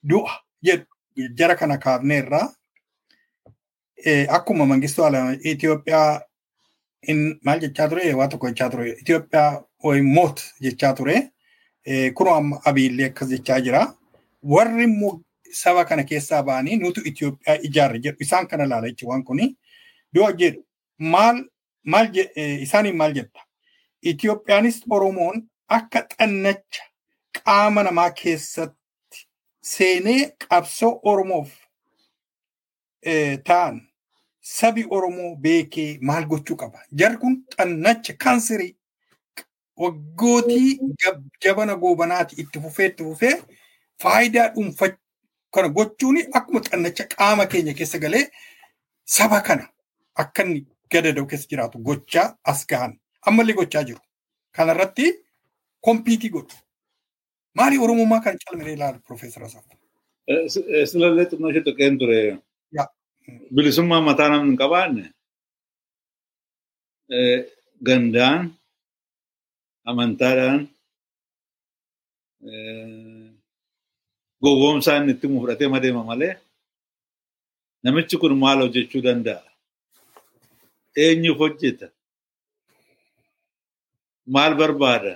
du'a 0.10 0.40
jedhu 0.64 1.30
jara 1.38 1.56
kana 1.56 1.78
kaafneerra 1.78 2.42
akkuma 4.38 4.66
mangistuu 4.66 5.06
alama 5.06 5.38
Itoophiyaa 5.44 6.22
maal 7.44 7.60
jechaa 7.60 7.88
ture 7.90 8.14
waa 8.14 8.28
tokko 8.28 8.48
jechaa 8.50 8.70
ture 8.70 8.92
Itoophiyaa 9.02 10.02
moot 10.16 10.42
jechaa 10.62 10.94
ture 10.94 11.32
kunoo 12.14 12.60
abiillee 12.66 13.06
akkas 13.10 13.30
jechaa 13.30 13.60
jira 13.62 13.82
warri 14.44 14.84
immoo 14.84 15.22
saba 15.52 15.86
kana 15.86 16.04
keessaa 16.04 16.44
ba'anii 16.44 16.76
nutu 16.78 17.02
Itoophiyaa 17.10 17.58
ijaarre 17.68 18.00
jedhu 18.00 18.18
isaan 18.28 18.48
kana 18.48 18.66
laala 18.70 18.88
jechuun 18.90 19.24
kuni. 19.24 19.58
Yoo 20.14 20.32
jedhu 20.32 20.64
maal 21.00 21.44
maal 21.84 22.10
isaaniin 22.36 22.98
maal 22.98 23.14
jetta. 23.14 23.40
Itoophiyaanis 24.02 24.82
Oromoon 24.90 25.44
akka 25.68 26.02
xannacha 26.18 26.84
qaama 27.38 27.84
namaa 27.84 28.10
keessatti 28.12 29.28
seenee 29.62 30.32
qabsoo 30.50 31.00
Oromoof 31.04 31.50
ta'an. 33.44 33.82
Sabi 34.42 34.86
Oromoo 34.90 35.36
beekee 35.36 35.98
maal 36.02 36.26
gochuu 36.26 36.56
qaba. 36.58 36.80
Jarri 37.00 37.18
kun 37.18 37.44
xannacha 37.58 38.14
kaanserii 38.24 38.76
waggootii 39.84 40.70
jab- 41.04 41.24
jabana 41.44 41.76
goobanaati 41.84 42.36
itti 42.42 42.60
fufee 42.64 42.88
itti 42.92 43.04
fufee 43.04 43.36
faayidaa 44.04 44.48
dhuunfaa 44.56 44.90
kana 45.54 45.70
gochuun 45.78 46.18
akkuma 46.38 46.60
xannacha 46.68 47.04
qaama 47.16 47.46
keenya 47.52 47.74
keessa 47.80 48.00
galee 48.04 48.26
saba 49.18 49.40
kana 49.48 49.66
akka 50.24 50.44
inni 50.44 50.60
gadada'u 50.92 51.26
keessa 51.32 51.48
jiraatu 51.52 51.78
gochaa 51.88 52.28
as 52.52 52.66
gahan 52.68 52.94
ammallee 53.28 53.56
gochaa 53.60 53.84
jiru. 53.88 54.00
Kanarratti 54.56 55.06
kompiitii 55.86 56.30
godhu. 56.36 56.56
Maali 57.58 57.78
Oromummaa 57.78 58.20
kan 58.26 58.38
calmee 58.44 58.74
ilaalu 58.74 59.00
Profeesar 59.08 59.44
Asaaf? 59.44 59.66
Silallee 60.92 61.26
xinnoo 61.30 61.50
ishee 61.52 61.64
tuqeen 61.68 61.98
ture. 62.00 62.20
Bilisummaa 63.56 64.02
mataa 64.08 64.30
namni 64.30 64.50
hin 64.52 64.58
qabaanne 64.62 65.04
eh, 67.10 67.40
gandaan, 67.88 68.52
amantaadhaan, 69.90 70.62
eh, 72.52 73.30
gowwoomsaan 74.44 75.10
itti 75.14 75.28
fudhatee 75.28 75.70
madeema 75.74 76.04
malee 76.10 76.34
namichi 77.84 78.16
kun 78.22 78.34
maal 78.44 78.60
hojjechuu 78.64 79.02
danda'a? 79.08 79.46
Eenyuuf 81.04 81.38
hojjeta? 81.44 81.88
Maal 84.34 84.54
barbaada? 84.60 85.14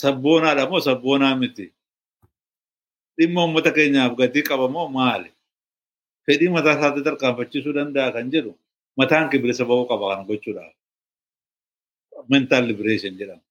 Sabboonaadha 0.00 0.64
moo 0.70 0.80
sabboonaa 0.88 1.34
miti? 1.42 1.66
Dhimma 3.16 3.40
uummata 3.44 3.70
keenyaaf 3.76 4.12
gatii 4.20 4.44
qaba 4.48 4.66
moo 4.74 4.88
maali? 4.96 5.30
Fedhii 6.26 6.50
mataa 6.56 6.76
isaatti 6.78 7.00
tarkaanfachiisuu 7.06 7.74
danda'a 7.78 8.12
kan 8.14 8.26
jedhu 8.32 8.52
mataan 8.98 9.26
kee 9.30 9.40
bilisa 9.42 9.64
ba'uu 9.70 9.86
qaba 9.90 10.04
kana 10.10 10.24
gochuudhaaf. 10.28 10.74
Mental 12.32 12.62
liberation 12.70 13.12
jedhama. 13.18 13.42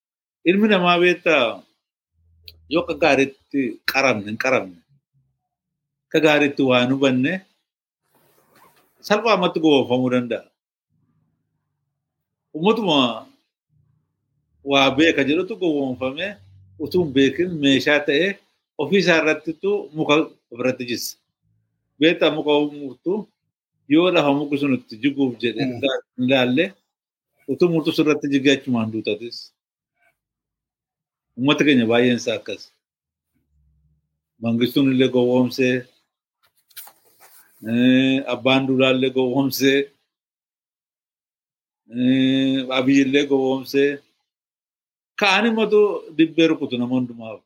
Ilmi 0.49 0.68
namaa 0.72 0.97
beektaa 1.03 1.43
yoo 2.74 2.82
akka 2.84 2.93
gaariitti 3.03 3.61
qaramne 3.91 4.26
hin 4.30 4.38
qaramne 4.43 4.78
akka 6.07 6.20
gaariitti 6.26 6.61
waa 6.70 6.82
hin 6.84 6.91
hubanne 6.95 7.34
salphaamatti 9.07 9.59
gowwoomfamuu 9.63 10.11
danda'a. 10.15 10.45
Uummatuma 12.55 12.97
waa 14.72 14.89
beeka 14.97 15.22
jedhutu 15.30 15.53
gowwoomfamee 15.61 16.32
utuu 16.84 17.03
hin 17.03 17.13
beekin 17.18 17.49
meeshaa 17.63 17.99
ta'ee 18.07 18.30
ofii 18.82 18.99
isaa 19.03 19.18
irrattitu 19.22 19.70
muka 19.97 20.13
ofirratti 20.51 20.84
jissa. 20.89 21.18
Beektaa 21.99 22.32
muka 22.38 22.51
murtu 22.80 23.13
yoo 23.93 24.11
lafa 24.15 24.32
muki 24.39 24.57
sun 24.61 24.74
itti 24.78 24.95
jiguuf 25.03 25.34
jedhe 25.41 25.63
Mm. 25.65 25.82
hin 25.82 26.26
ilaalle 26.28 26.65
utuu 27.51 27.69
murtu 27.73 27.91
sirratti 27.97 28.27
jigee 28.33 28.53
achumaan 28.57 28.91
duutatis. 28.93 29.37
Uummata 31.37 31.63
keenya 31.67 31.85
baay'een 31.91 32.19
isaa 32.21 32.35
akkas. 32.39 32.61
Mangistuun 34.41 34.87
illee 34.93 35.09
gowwoomsee, 35.15 35.75
eh, 37.71 38.17
abbaan 38.33 38.63
duulaa 38.67 38.91
illee 38.95 39.11
gowwoomsee, 39.17 39.79
eh, 41.97 42.57
abiyyi 42.77 43.01
illee 43.05 43.25
gowwoomsee. 43.31 43.91
Ka'anii 45.19 45.53
matu 45.59 45.79
dibbee 46.17 46.47
rukutu 46.49 46.75
nama 46.77 46.95
hundumaaf. 46.95 47.39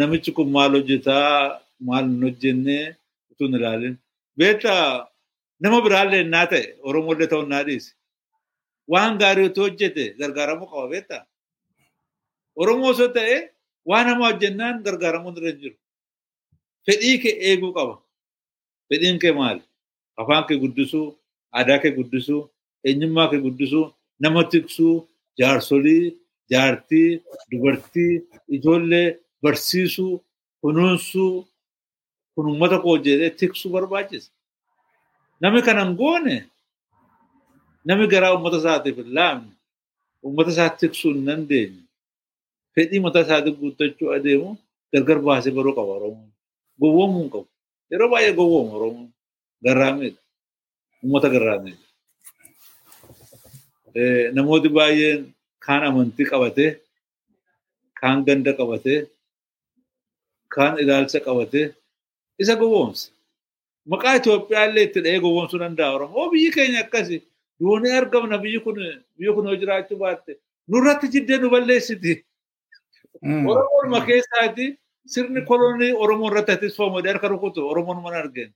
Namichi 0.00 0.30
kun 0.36 0.48
maal 0.56 0.72
hojjetaa, 0.76 1.60
maal 1.86 2.04
hin 2.10 2.22
hojjennee 2.26 2.84
utuu 3.30 3.46
hin 3.46 3.56
ilaalin. 3.58 3.94
Beektaa 4.38 4.84
nama 5.62 5.78
biraallee 5.86 6.20
innaa 6.26 6.46
ta'e 6.52 6.64
Oromoo 6.88 7.14
illee 7.14 7.30
ta'uu 7.32 7.46
naa 7.52 7.64
dhiisi. 7.68 7.90
Waan 8.92 9.18
gaarii 9.20 9.46
utuu 9.50 9.64
hojjete 9.66 10.04
gargaaramuu 10.20 10.68
qaba 10.72 10.88
beektaa. 10.92 11.22
Oromoo 12.60 12.90
osoo 12.94 13.08
ta'e 13.16 13.36
waan 13.90 14.06
hamaa 14.10 14.30
hojjennaan 14.32 14.82
gargaaramuu 14.86 15.32
irra 15.38 15.52
jiru. 15.60 15.76
Fedhii 16.86 17.18
kee 17.22 17.34
eeguu 17.50 17.72
qaba. 17.76 17.94
Fedhiin 18.88 19.18
kee 19.22 19.32
maali? 19.38 19.62
Afaan 20.20 20.44
kee 20.48 20.58
guddisuu, 20.62 21.06
aadaa 21.56 21.78
kee 21.82 21.92
guddisuu, 21.98 22.42
eenyummaa 22.84 23.28
kee 23.30 23.40
guddisuu, 23.44 23.84
nama 24.22 24.44
tiksuu, 24.52 25.08
jaarsolii, 25.38 26.16
jaartii, 26.50 27.22
dubartii, 27.50 28.12
ijoollee 28.48 29.18
barsiisuu, 29.42 30.24
kunuunsuu, 30.60 31.46
kun 32.34 32.46
uummata 32.50 32.78
koo 32.84 32.96
jedhee 33.04 33.30
tiksuu 33.30 33.70
barbaachisa. 33.72 34.30
Namni 35.40 35.62
kana 35.62 35.84
hin 35.84 35.96
goone, 35.96 36.49
namni 37.86 38.06
garaa 38.12 38.32
uummata 38.34 38.58
isaatiif 38.62 38.96
hin 39.00 39.10
laafne, 39.18 39.52
uummata 40.24 40.50
isaa 40.54 40.70
tiksuu 40.80 41.12
hin 41.14 41.24
dandeenye, 41.28 41.82
fedhii 42.74 43.00
mataa 43.04 43.22
isaatii 43.26 43.54
guuttachuu 43.60 44.08
adeemu 44.16 44.50
gargar 44.92 45.18
baasee 45.26 45.52
baruu 45.56 45.74
qaba 45.78 45.92
Oromoon. 45.98 46.30
Gowwoomuu 46.80 47.20
hin 47.22 47.30
qabu. 47.34 47.48
Yeroo 47.90 48.08
baay'ee 48.12 48.32
gowwoomu 48.38 48.72
Oromoon. 48.76 49.08
Garraameedha. 49.64 50.20
Uummata 51.02 51.28
garraameedha. 51.34 51.84
Namooti 54.36 54.68
baay'een 54.76 55.20
kaan 55.64 55.82
amantii 55.88 56.26
qabatee, 56.32 56.70
kaan 58.00 58.18
ganda 58.26 58.52
qabatee, 58.58 59.00
kaan 60.54 60.74
ilaalcha 60.82 61.20
qabatee 61.26 61.66
isa 62.42 62.54
gowwoomsa. 62.60 63.10
Maqaa 63.90 64.14
Itoophiyaa 64.20 64.64
illee 64.68 64.84
itti 64.88 65.00
dhahee 65.04 65.20
gowwoomsuu 65.24 65.58
danda'a 65.62 65.94
Oromoo. 65.96 66.18
Oo 66.22 66.30
biyyi 66.32 66.50
keenya 66.54 66.80
akkasi. 66.84 67.16
Duunee 67.60 67.96
argamna 67.98 68.38
biyyi 68.42 68.60
kun 68.64 68.76
biyyi 69.18 69.34
kun 69.34 69.46
yoo 69.46 69.56
jiraachuu 69.56 69.98
baatte 69.98 70.38
nurratti 70.68 71.08
jiddee 71.12 71.38
nu 71.38 71.50
balleessiti. 71.50 72.24
Oromoon 73.22 74.06
keessaati 74.06 74.78
sirni 75.06 75.42
kolonii 75.44 75.92
Oromoo 75.92 76.30
irratti 76.30 76.52
atisfamu 76.52 77.02
harka 77.04 77.28
rukutu 77.28 77.68
Oromoon 77.68 78.02
mana 78.02 78.16
argeen. 78.16 78.54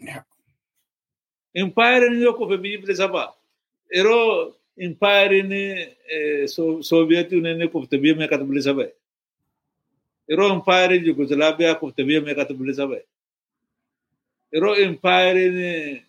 Yeah. 0.00 0.24
Impaayeriin 1.54 2.22
yoo 2.22 2.32
kufe 2.32 2.56
biyyi 2.62 2.78
bilisa 2.82 3.08
ba'a. 3.08 3.34
Yeroo 3.94 4.54
impaayeriin 4.76 5.52
Sooviyeet 6.80 7.32
Yuuniyeenii 7.32 7.68
kufte 7.68 7.98
biyya 7.98 8.16
meeqatu 8.16 8.44
bilisa 8.44 8.74
ba'e? 8.74 8.92
Yeroo 10.28 10.54
impaayeriin 10.54 11.04
Yugoslaaviyaa 11.06 11.74
kufte 11.74 12.04
biyya 12.06 12.20
meeqatu 12.20 12.54
bilisa 12.54 12.86
ba'e? 12.86 13.02
Yeroo 14.52 14.74
impaayeriin 14.74 16.04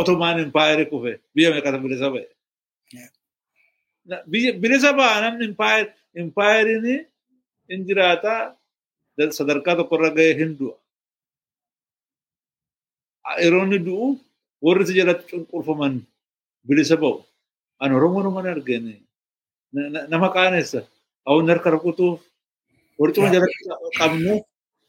Otomaan 0.00 0.38
impaayerii 0.44 0.88
kufe. 0.92 1.12
Biyya 1.34 1.50
meeqatu 1.54 1.78
bilisa 1.84 2.08
ba'e? 2.14 2.24
Bilisa 4.62 4.90
ba'a 4.98 5.16
namni 5.24 5.44
impaayeriin 6.22 6.86
hin 7.70 7.80
jiraata 7.88 8.34
da- 9.16 9.32
sadarkaa 9.38 9.74
tokkorra 9.80 10.10
ga'ee 10.16 10.34
hin 10.40 10.52
du'a. 10.58 10.76
Yeroo 13.42 13.64
inni 13.66 13.78
du'u 13.86 14.06
warri 14.64 14.82
isa 14.86 14.94
jalatti 15.00 15.24
cunqurfaman 15.32 15.94
bilisa 16.68 16.96
ba'u. 17.02 17.24
Ani 17.82 17.92
Oromoo 17.98 18.22
nama 18.22 18.40
argine 18.54 18.94
Na- 19.74 19.90
na- 19.94 20.06
nama 20.12 20.28
qaanessa 20.36 20.80
hawwan 21.26 21.48
harka 21.52 21.68
rukutuuf 21.74 22.20
warcuma 23.00 23.28
jalatti 23.34 23.60
qabne 23.98 24.34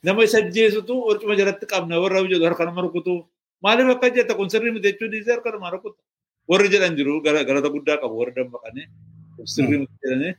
nama 0.05 0.19
isa 0.27 0.37
ajjeesutu 0.43 0.93
warcuma 1.09 1.33
jalatti 1.39 1.65
qabna 1.71 1.95
warra 2.03 2.19
jedhu 2.31 2.45
harka 2.47 2.63
nama 2.69 2.81
rukutuuf 2.85 3.25
maaliif 3.63 3.89
akka 3.95 4.07
jetta 4.17 4.33
kun 4.39 4.49
sirrii 4.53 4.73
miti 4.75 4.87
jechuu 4.91 5.09
dhiisee 5.13 5.33
harka 5.35 5.51
nama 5.51 5.69
rukuta. 5.75 5.99
Warri 6.49 6.69
jedhan 6.73 6.95
jiru 6.97 7.21
galata 7.25 7.69
guddaa 7.75 7.97
qabu 8.01 8.15
warri 8.19 8.33
dammaqanii 8.37 8.85
sirrii 9.53 9.79
miti 9.83 9.95
jedhanii 10.03 10.33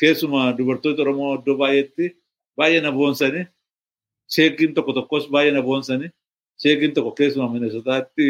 keessumaa 0.00 0.48
dubartoota 0.58 1.02
Oromoo 1.04 1.32
iddoo 1.38 1.56
baay'eetti 1.62 2.06
baay'ee 2.58 2.80
na 2.86 2.90
boonsanii 2.98 3.44
sheekiin 4.34 4.74
tokko 4.76 4.92
tokkos 4.98 5.24
baay'ee 5.34 5.52
na 5.56 5.62
boonsanii 5.68 6.10
sheekiin 6.62 6.92
tokko 6.96 7.10
keessumaa 7.18 7.50
Minnesotaatti 7.54 8.26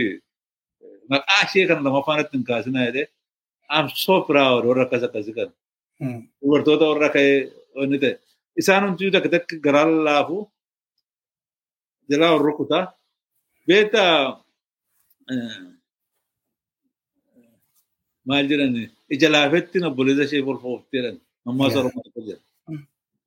maqaa 1.11 1.41
ishee 1.47 1.67
kana 1.69 1.81
lama 1.87 1.99
afaanatti 2.03 2.35
hin 2.39 2.45
kaasinaa 2.51 2.85
jedhee 2.89 3.07
I'm 3.77 3.89
so 4.05 4.15
proud 4.29 4.63
warra 4.69 4.83
akkas 4.87 5.03
akkasii 5.09 5.35
kana. 5.39 5.53
Dubartoota 6.43 6.85
warra 6.91 7.09
ka'ee 7.15 7.37
wanni 7.79 7.99
ta'e. 8.03 8.15
Isaan 8.61 8.83
hunduu 8.87 9.11
takka 9.15 9.29
takka 9.35 9.57
garaa 9.65 9.87
laafu 10.09 10.37
jalaa 12.11 12.31
warra 12.35 12.47
rukutaa. 12.51 12.85
Beektaa 13.67 14.43
maal 18.29 18.47
jedhani 18.51 18.83
ija 19.15 19.29
laafetti 19.35 19.79
obboleessa 19.89 20.25
ishee 20.29 20.43
olfooftee 20.53 20.99
jedhan 21.03 21.17
ammaas 21.49 21.75
Oromoo 21.81 22.05
jedha. 22.29 22.41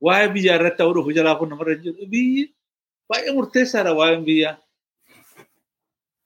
Waa'ee 0.06 0.30
biyyaa 0.36 0.56
irratti 0.60 0.78
ta'uu 0.82 0.94
dhufu 0.96 1.10
ija 1.14 1.24
laafuun 1.28 1.50
namarra 1.54 1.76
jiru. 1.84 2.06
Biyyi 2.14 2.44
baay'ee 3.10 3.34
murteessaadha 3.38 3.92
waa'een 4.00 4.24
biyyaa. 4.30 4.56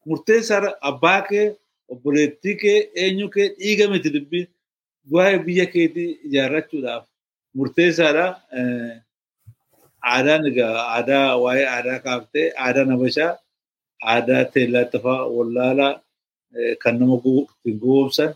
Murteessaadha 0.10 0.70
abbaa 0.90 1.22
kee 1.30 1.46
obboleettii 1.94 2.56
kee 2.64 2.78
eenyu 3.04 3.28
kee 3.36 3.48
dhiiga 3.60 3.86
miti 3.94 4.10
dubbiin 4.16 4.48
waa'ee 5.14 5.40
biyya 5.48 5.66
keetii 5.74 6.10
ijaarrachuudhaaf 6.28 7.04
murteessaadha. 7.58 8.26
Aadaan 10.14 10.44
egaa 10.52 10.74
aadaa 10.96 11.28
waa'ee 11.44 11.66
aadaa 11.76 12.00
kaaftee 12.06 12.48
aadaan 12.66 12.90
habashaa 12.96 13.32
aadaa 14.12 14.44
teellaattafaa 14.54 15.22
wallaalaa 15.36 15.94
kan 16.84 16.96
nama 17.00 17.16
ittiin 17.20 17.78
gowwoomsan 17.84 18.32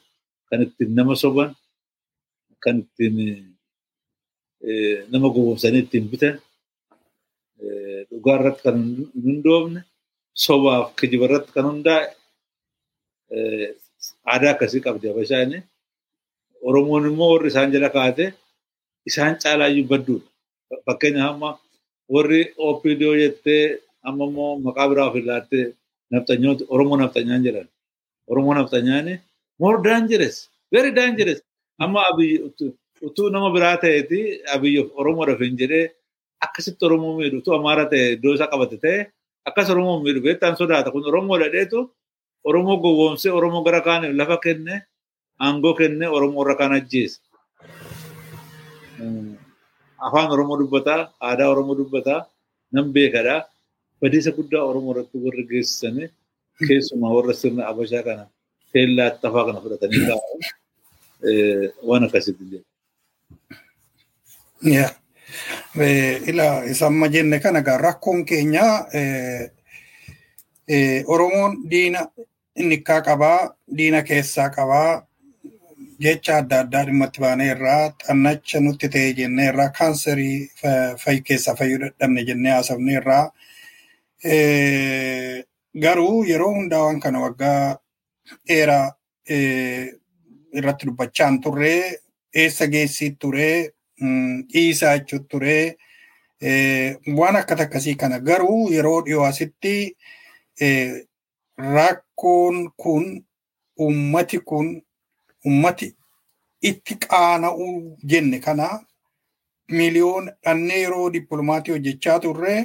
kan 0.49 0.59
ittiin 0.65 0.91
nama 0.97 1.13
soban 1.24 1.49
kan 2.63 2.76
ittiin 2.84 3.15
nama 5.11 5.28
gowwoomsanii 5.36 5.82
ittiin 5.86 6.05
bitan 6.11 6.36
dhugaa 8.09 8.36
irratti 8.39 8.61
kan 8.65 8.78
hundoofne 9.26 9.82
sobaaf 10.45 10.86
kijiba 10.99 11.26
irratti 11.28 11.51
kan 11.55 11.65
hundaa'e 11.70 12.05
aadaa 14.32 14.51
akkasii 14.53 14.82
qabdi 14.86 15.05
Habashaan. 15.11 15.51
Oromoon 16.68 17.03
immoo 17.09 17.30
warri 17.34 17.49
isaan 17.51 17.72
jala 17.74 17.89
kaate 17.97 18.26
isaan 19.09 19.34
caalaayyuu 19.43 19.89
badduudha. 19.91 20.28
Fakkeenyaaf 20.86 21.32
amma 21.34 21.49
warri 22.13 22.41
OPDO 22.68 23.09
jettee 23.22 23.63
amma 24.07 24.23
immoo 24.29 24.51
maqaa 24.65 24.87
biraa 24.91 25.07
ofii 25.09 25.25
laattee 25.29 25.65
nafxanyooti 26.11 26.63
Oromoo 26.73 26.97
nafxanyaan 27.01 27.43
jedhan. 27.47 27.67
Oromoo 28.31 28.53
nafxanyaan 28.57 29.07
more 29.61 29.77
dangerous 29.87 30.37
very 30.73 30.91
dangerous. 30.99 31.39
Amma 31.83 31.99
abiyyi 32.09 32.37
utuu 33.07 33.29
nama 33.33 33.49
biraa 33.55 33.77
ta'eeti 33.83 34.19
abiyyi 34.53 34.81
Oromoo 34.99 35.25
rafin 35.29 35.57
jedhee 35.61 35.85
akkasitti 36.45 36.85
Oromoo 36.85 37.13
miidhu 37.17 37.37
utuu 37.41 37.53
Amaara 37.59 37.85
ta'e 37.91 38.05
iddoo 38.15 38.33
isaa 38.37 38.47
qabate 38.53 38.77
ta'e 38.83 38.99
akkas 39.49 39.69
Oromoo 39.73 39.99
miidhu 40.03 40.21
beektaan 40.25 40.55
sodaata 40.59 40.91
kun 40.93 41.05
Oromoo 41.11 41.37
dhadheetu 41.41 41.79
Oromoo 42.47 42.77
gowwoomsee 42.83 43.31
Oromoo 43.39 43.63
gara 43.65 43.81
kaaniif 43.87 44.13
lafa 44.19 44.37
kenne 44.45 44.75
aangoo 45.45 45.73
kenne 45.79 46.05
Oromoo 46.17 46.43
irra 46.45 46.55
kaan 46.59 46.73
ajjeese. 46.79 47.19
Afaan 50.07 50.31
Oromoo 50.31 50.57
dubbataa, 50.61 51.01
aadaa 51.27 51.49
Oromoo 51.53 51.75
dubbataa, 51.77 52.25
nan 52.71 52.91
beekadha. 52.93 53.35
Badiisa 54.01 54.31
guddaa 54.37 54.63
Oromoo 54.69 54.93
irratti 54.93 55.17
warri 55.25 55.43
geessisanii 55.51 56.07
keessumaa 56.67 57.13
warra 57.15 57.33
sirna 57.33 57.63
Habashaa 57.69 58.03
kana 58.07 58.23
teellaatti 58.73 59.27
afaa 59.29 59.45
kana 59.47 59.59
fudhatanii 59.63 60.03
taa'an 60.09 60.41
waan 61.87 62.03
akkasitti 62.07 62.43
jedhu. 62.51 62.65
Ila 66.31 66.47
isa 66.71 66.85
amma 66.87 67.07
jenne 67.15 67.39
kana 67.39 67.59
egaa 67.65 67.77
rakkoon 67.87 68.25
keenya 68.25 68.65
Oromoon 71.07 71.51
diina 71.71 72.01
innikkaa 72.61 73.01
qabaa, 73.01 73.39
diina 73.77 74.01
keessaa 74.03 74.49
qabaa, 74.49 75.03
jecha 76.03 76.37
adda 76.41 76.59
addaa 76.63 76.83
dhimmatti 76.87 77.19
baanee 77.23 77.49
irraa 77.53 77.83
xannacha 78.05 78.59
nutti 78.65 78.87
ta'e 78.93 79.13
jennee 79.19 79.47
irraa 79.51 79.69
kaanserii 79.77 80.37
fayyii 81.03 81.23
keessaa 81.27 81.55
fayyuu 81.59 81.79
dadhabne 81.83 82.21
jennee 82.29 82.51
haasofne 82.55 82.93
irraa 82.99 83.23
garuu 85.84 86.24
yeroo 86.32 86.53
hundaa 86.53 86.84
waan 86.86 86.99
kana 86.99 87.20
waggaa 87.26 87.78
dheeraa 88.47 88.86
irratti 90.59 90.86
dubbachaa 90.89 91.28
hin 91.30 91.41
turre 91.41 91.74
eessa 92.43 92.68
geessii 92.76 93.09
ture 93.26 93.49
dhiisaa 94.53 94.97
jechuun 94.97 95.28
ture 95.34 95.57
waan 97.20 97.36
akkas 97.41 97.61
akkasii 97.65 97.95
kana 98.03 98.20
garuu 98.30 98.72
yeroo 98.74 99.01
dhiyoo 99.05 99.26
asitti 99.26 99.76
rakkoon 101.76 102.59
kun 102.84 103.05
ummati 103.88 104.39
kun 104.51 104.68
ummati 105.51 105.93
itti 106.72 106.95
qaana'uu 107.05 107.97
jenne 108.13 108.39
kana 108.45 108.68
miliyoona 109.80 110.32
dhannee 110.45 110.80
yeroo 110.84 111.09
dippilomaatii 111.13 111.72
hojjechaa 111.76 112.20
turre 112.26 112.55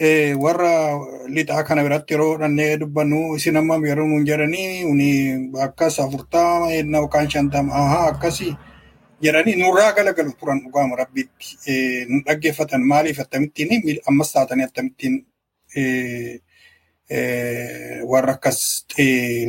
warra 0.00 0.96
lixaa 1.28 1.62
kana 1.64 1.82
biratti 1.84 2.14
yeroo 2.14 2.38
dhannee 2.38 2.76
dubbannu 2.80 3.36
isin 3.36 3.56
amma 3.56 3.76
yeroo 3.86 4.06
nuun 4.08 4.24
jedhanii 4.24 4.84
uni 4.84 5.08
akkas 5.60 5.98
afurtama 6.00 6.72
enna 6.72 6.98
yookaan 7.04 7.28
shantama 7.30 7.72
ahaa 7.74 8.06
akkasii 8.12 8.56
jedhanii 9.22 9.56
nurraa 9.60 9.92
galagalu 9.92 10.32
turan 10.40 10.60
dhugaama 10.64 10.96
rabbitti 10.96 12.06
nu 12.08 12.22
dhaggeeffatan 12.26 12.82
maaliif 12.92 13.20
akkamittiin 13.20 14.00
ammas 14.08 14.32
taatanii 14.32 14.64
akkamittiin 14.70 15.20
warra 18.12 18.32
akkas 18.38 18.86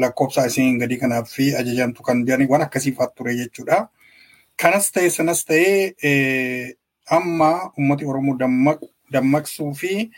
lakkoofsa 0.04 0.46
isiin 0.52 0.80
gadi 0.80 0.98
kanaaf 0.98 1.30
fi 1.32 1.56
ajajamtu 1.56 2.04
kan 2.04 2.26
jedhani 2.26 2.48
waan 2.52 2.62
akkasiifaat 2.68 3.16
ture 3.16 3.36
jechuudha. 3.40 3.88
Kanas 4.62 4.92
ta'e 4.92 5.10
sanas 5.10 5.46
ta'e 5.46 6.76
amma 7.10 7.72
ummati 7.80 8.06
Oromoo 8.06 8.36
dammaqsuu 9.14 9.74
fi 9.76 10.12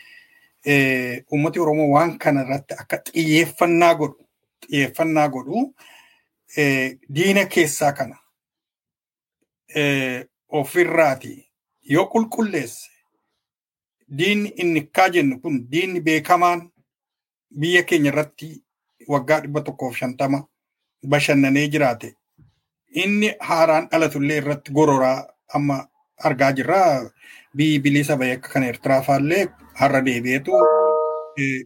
ummati 1.32 1.58
Oromoo 1.60 1.90
waan 1.94 2.18
kana 2.18 2.42
irratti 2.44 2.74
akka 2.74 2.96
xiyyeeffannaa 3.12 3.94
godhu 3.94 4.26
xiyyeeffannaa 4.66 5.28
godhu 5.28 5.74
diina 7.14 7.44
keessaa 7.46 7.92
kana 7.92 8.16
ofirraati 10.48 11.32
yoo 11.92 12.06
qulqulleesse 12.12 12.90
diinni 14.18 14.48
inni 14.62 14.80
kaa 14.96 15.08
jennu 15.08 15.40
kun 15.40 15.56
diinni 15.72 16.00
beekamaan 16.00 16.70
biyya 17.60 17.82
keenya 17.82 18.10
irratti 18.12 18.48
waggaa 19.08 19.40
dhibba 19.40 19.60
tokkoof 19.60 19.96
shantama 19.96 20.38
bashannanee 21.08 21.68
jiraate 21.68 22.14
inni 23.02 23.34
haaraan 23.40 23.88
dhalatullee 23.90 24.36
irratti 24.42 24.72
gororaa 24.72 25.26
amma 25.54 25.88
argaa 26.18 26.52
jirra. 26.52 27.10
Biyyi 27.56 27.78
bilisa 27.82 28.16
bahee 28.16 28.32
akka 28.36 28.48
kana 28.48 28.66
Eertiraa 28.66 29.02
faallee 29.02 29.46
har'a 29.80 30.00
deebi'eetu 30.06 30.52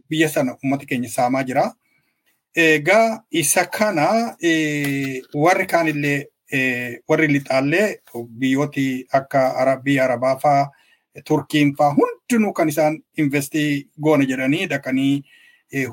biyya 0.09 0.29
sana 0.29 0.55
uummata 0.63 0.85
keenya 0.85 1.09
saamaa 1.09 1.43
jira. 1.43 1.73
Egaa 2.55 3.21
isa 3.31 3.65
kana 3.65 4.35
warri 5.33 5.65
kaanillee 5.67 6.25
warri 7.07 7.27
lixaallee 7.27 7.99
biyyooti 8.39 9.05
akka 9.13 9.77
biyya 9.83 10.03
Arabaa 10.05 10.35
faa 10.39 10.69
Turkiin 11.25 11.75
faa 11.77 11.93
hundinuu 11.97 12.53
kan 12.53 12.69
isaan 12.69 12.99
investii 13.17 13.87
goona 14.01 14.25
jedhanii 14.25 14.65
dhaqanii 14.67 15.23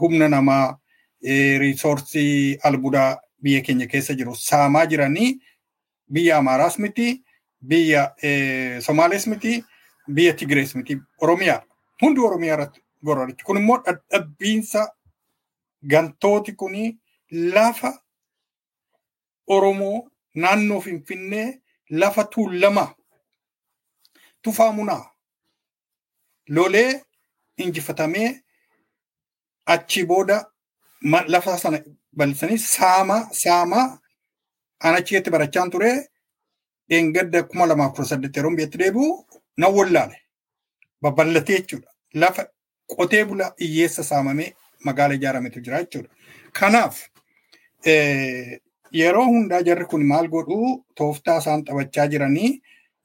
humna 0.00 0.28
namaa 0.28 0.76
riisoorsii 1.58 2.58
albuudaa 2.62 3.18
biyya 3.42 3.60
keenya 3.60 3.86
keessa 3.86 4.14
jiru 4.14 4.34
saamaa 4.34 4.86
jiranii 4.86 5.38
biyya 6.12 6.36
Amaaraas 6.38 6.78
miti 6.78 7.22
biyya 7.60 8.10
Somaalees 8.80 9.26
miti 9.26 9.64
biyya 10.08 10.32
Tigirees 10.32 10.74
miti. 10.74 10.98
Oromiyaa 11.20 11.62
hundi 12.02 12.20
Oromiyaa 12.28 12.54
irratti 12.56 12.80
gororichi 13.06 13.44
kun 13.46 13.56
immoo 13.60 13.78
dadhabbiinsa 13.86 14.80
gantooti 15.90 16.52
kuni 16.60 16.82
lafa 17.54 17.90
Oromoo 19.54 19.96
naannoo 20.34 20.80
Finfinnee 20.80 21.48
lafa 21.90 22.24
tuulamaa 22.24 22.88
tufaamunaa 24.42 25.04
lolee 26.48 26.90
injifatamee 27.56 28.30
achi 29.74 30.04
booda 30.10 30.36
lafa 31.34 31.58
sana 31.58 31.78
bal'isanii 32.18 32.58
saama 32.58 33.16
saama 33.42 33.80
an 34.86 34.94
achitti 34.98 35.30
barachaan 35.34 35.70
ture 35.70 35.90
dheengadda 36.88 37.42
kuma 37.48 37.66
lamaaf 37.70 37.92
kudha 37.96 38.08
saddeet 38.10 38.36
yeroo 38.36 38.54
biyyatti 38.56 38.78
deebi'u 38.82 39.08
nan 39.60 39.72
wallaale 39.76 40.16
babal'atee 41.02 41.58
jechuudha 41.58 41.90
lafa 42.14 42.46
qotee 42.96 43.24
bula 43.24 43.52
hiyyeessa 43.58 44.02
saamamee 44.10 44.52
magaala 44.84 45.14
ijaarametu 45.14 45.60
jira 45.60 45.82
jechuudha. 45.82 46.08
Kanaaf 46.52 47.02
yeroo 49.00 49.24
hundaa 49.26 49.62
jarri 49.62 49.84
kun 49.92 50.04
maal 50.06 50.28
godhu 50.28 50.84
tooftaa 50.94 51.38
isaan 51.42 51.64
taphachaa 51.64 52.06
jiranii 52.14 52.50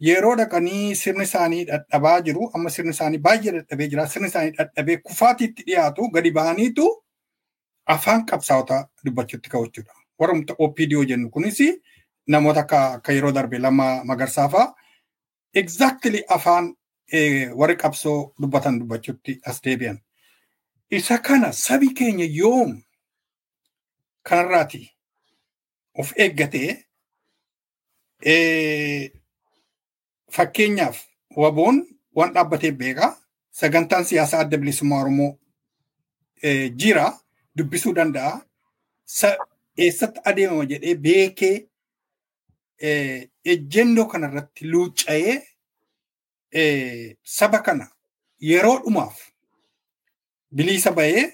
yeroo 0.07 0.35
dhaqanii 0.39 0.95
sirni 0.95 1.23
isaanii 1.29 1.65
dadhabaa 1.69 2.19
jiru 2.27 2.49
amma 2.55 2.69
sirni 2.75 2.89
isaanii 2.95 3.17
baay'ee 3.27 3.51
dadhabee 3.57 3.87
jira 3.93 4.07
sirni 4.13 4.27
isaanii 4.33 4.53
dadhabee 4.59 4.97
kufaatiitti 5.07 5.63
dhiyaatu 5.67 6.09
gadi 6.17 6.31
ba'aniitu 6.37 6.87
afaan 7.95 8.25
qabsaa'otaa 8.31 8.81
dubbachuutti 9.05 9.49
ka'u 9.49 9.65
jechuudha. 9.67 9.93
Warra 10.19 10.35
OPDO 10.65 11.03
jennu 11.11 11.29
kunis 11.29 11.59
namoota 12.27 12.59
akka 12.59 13.11
yeroo 13.17 13.31
darbe 13.31 13.57
lama 13.59 13.87
magarsaa 14.05 14.49
fa'aa 14.49 14.73
exactly 15.53 16.23
afaan 16.29 16.73
warri 17.59 17.75
qabsoo 17.77 18.33
dubbatan 18.39 18.79
dubbachuutti 18.79 19.39
as 19.45 19.61
deebi'an. 19.61 19.99
Isa 20.89 21.17
kana 21.17 21.53
sabi 21.53 21.93
keenya 21.93 22.25
yoom 22.25 22.81
kanarraati 24.23 24.89
of 25.95 26.13
eeggatee 26.17 26.83
fakkeenyaaf 30.31 30.97
waboon 31.35 31.77
waan 32.15 32.33
dhaabbatee 32.33 32.71
beekaa 32.71 33.17
sagantaan 33.51 34.05
siyaasaa 34.05 34.39
adda 34.39 34.57
bilisummaa 34.57 35.01
Oromoo 35.01 35.37
jira 36.75 37.19
dubbisuu 37.57 37.93
danda'a. 37.95 38.41
Eessatti 39.77 40.19
adeemama 40.25 40.65
jedhee 40.65 40.95
beekee 40.95 41.67
ejjennoo 43.53 44.05
kanarratti 44.05 44.65
luucca'ee 44.71 45.35
saba 47.23 47.59
kana 47.59 47.87
yeroo 48.39 48.77
dhumaaf 48.83 49.17
bilisa 50.51 50.91
bahee 50.91 51.25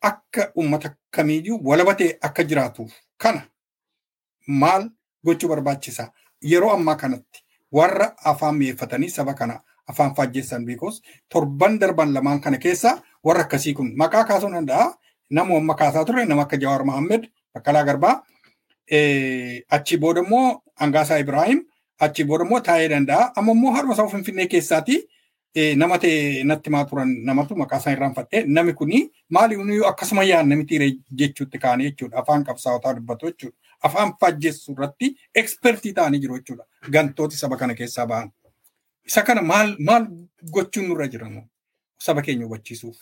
akka 0.00 0.52
uummata 0.58 0.94
kamiiyyuu 1.10 1.60
walabatee 1.64 2.18
akka 2.20 2.44
jiraatuuf 2.44 2.92
kana 3.16 3.42
maal 4.46 4.90
gochuu 5.24 5.48
barbaachisa 5.48 6.12
yeroo 6.40 6.70
ammaa 6.70 6.96
kanatti 6.96 7.42
warra 7.72 8.12
afaan 8.24 8.56
mi'eeffatanii 8.58 9.08
saba 9.10 9.34
kana 9.34 9.60
afaan 9.86 10.14
faajjessan 10.14 10.64
beekos 10.66 11.02
torban 11.28 11.78
darban 11.78 12.12
lamaan 12.12 12.40
kana 12.40 12.58
keessa 12.58 13.02
warra 13.24 13.42
akkasii 13.46 13.74
kun 13.74 13.92
maqaa 13.96 14.24
kaasuu 14.24 14.50
danda'a. 14.52 14.94
Nama 15.30 15.56
amma 15.56 15.74
kaasaa 15.74 16.04
ture 16.04 16.24
nama 16.24 16.42
akka 16.42 16.56
Jawaar 16.56 16.84
Mohammed, 16.84 17.26
Baqqalaa 17.54 17.84
Garbaa, 17.84 18.22
achi 19.76 19.96
booda 19.98 20.20
immoo 20.22 20.62
Angaasaa 20.76 21.18
Ibrahim, 21.18 21.64
achi 22.00 22.24
booda 22.24 22.44
immoo 22.44 22.60
taa'ee 22.60 22.88
danda'a. 22.88 23.32
Amma 23.36 23.52
immoo 23.52 23.72
harma 23.76 23.94
isaa 23.94 24.08
Finfinnee 24.08 24.46
keessaati 24.46 24.96
nama 25.76 25.98
ta'e 25.98 26.44
natti 26.44 26.70
maa 26.70 26.84
turan 26.84 27.12
namatu 27.24 27.56
maqaa 27.56 27.78
isaa 27.82 27.92
irraanfadhee 27.96 28.44
namni 28.46 28.72
kuni 28.74 29.02
maali 29.30 29.56
akkasuma 29.90 30.24
yaan 30.24 30.48
namitti 30.48 31.00
jechuutti 31.22 31.58
kaanii 31.58 31.90
jechuudha. 31.90 32.18
Afaan 32.22 32.44
qabsaa'otaa 32.44 32.94
dubbatu 32.96 33.26
jechuudha. 33.32 33.56
Afaan 33.82 34.14
faajjessu 34.20 34.72
irratti 34.72 35.16
ekspertii 35.34 35.92
ta'anii 35.92 36.20
jiru 36.20 36.38
jechuudha. 36.38 36.64
Gantooti 36.90 37.36
saba 37.36 37.56
kana 37.56 37.74
keessaa 37.74 38.06
ba'an. 38.06 38.30
Isa 39.06 39.22
kana 39.22 39.42
maal 39.42 39.76
maal 39.78 40.06
gochuun 40.52 40.88
nurra 40.88 41.06
jira 41.08 41.28
saba 41.98 42.22
keenya 42.22 42.44
hubachiisuuf. 42.44 42.96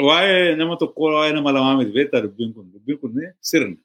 Waa'ee 0.00 0.56
nama 0.56 0.76
tokkoo 0.76 1.12
waa'ee 1.14 1.32
nama 1.32 1.52
lamaa 1.52 1.76
miti 1.78 1.92
beektaa 1.92 2.20
dubbiin 2.22 2.54
kun 2.54 2.72
dubbiin 2.72 2.98
kun 2.98 3.12
sirna. 3.40 3.76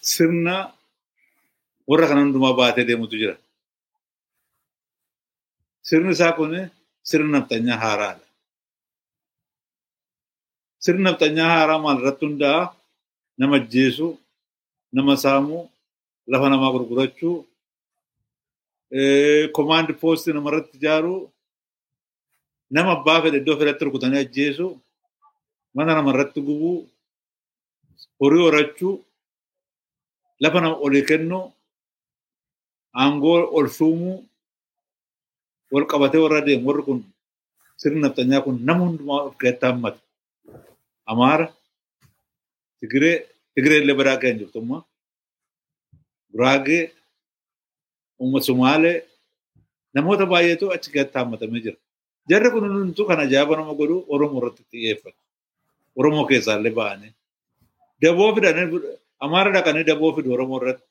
Sirna 0.00 0.72
warra 1.88 2.06
kana 2.08 2.20
hundumaa 2.22 2.56
baatee 2.58 2.84
deemutu 2.88 3.16
jira. 3.20 3.36
Sirni 5.86 6.10
isaa 6.16 6.32
kun 6.36 6.52
sirna 7.08 7.28
nafxanyaa 7.38 7.78
haaraadha. 7.84 8.24
Sirni 10.82 11.02
nafxanyaa 11.06 11.50
haaraa 11.54 11.82
maal 11.84 11.98
irratti 12.00 12.24
hundaa'a? 12.26 12.64
Nama 13.38 13.54
ajjeesuu, 13.60 14.12
nama 14.96 15.12
saamuu, 15.22 15.62
lafa 16.30 16.46
namaa 16.50 16.72
gurgurachuu, 16.74 17.36
komaandi 19.56 19.92
poostii 20.00 20.32
namarratti 20.36 20.74
ijaaruu, 20.78 21.20
nama 22.74 22.90
abbaa 22.96 23.18
fedhe 23.22 23.38
iddoo 23.40 23.56
fedhatti 23.60 23.84
rukutanii 23.86 24.20
ajjeesuu, 24.24 24.72
mana 25.76 25.90
namarratti 25.98 26.40
gubuu, 26.46 26.78
horii 28.20 28.44
horachuu, 28.46 28.94
lafa 30.42 30.58
nama 30.60 30.76
olii 30.84 31.04
kennuu, 31.10 31.44
aangoo 33.00 33.38
ol 33.56 33.66
shuumuu, 33.76 34.16
wal 35.72 35.86
qabatee 35.90 36.20
warra 36.24 36.40
deemu 36.46 36.66
warri 36.68 36.82
kun 36.88 36.98
sirni 37.80 38.00
nafxanyaa 38.04 38.44
kun 38.44 38.56
nama 38.66 38.82
hundumaa 38.86 39.22
of 39.28 39.34
keessatti 39.40 39.66
hammata. 39.70 40.00
Amaara, 41.10 41.46
Tigiree, 42.80 43.16
Tigiree 43.54 43.78
illee 43.82 43.96
badaa 44.00 44.20
kan 44.22 44.38
jirtu 44.40 44.58
amma, 44.62 44.78
Guraagee, 46.32 46.82
uummata 48.20 48.46
Sumaalee, 48.48 48.96
namoota 49.94 50.24
baay'eetu 50.32 50.64
achi 50.74 50.88
keessatti 50.94 51.18
hammatamee 51.20 51.62
jira. 51.64 51.78
Jarri 52.30 52.48
kun 52.52 52.64
hundumtuu 52.66 53.06
kan 53.08 53.20
ajaa'iba 53.24 53.54
nama 53.58 53.72
godhu 53.80 53.96
Oromoo 54.12 54.40
irratti 54.40 54.62
xiyyeeffatu. 54.70 55.18
Oromoo 55.98 56.24
keessaallee 56.30 56.74
ba'anii. 56.78 57.12
Daboo 58.02 58.30
fidanii 58.34 58.80
Amaara 59.24 59.50
dhaqanii 59.54 59.84
daboo 59.90 60.10
fidu 60.16 60.28
Oromoo 60.36 60.58
irratti. 60.60 60.84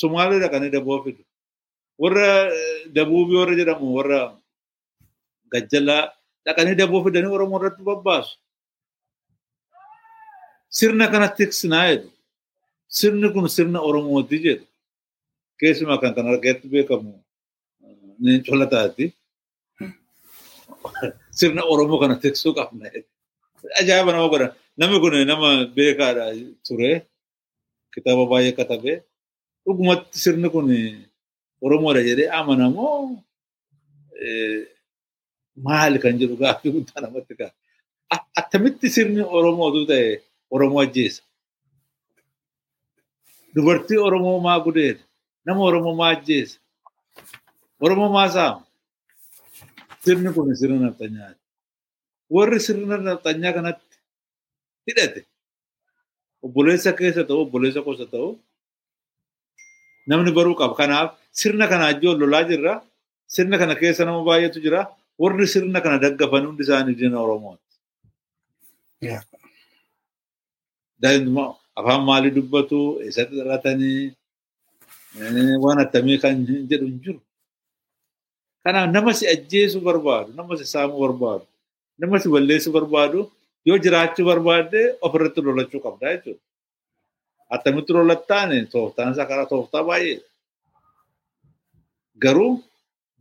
Sumaalee 0.00 0.40
dhaqanii 0.42 0.70
daboo 0.76 0.98
fidu. 1.04 1.22
Warra 2.00 2.50
dabuubii 2.94 3.36
warra 3.40 3.54
jedhamu 3.60 3.86
warra 3.96 4.20
gajjalaa 5.52 6.10
dhaqanii 6.44 6.78
daboo 6.80 7.04
fidanii 7.04 7.30
Oromoo 7.36 7.58
irratti 7.60 7.82
babbaasu. 7.88 8.34
Sirna 10.76 11.06
kana 11.12 11.28
tiksinaa 11.36 11.86
jedhu. 11.90 12.08
Sirni 12.88 13.28
kun 13.34 13.46
sirna 13.56 13.78
Oromooti 13.88 14.36
jedhu. 14.44 14.66
Keessumaa 15.60 16.00
kan 16.02 16.14
kana 16.16 16.28
argeetti 16.34 16.66
beekamu 16.72 17.12
Neencola 18.22 18.66
taati. 18.72 19.04
Sirna 21.38 21.62
Oromoo 21.72 21.98
kana 22.02 22.14
tiksuu 22.22 22.52
qabna. 22.58 22.86
Ajaa'iba 23.80 24.10
nama 24.12 24.28
godha. 24.32 24.48
Namni 24.78 24.98
kun 25.02 25.14
nama 25.30 25.48
beekaadha 25.76 26.24
ture. 26.66 26.90
Kitaaba 27.94 28.24
baay'ee 28.30 28.54
katabee. 28.58 28.96
Dhugumatti 29.64 30.16
sirni 30.24 30.48
kun 30.54 30.66
Oromoodha 31.64 32.02
jedhee 32.08 32.28
amanamoo 32.38 33.22
maali 35.66 35.98
kan 36.02 36.18
jedhu 36.20 36.36
gaaffii 36.42 36.72
guddaa 36.76 37.00
namatti 37.04 37.34
ka'a. 37.38 37.52
Attamitti 38.40 38.86
sirni 38.94 39.22
Oromootu 39.36 39.86
ta'e 39.90 40.22
Oromoo 40.50 40.80
ajjeesa. 40.84 41.22
Dubartii 43.54 43.98
Oromoo 44.06 44.40
maa 44.40 44.60
gudeeda. 44.64 45.02
Nama 45.46 45.60
Oromoo 45.68 45.94
maa 46.00 46.10
ajjeesa. 46.16 46.58
Oromoo 47.80 48.10
maa 48.16 48.28
saama. 48.34 48.66
Sirni 50.04 50.32
kun 50.34 50.56
sirna 50.56 50.78
nafxanyaati. 50.86 51.40
Warri 52.34 52.60
sirna 52.66 52.96
nafxanyaa 53.08 53.52
kanatti 53.56 53.96
hidhate 54.86 55.20
obboleessa 56.44 56.92
keessa 56.98 57.24
ta'u 57.28 57.40
obboleessa 57.44 57.80
gosa 57.86 58.06
ta'u 58.12 58.28
namni 60.08 60.30
baruu 60.36 60.56
qaba. 60.60 60.74
Kanaaf 60.80 61.21
sirna 61.40 61.64
kana 61.70 61.84
ajjoon 61.92 62.16
lolaa 62.22 62.44
jirra. 62.50 62.74
Sirna 63.34 63.56
kana 63.60 63.74
keessa 63.80 64.04
nama 64.04 64.20
baay'eetu 64.28 64.58
jira. 64.64 64.80
Warri 65.22 65.46
sirna 65.54 65.78
kana 65.84 65.96
daggafan 66.04 66.44
hundi 66.46 66.62
isaanii 66.66 66.94
diina 67.00 67.18
Oromooti. 67.24 67.68
Afaan 71.78 72.02
maalii 72.08 72.30
dubbatu 72.36 72.78
eessatti 73.04 73.34
dhalatanii 73.38 74.12
waan 75.64 75.78
attamii 75.84 76.18
kan 76.22 76.36
jedhu 76.70 76.86
hin 76.90 76.98
jiru. 77.04 77.20
Kanaaf 78.64 78.90
nama 78.94 79.10
si 79.18 79.24
ajjeesuu 79.34 79.80
barbaadu, 79.88 80.30
nama 80.38 80.52
si 80.60 80.64
saamuu 80.72 81.00
barbaadu, 81.04 81.46
nama 81.98 82.18
si 82.22 82.28
balleessuu 82.34 82.72
barbaadu 82.76 83.20
yoo 83.66 83.78
jiraachuu 83.84 84.24
barbaadde 84.30 84.80
ofirratti 85.06 85.40
lolachuu 85.46 85.80
qabda 85.86 86.06
jechuudha. 86.14 86.42
Attamitti 87.54 87.92
lolattaan 87.96 88.50
tooftaan 88.72 89.12
isaa 89.12 89.26
karaa 89.30 89.46
tooftaa 89.52 89.82
baay'eedha. 89.88 90.26
Garuu 92.18 92.62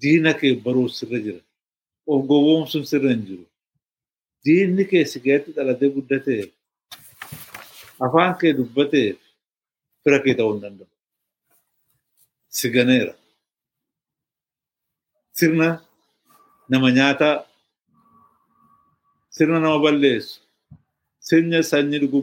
diina 0.01 0.34
kee 0.39 0.55
baruu 0.55 0.89
sirra 0.89 1.19
jira. 1.26 1.41
Of 2.07 2.26
gowwoomsuun 2.27 2.85
sirra 2.85 3.09
hin 3.13 3.26
jiru. 3.27 3.45
Diinni 4.45 4.85
kee 4.89 5.05
si 5.05 5.19
keessatti 5.19 5.53
dhalatee 5.55 5.89
guddateef 5.95 6.49
afaan 8.05 8.34
kee 8.39 8.53
dubbateef 8.57 9.18
fira 10.03 10.19
kee 10.23 10.34
ta'uu 10.38 10.53
hin 10.53 10.61
danda'u. 10.63 10.89
Si 12.49 12.69
ganeera. 12.69 13.13
Sirna 15.38 15.68
nama 16.69 16.89
nyaataa, 16.91 17.45
sirna 19.30 19.59
nama 19.59 19.80
balleessu, 19.84 20.41
sirna 21.19 21.63
sanyii 21.63 21.99
dhuguu 22.03 22.22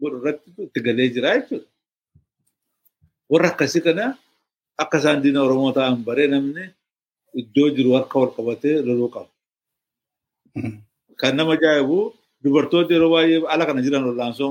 godhu 0.00 0.16
irratti 0.18 0.48
itti 0.66 0.80
galee 0.86 1.08
jira 1.14 1.30
jechuudha. 1.38 1.66
Warra 3.30 3.48
akkasii 3.52 3.82
kana 3.86 4.06
akka 4.82 4.96
isaan 5.00 5.22
diina 5.22 5.40
Oromoo 5.46 5.72
ta'an 5.76 5.96
baree 6.06 6.28
namni 6.34 6.64
iddoo 7.40 7.68
jiru 7.76 7.90
harka 7.96 8.16
wal 8.20 8.32
qabatee 8.36 8.76
loluu 8.86 9.10
qaba. 9.14 9.30
Kan 11.20 11.32
nama 11.36 11.52
ajaa'ibu 11.56 11.98
dubartooti 12.42 12.92
yeroo 12.94 13.10
baay'ee 13.14 13.38
ala 13.52 13.64
kana 13.68 13.80
jiran 13.86 14.04
ol'aansoo 14.10 14.50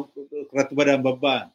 irratti 0.52 0.74
badaan 0.80 1.02
babba'an. 1.08 1.48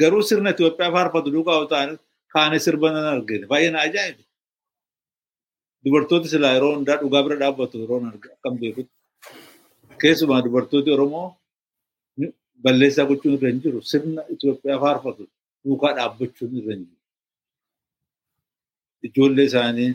Garuu 0.00 0.22
sirna 0.28 0.50
Itoophiyaa 0.54 0.92
faarfatu 0.96 1.28
duukaa 1.34 1.66
ta'an 1.72 1.90
kaanee 2.34 2.60
sirba 2.66 2.86
nan 2.94 3.04
argine 3.14 3.46
baay'ee 3.52 3.70
na 3.74 3.78
ajaa'ibe. 3.86 4.22
Dubartooti 5.84 6.28
silaa 6.32 6.54
yeroo 6.56 6.72
hundaa 6.76 6.96
dhugaa 7.02 7.22
bira 7.26 7.36
dhaabbatu 7.42 7.74
yeroo 7.82 7.98
akkam 8.34 8.54
beekutti. 8.60 8.92
Keessumaa 10.00 10.42
dubartooti 10.44 10.90
Oromoo 10.96 11.26
balleessaa 12.64 13.06
gochuun 13.10 13.34
irra 13.36 13.48
hin 13.52 13.60
jiru. 13.64 13.78
Sirna 13.90 14.22
Itoophiyaa 14.34 14.80
faarfatu 14.84 15.22
duukaa 15.64 15.92
dhaabbachuun 15.98 16.52
irra 16.58 16.72
hin 16.76 16.84
jiru. 16.88 17.01
Ijoollee 19.06 19.46
isaanii, 19.50 19.90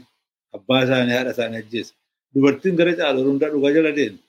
abbaa 0.55 0.81
isaanii, 0.85 1.13
haadha 1.17 1.31
isaanii 1.35 1.59
ajjeesa. 1.63 1.93
Dubartiin 2.33 2.75
gara 2.79 2.91
yeroo 2.99 3.23
hundaa 3.29 3.49
dhugaa 3.53 3.71
jala 3.75 3.91
deemti. 3.97 4.23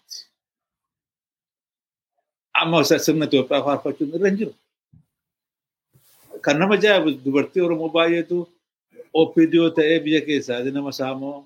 Amma 2.61 2.79
sirna 2.85 3.25
Itoophiyaa 3.29 3.65
faarfachuun 3.67 4.11
irra 4.17 4.29
hin 4.31 4.39
jiru. 4.41 4.55
Kan 6.45 6.57
nama 6.61 6.75
ajaa'ibu 6.79 7.11
dubartii 7.25 7.63
Oromoo 7.67 7.91
baay'eetu 7.97 8.37
OPDO 9.21 9.71
ta'ee 9.77 9.99
biyya 10.05 10.21
keessaati 10.27 10.71
nama 10.77 10.91
saamoo 10.99 11.37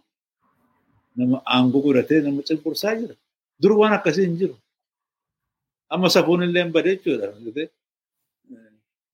nama 1.18 1.36
aangoo 1.54 1.80
godhatee 1.86 2.20
nama 2.26 2.40
cunqursaa 2.48 2.94
jira. 3.00 3.14
Dur 3.62 3.72
waan 3.80 3.94
akkasii 3.98 4.24
hin 4.26 4.36
jiru. 4.40 4.54
Amma 5.92 6.08
safuun 6.14 6.42
illee 6.46 6.62
hin 6.64 6.72
badee 6.76 6.94
jechuudha. 6.96 7.26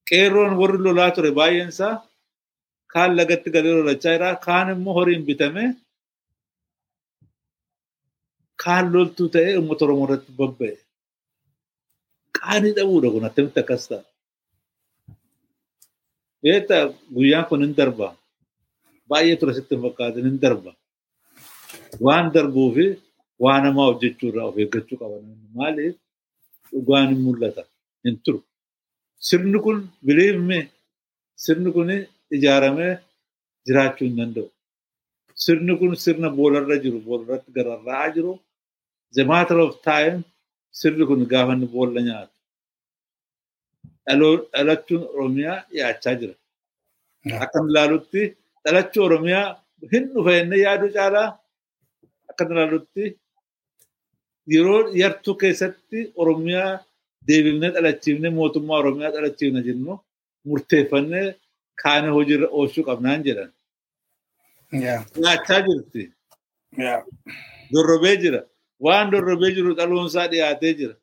Qeerroon 0.08 0.52
warri 0.60 0.78
lolaa 0.86 1.10
ture 1.16 1.30
baay'een 1.38 1.68
isaa 1.74 1.94
kaan 2.92 3.10
lagatti 3.18 3.48
galee 3.54 3.74
lolachaa 3.78 4.12
jira. 4.14 4.28
Kaan 4.46 4.66
immoo 4.74 4.94
horiin 4.98 5.24
bitame 5.28 5.64
kaan 8.62 8.84
loltuu 8.92 9.28
ta'ee 9.34 9.56
uummata 9.58 9.84
Oromoo 9.86 10.06
irratti 10.08 10.32
babba'e. 10.40 10.74
Qaanii 12.38 12.72
dhabuudha 12.78 13.08
kun 13.14 13.24
attamitti 13.28 13.60
akkas 13.62 13.84
ta'a. 13.90 14.02
Beektaa 16.42 16.82
guyyaan 17.14 17.46
kun 17.48 17.60
hin 17.64 17.74
darba. 17.78 18.08
Baay'ee 19.10 19.36
ture 19.40 19.52
sitti 19.58 19.72
hin 19.74 19.82
fakkaatin 19.86 20.24
hin 20.30 20.38
darba. 20.44 20.70
Waan 22.04 22.26
darbuu 22.34 22.68
fi 22.76 22.84
waan 23.44 23.62
namaa 23.66 23.86
hojjechuu 23.90 24.28
irraa 24.30 24.46
of 24.50 24.56
eeggachuu 24.62 24.96
qaban. 25.00 25.22
Maaliif 25.56 25.94
dhugaan 26.72 27.06
hin 27.12 27.20
mul'ata 27.26 27.62
hin 28.04 28.16
turu. 28.24 28.40
Sirni 29.28 29.58
kun 29.66 29.78
biliifme 30.06 30.58
sirni 31.44 31.70
kun 31.76 31.88
ijaaramee 32.36 32.92
jiraachuu 33.66 34.06
hin 34.08 34.16
danda'u. 34.20 34.48
Sirni 35.44 35.72
kun 35.80 35.92
sirna 36.04 36.28
boolarra 36.38 36.76
jiru 36.84 36.98
boolarratti 37.06 37.50
gararraa 37.56 38.06
jiru. 38.16 38.32
The 39.16 39.24
matter 39.30 39.58
of 39.66 39.72
time 39.90 40.16
sirni 40.80 41.04
kun 41.10 41.20
gaafa 41.32 41.52
inni 41.56 41.68
boolla 41.76 42.00
nyaatu. 42.08 42.34
Dhalachuun 44.08 45.02
Oromiyaa 45.14 45.58
dhiyaachaa 45.70 46.14
jira. 46.20 46.34
Akka 47.44 47.58
ilaalutti 47.70 48.22
dhalachuu 48.64 49.02
Oromiyaa 49.08 49.46
hin 49.92 50.04
dhufa 50.12 50.30
jennee 50.36 50.60
yaaduu 50.66 50.90
caalaa 50.96 51.28
akka 52.30 52.44
ilaalutti 52.52 53.04
yeroo 54.52 54.80
yartuu 55.02 55.34
keessatti 55.42 55.98
Oromiyaa 56.22 56.70
deebifnee 57.28 57.70
dhalachiifnee 57.76 58.32
mootummaa 58.38 58.78
Oromiyaa 58.82 59.12
dhalachiifna 59.16 59.60
jennu 59.68 59.92
murteeffannee 60.48 61.26
kaane 61.82 62.08
hojiirra 62.16 62.48
oolchuu 62.58 62.84
qabnaan 62.88 63.22
jedhan. 63.26 63.50
Nyaachaa 65.22 65.60
jirti. 65.66 66.02
Dorrobee 67.72 68.16
jira. 68.22 68.40
Waan 68.80 69.10
dorrobee 69.12 69.50
jiru 69.56 69.74
dhaloonsaa 69.78 70.26
dhiyaatee 70.32 70.74
jira. 70.78 70.94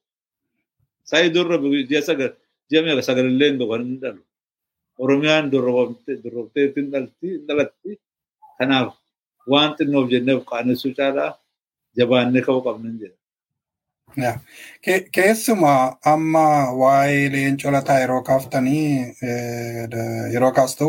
Sa'i 1.10 1.30
dorrobe 1.34 1.68
ji'a 1.89 2.02
sagal 2.02 2.31
ji'a 2.69 2.81
meeqa 2.85 3.02
sagalillee 3.07 3.49
hin 3.52 3.60
dhufan 3.60 3.81
hin 3.88 3.99
dhalu. 4.02 4.22
Oromiyaan 4.99 5.52
dorrobtee 5.52 6.73
hin 6.76 6.91
dhalatti. 7.47 7.99
Kanaaf 8.57 8.93
waan 9.52 9.76
xinnoof 9.77 10.10
jenneef 10.11 10.39
qaanessuu 10.52 10.93
caalaa 10.97 11.31
jabaannee 11.97 12.41
ka'uu 12.47 12.61
qabnan 12.68 12.95
jedha. 13.02 13.18
Keessumaa 15.16 15.98
amma 16.14 16.46
waa'ee 16.82 17.30
leencoo 17.32 17.72
lataa 17.72 18.00
yeroo 18.00 18.22
kaaftanii 18.30 19.16
yeroo 20.34 20.52
kaastu 20.60 20.88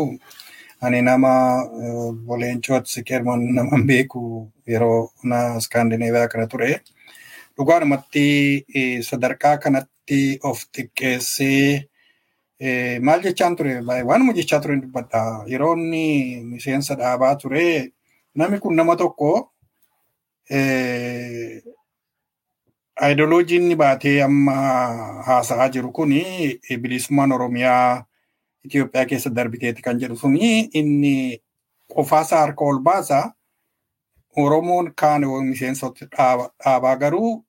ani 0.81 1.01
nama 1.01 1.31
leencooti 2.43 2.91
siqeerman 2.93 3.41
nama 3.59 3.77
beeku 3.91 4.21
yeroo 4.67 5.11
na 5.23 5.37
iskaandineeviyaa 5.57 6.27
kana 6.33 6.47
ture. 6.47 6.71
Dhugaadhumatti 7.57 8.25
sadarkaa 9.09 9.57
kanatti 9.57 10.39
of 10.43 10.63
xiqqeessee 10.75 11.87
maal 13.01 13.21
jechaan 13.27 13.55
ture 13.57 13.73
waanuma 14.09 14.33
jechaa 14.39 14.59
ture 14.61 14.75
dubbadha. 14.81 15.23
Yeroo 15.53 15.73
inni 15.75 16.41
miseensa 16.51 16.95
dhaabaa 16.95 17.35
ture 17.35 17.91
namni 18.35 18.59
kun 18.59 18.75
nama 18.75 18.95
tokko 18.95 19.51
Aayidoloojiin 23.01 23.61
inni 23.63 23.75
baatee 23.79 24.21
amma 24.23 24.53
haasa'aa 25.27 25.67
jiru 25.75 25.91
kun 25.91 26.13
bilisummaan 26.81 27.31
Oromiyaa 27.31 28.05
Itoophiyaa 28.65 29.05
keessa 29.05 29.29
darbiteeti 29.35 29.81
kan 29.81 29.99
jedhu 30.01 30.15
suni 30.15 30.69
inni 30.73 31.41
qofaasaa 31.95 32.39
harka 32.39 32.65
ol 32.65 32.79
baasa. 32.79 33.19
Oromoon 34.37 34.91
kaan 34.95 35.21
miseensota 35.49 36.05
dhaabaa 36.17 36.95
garuu 36.97 37.45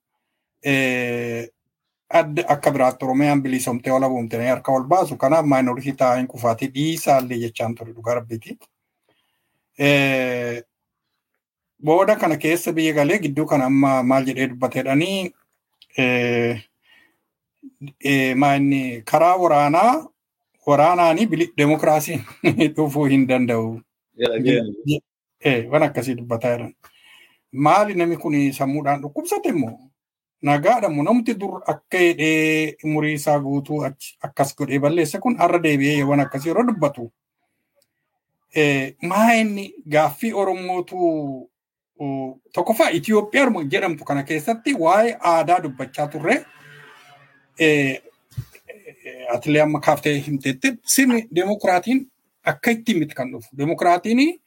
adda 2.20 2.45
akka 2.55 2.70
biraatti 2.70 3.05
Oromiyaan 3.05 3.43
bilisomtee 3.43 3.93
ola 3.93 4.09
buumtanii 4.09 4.49
harka 4.49 4.73
ol 4.73 4.85
baasu. 4.85 5.16
Kanaaf 5.16 5.45
maayinoritii 5.47 5.93
taa'in 5.93 6.27
kufaatii 6.29 6.69
dhiisaallee 6.75 7.39
jechaan 7.47 7.75
ture 7.75 7.93
dhugaa 7.93 8.15
rabbiiti. 8.20 8.59
Booda 11.81 12.17
kana 12.17 12.37
keessa 12.37 12.73
biyya 12.73 12.93
galee 12.95 13.19
gidduu 13.25 13.47
kana 13.47 13.65
amma 13.71 14.03
maal 14.03 14.25
jedhee 14.29 14.47
dubbateedhanii 14.53 15.33
maanni 18.37 19.03
karaa 19.03 19.37
waraanaa 19.37 20.07
waraanaanii 20.67 21.27
demokiraasiin 21.57 22.21
dhufuu 22.77 23.05
hin 23.05 23.27
danda'u. 23.29 23.81
Waan 25.71 25.83
akkasii 25.83 26.15
dubbataa 26.15 26.51
jiran. 26.57 26.75
Maali 27.53 27.95
namni 27.95 28.17
kun 28.17 28.35
sammuudhaan 28.53 29.01
dhukkubsate 29.03 29.49
immoo 29.49 29.79
nagaadha 30.43 30.89
immoo 30.91 31.05
namti 31.05 31.35
dur 31.35 31.63
akka 31.67 31.99
hidhee 31.99 32.75
umurii 32.85 33.13
isaa 33.21 33.39
guutuu 33.41 33.85
akkas 33.85 34.57
godhee 34.57 34.79
balleesse 34.79 35.19
kun 35.19 35.37
har'a 35.39 35.59
deebi'ee 35.63 36.03
waan 36.11 36.21
akkasii 36.21 36.49
yeroo 36.51 36.67
dubbatu. 36.67 37.13
Maa 39.03 39.33
inni 39.35 39.73
gaaffii 39.89 40.33
Oromootu 40.33 40.99
tokkoffaa 42.55 42.89
Itoophiyaa 42.91 43.65
jedhamtu 43.73 44.05
kana 44.05 44.23
keessatti 44.23 44.75
waa'ee 44.75 45.16
aadaa 45.33 45.62
dubbachaa 45.62 46.07
turre 46.09 46.37
atilee 49.35 49.61
amma 49.62 49.81
kaaftee 49.81 50.19
himteetti 50.27 50.73
sirni 50.85 51.29
deemokiraatiin 51.35 52.07
akka 52.45 52.70
ittiin 52.70 52.99
miti 52.99 53.15
kan 53.15 53.33
dhufu. 53.33 53.49
Deemokiraatiin 53.59 54.41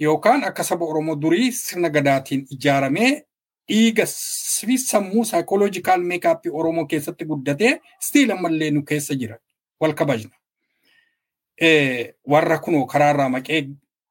yookaan 0.00 0.44
akka 0.44 0.62
saba 0.62 0.84
Oromoo 0.84 1.16
durii 1.20 1.52
sirna 1.52 1.90
gadaatiin 1.90 2.46
ijaaramee 2.50 3.22
dhiiga 3.68 4.04
fi 4.66 4.78
sammuu 4.78 5.24
saayikooloojikaal 5.24 6.00
meekaappii 6.02 6.52
Oromoo 6.54 6.86
keessatti 6.86 7.24
guddatee 7.24 7.80
stiil 8.00 8.30
ammallee 8.30 8.70
nu 8.70 8.82
keessa 8.82 9.14
jira. 9.14 9.36
Wal 9.80 9.92
kabajna. 9.94 10.30
Warra 12.30 12.58
kunoo 12.58 12.86
karaarraa 12.86 13.28
maqee 13.28 13.68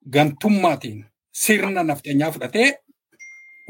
gantummaatiin 0.09 1.05
sirna 1.43 1.83
nafxeenyaa 1.83 2.31
fudhatee 2.35 2.69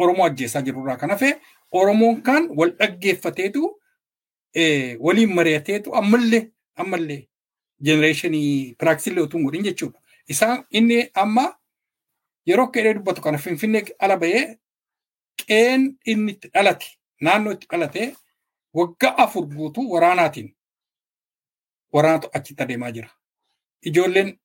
Oromoo 0.01 0.25
ajjeesaa 0.25 0.61
jirurraa 0.65 0.97
kan 0.97 1.09
hafe 1.09 1.29
Oromoon 1.71 2.21
kan 2.27 2.43
wal 2.57 2.71
dhaggeeffateetu 2.79 3.61
waliin 5.05 5.33
mari'ateetu 5.39 5.95
ammallee 6.01 6.43
ammallee 6.83 7.21
jenereeshinii 7.85 8.75
piraaksilee 8.79 9.23
utuu 9.23 9.41
godhin 9.43 9.63
jechuudha. 9.63 9.99
Isaan 10.29 10.63
inni 10.71 11.09
amma 11.13 11.43
yeroo 12.49 12.65
akka 12.67 12.79
jedhee 12.79 12.93
dubbatu 12.99 13.21
kana 13.21 13.37
finfinnee 13.37 13.83
ala 13.99 14.17
bahee 14.17 14.43
qeen 15.47 15.81
inni 16.05 16.31
itti 16.31 16.47
dhalate 16.53 16.87
naannoo 17.21 17.53
itti 17.53 17.67
dhalate 17.71 18.15
waggaa 18.73 19.13
afur 19.23 19.45
guutuu 19.55 19.91
waraanaatiin 19.93 20.49
waraanatu 21.93 22.27
achitti 22.33 22.63
adeemaa 22.63 22.91
jira. 22.91 23.09
Ijoolleen 23.81 24.39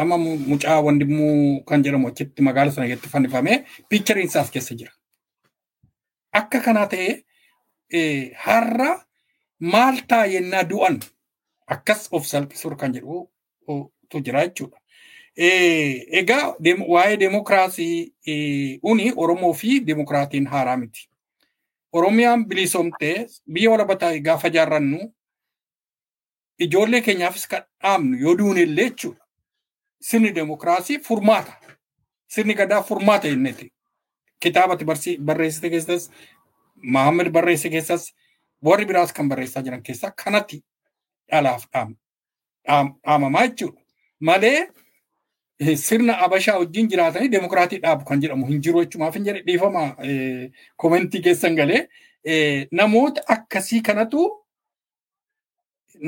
amma 0.00 0.18
mucaa 0.18 0.80
wandimuu 0.80 1.62
kan 1.64 1.82
jedhamu 1.84 2.08
achitti 2.08 2.42
magaala 2.42 2.70
sana 2.72 2.86
keessatti 2.86 3.08
fannifamee 3.08 3.64
piichariin 3.88 4.26
isaas 4.26 4.50
keessa 4.50 4.74
jira. 4.74 4.92
Akka 6.32 6.60
kanaa 6.60 6.86
ta'ee 6.86 8.32
har'a 8.44 8.90
maal 9.60 9.96
ta'a 10.08 10.26
yennaa 10.26 10.64
du'an 10.70 10.98
akkas 11.66 12.08
of 12.12 12.26
salphisuun 12.26 12.76
kan 12.76 12.92
jedhutu 12.94 14.20
jira 14.24 14.46
jechuudha. 14.46 14.78
Egaa 16.20 16.54
waa'ee 16.88 17.16
deemokiraasii 17.16 18.12
uni 18.82 19.12
Oromoo 19.16 19.52
fi 19.52 19.80
deemokiraatiin 19.86 20.46
haaraa 20.46 20.76
miti. 20.76 21.08
Oromiyaan 21.92 22.44
bilisoomtee 22.46 23.26
biyya 23.52 23.70
walabataa 23.70 24.18
gaafa 24.18 24.48
jaarrannu 24.50 25.12
ijoollee 26.58 27.00
keenyaafis 27.00 27.46
kan 27.48 27.62
dhaabnu 27.82 28.16
yoo 28.18 28.34
duune 28.38 28.62
illee 28.62 28.88
jechuudha. 28.90 29.23
Sirni 30.04 30.30
deemokiraasii 30.36 30.98
furmaata. 31.06 31.52
Sirni 32.28 32.54
gadaa 32.54 32.82
furmaata 32.82 33.28
jenneeti. 33.28 33.70
Kitaabati 34.40 34.84
barreessite 35.24 35.70
keessas 35.70 36.10
Mahammed 36.82 37.30
barreesse 37.32 37.70
keessas 37.70 38.10
warri 38.62 38.84
biraas 38.88 39.12
kan 39.12 39.28
barreessaa 39.28 39.62
jiran 39.62 39.82
keessaa 39.82 40.10
kanatti 40.24 40.58
dhalaaf 41.30 41.64
dhaamamaa 41.74 43.46
jechuudha. 43.46 43.80
Malee 44.20 44.68
sirna 45.86 46.18
Abashaa 46.26 46.58
wajjin 46.58 46.88
jiraatanii 46.90 47.28
deemokiraatii 47.32 47.78
dhaabu 47.82 48.04
kan 48.04 48.20
jedhamu 48.20 48.46
hin 48.46 48.60
jiru 48.66 48.82
jechuumaaf 48.84 49.14
hin 49.14 49.24
jedhe 49.28 49.42
dhiifama 49.46 49.82
komentii 50.84 51.20
keessan 51.26 51.56
galee 51.56 51.88
namoota 52.80 53.22
akkasii 53.36 53.80
kanatu 53.88 54.24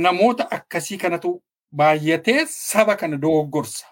namoota 0.07 0.51
akkasii 0.51 0.99
kanatu 0.99 1.43
baay'atee 1.73 2.47
saba 2.49 2.97
kana 2.97 3.17
dogoggorsa. 3.17 3.87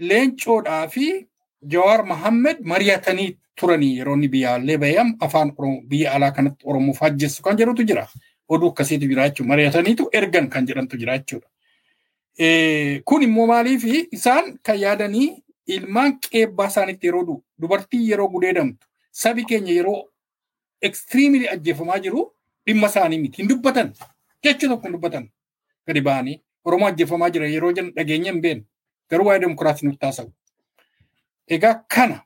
Leencoodhaa 0.00 0.88
fi 0.88 1.26
Jawaar 1.66 2.04
Mahammed 2.06 2.58
mari'atanii 2.60 3.36
turanii 3.60 3.96
yeroo 3.98 4.14
inni 4.16 4.28
biyyaallee 4.28 4.78
bahee 4.78 5.04
afaan 5.20 5.52
biyya 5.88 6.12
alaa 6.14 6.30
kanatti 6.30 6.64
Oromoof 6.68 7.00
hajjessu 7.00 7.42
kan 7.42 7.56
jedhutu 7.56 7.82
jira. 7.84 8.06
Oduu 8.48 8.68
akkasiitu 8.70 9.08
jira 9.08 9.28
jechuudha. 9.28 9.48
Mari'ataniitu 9.48 10.08
ergan 10.12 10.48
kan 10.48 10.66
jedhantu 10.66 10.96
jira 10.98 11.18
jechuudha. 11.18 11.48
Kun 13.04 13.22
immoo 13.22 13.46
maaliif 13.46 13.84
isaan 14.12 14.58
kan 14.62 14.78
yaadanii 14.80 15.42
ilmaan 15.66 16.18
qeebbaa 16.20 16.66
isaaniitti 16.68 17.06
yeroo 17.06 17.24
du'u 17.26 17.42
dubartii 17.62 18.10
yeroo 18.10 18.28
gudeedamtu 18.28 18.86
sabi 19.12 19.44
keenya 19.44 19.72
yeroo 19.72 20.02
ekstiriimili 20.82 21.48
ajjeefamaa 21.48 21.98
jiru 22.04 22.20
dhimma 22.66 22.86
isaanii 22.92 23.18
miti 23.18 23.42
hin 23.42 23.48
dubbatan 23.48 23.88
jecha 24.44 24.68
tokko 24.68 24.86
hin 24.88 24.92
dubbatan 24.96 25.24
gadi 25.86 26.00
ba'anii 26.08 26.36
Oromoo 26.66 26.88
ajjeefamaa 26.88 27.30
jira 27.34 27.46
yeroo 27.54 27.72
jennu 27.72 27.92
dhageenya 27.96 28.32
hin 28.32 28.40
beeknu. 28.44 28.64
Garuu 29.10 29.26
waa'ee 29.28 29.40
demokiraasii 29.42 29.86
nutti 29.88 30.00
taasisu. 30.04 30.32
Egaa 31.56 31.74
kana 31.94 32.22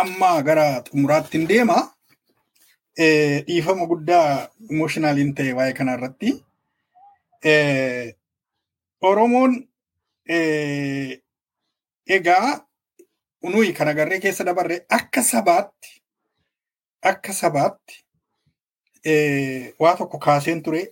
amma 0.00 0.30
gara 0.42 0.66
xumuraatti 0.88 1.38
hin 1.38 1.48
deema. 1.48 1.76
Dhiifama 2.96 3.86
guddaa 3.90 4.48
imooshinaaliin 4.70 5.34
ta'e 5.34 5.52
waa'ee 5.58 5.72
kana 5.80 5.94
irratti. 5.98 6.30
Oromoon 9.10 9.52
egaa 12.16 12.48
nuyi 13.52 13.72
kan 13.76 13.88
agarree 13.92 14.20
keessa 14.24 14.44
dabarre 14.48 14.76
akka 14.98 15.22
sabaatti 15.22 15.90
akka 17.10 17.32
sabaatti 17.32 17.94
waa 19.84 19.96
tokko 19.98 20.18
kaaseen 20.26 20.62
ture 20.62 20.82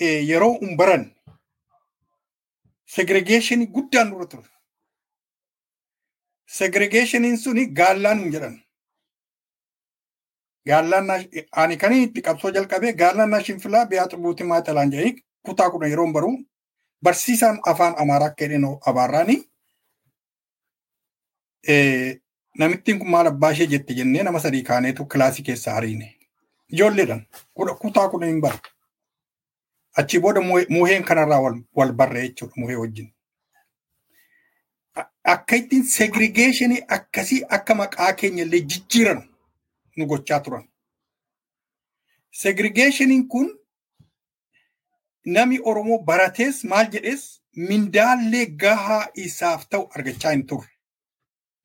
yeroo 0.00 0.52
hin 0.60 0.76
baran 0.76 1.04
segregeeshinii 2.94 3.66
guddaan 3.66 4.10
dura 4.10 4.26
ture. 4.26 4.48
Segregeeshiniin 6.58 7.38
suni 7.38 7.66
gaallaan 7.66 8.18
hin 8.18 8.32
jedhan. 8.32 8.56
Gaallaan 10.68 11.06
ani 11.62 11.76
kan 11.76 11.92
itti 11.92 12.22
qabsoo 12.22 12.50
jalqabee 12.54 12.92
gaallaan 12.92 13.30
na 13.30 13.42
shinfilaa 13.44 13.86
biyaa 13.86 14.08
xubuuti 14.08 14.44
maaxalaan 14.44 14.90
jedhanii 14.92 15.22
kutaa 15.46 15.70
kudha 15.70 15.86
yeroo 15.92 16.12
baruu 16.12 16.34
barsiisaan 17.02 17.60
afaan 17.72 17.94
amaaraa 18.02 18.28
akka 18.32 18.44
jedheen 18.44 18.66
abaarraanii 18.92 19.38
namittiin 22.58 22.98
kun 22.98 23.10
maal 23.10 23.26
abbaa 23.26 23.50
ishee 23.56 23.66
jette 23.66 23.94
jennee 23.94 24.22
nama 24.22 24.40
sadii 24.40 24.62
kaaneetu 24.62 25.06
kilaasii 25.06 25.44
keessa 25.44 25.72
hariine. 25.72 26.16
Ijoolleedhaan 26.72 27.26
kutaa 27.80 28.08
kudha 28.08 28.26
hin 28.26 28.40
bara. 28.40 28.58
Achii 29.98 30.20
booda 30.20 30.40
muheen 30.40 31.04
kanarraa 31.04 31.40
wal 31.74 31.92
barree 31.92 32.28
jechuudha 32.28 32.54
muhee 32.56 32.76
wajjin. 32.82 33.08
Akka 35.24 35.56
ittiin 35.56 35.84
segregeeshinii 35.84 36.84
akkasii 36.96 37.42
akka 37.56 37.74
maqaa 37.74 38.12
keenya 38.12 38.42
illee 38.44 38.60
jijjiiran 38.60 39.22
nu 39.96 40.06
gochaa 40.06 40.40
turan. 40.40 40.64
Segregeeshiniin 42.30 43.28
kun 43.28 43.48
nami 45.24 45.58
Oromoo 45.64 45.98
baratees 45.98 46.64
maal 46.64 46.86
jedhees 46.92 47.42
mindaallee 47.68 48.46
gahaa 48.46 49.04
isaaf 49.14 49.68
ta'u 49.68 49.88
argachaa 49.94 50.30
hin 50.32 50.46
turre. 50.46 50.70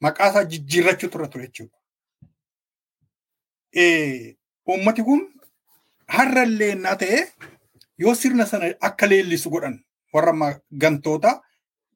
Maqaa 0.02 0.30
isaa 0.30 0.44
jijjiirrachuu 0.54 1.10
turre 1.10 1.28
ture 1.28 1.48
jechuudha. 1.48 1.78
Uummati 4.70 5.04
kun 5.04 5.22
har'allee 6.18 6.72
innaa 6.76 6.96
ta'e 6.96 7.20
yoo 7.98 8.16
sirna 8.16 8.46
sana 8.46 8.74
akka 8.82 9.08
leellisu 9.08 9.50
godhan 9.50 9.80
warra 10.14 10.60
gantoota 10.72 11.42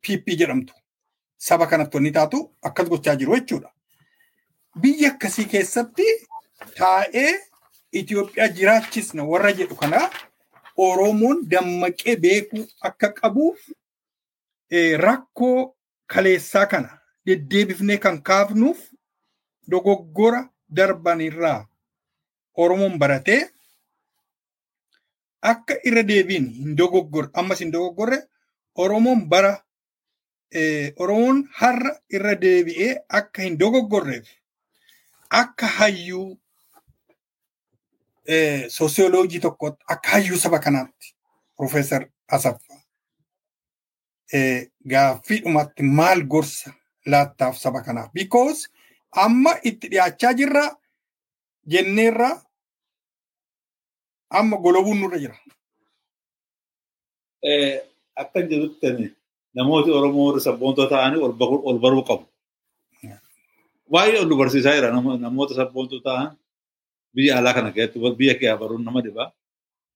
PP 0.02 0.38
jedhamtu 0.40 0.74
saba 1.38 1.68
kanatti 1.68 1.98
wanni 1.98 2.12
taatu 2.12 2.40
akkas 2.62 2.88
gochaa 2.90 3.16
jiru 3.16 3.36
jechuudha. 3.36 3.70
Biyya 4.82 5.12
akkasii 5.12 5.46
keessatti 5.46 6.06
taa'ee 6.78 7.34
Itoophiyaa 7.92 8.48
jiraachisna 8.58 9.24
warra 9.24 9.52
jedhu 9.60 9.76
kana 9.76 10.10
Oromoon 10.78 11.40
dammaqee 11.52 12.16
beekuu 12.16 12.66
akka 12.82 13.10
qabu 13.14 13.56
rakkoo 14.98 15.76
kaleessaa 16.08 16.66
kana 16.66 17.00
deddeebifnee 17.26 17.98
kan 17.98 18.22
kaafnuuf 18.22 18.80
dogoggora 19.72 20.42
darbanirraa 20.76 21.68
Oromoon 22.58 23.00
baratee 23.00 23.42
akka 25.42 25.76
irra 25.86 26.04
deebiin 26.08 26.50
hin 26.54 26.76
dogoggorre 26.78 27.30
ammas 27.34 27.60
hin 27.60 27.72
dogoggorre 27.72 28.20
Oromoon 28.76 29.26
bara 29.30 29.54
Oromoon 30.98 31.44
har'a 31.62 31.92
irra 32.10 32.36
deebi'ee 32.42 32.96
akka 33.10 33.42
hin 33.42 33.58
dogoggorreef 33.60 34.28
akka 35.30 35.68
hayyuu 35.68 36.38
soosiyooloojii 38.70 39.40
tokkotti 39.40 39.84
akka 39.88 40.10
hayyuu 40.10 40.38
saba 40.40 40.60
kanaatti 40.60 41.16
Profeesar 41.58 42.06
Asaffaa 42.28 42.82
gaaffii 44.88 45.40
dhumatti 45.44 45.84
maal 45.84 46.22
gorsa 46.24 46.74
laattaaf 47.06 47.58
saba 47.58 47.82
kanaaf. 47.82 48.10
Because 48.14 48.68
amma 49.12 49.56
itti 49.64 49.88
dhiyaachaa 49.90 50.34
jirra 50.34 50.64
jenneerra 51.68 52.30
amma 54.38 54.58
golobuun 54.64 54.98
nurra 55.02 55.18
jira. 55.24 55.36
Akka 58.22 58.40
jedhutti 58.50 59.14
namooti 59.56 59.90
Oromoo 59.98 60.26
warri 60.28 60.42
sabboontoo 60.48 60.88
ta'anii 60.90 61.22
ol 61.70 61.80
baruu 61.84 62.04
qabu. 62.10 62.26
Baay'ee 63.92 64.22
ol 64.24 64.36
barsiisaa 64.42 64.76
jira 64.78 64.92
namoota 64.94 65.54
sabboontoo 65.62 66.02
ta'an 66.08 66.38
biyya 67.16 67.38
alaa 67.40 67.54
kana 67.54 67.72
keessatti 67.76 68.18
biyya 68.20 68.36
kee 68.40 68.54
baruun 68.62 68.84
nama 68.86 69.02
dhiba. 69.06 69.24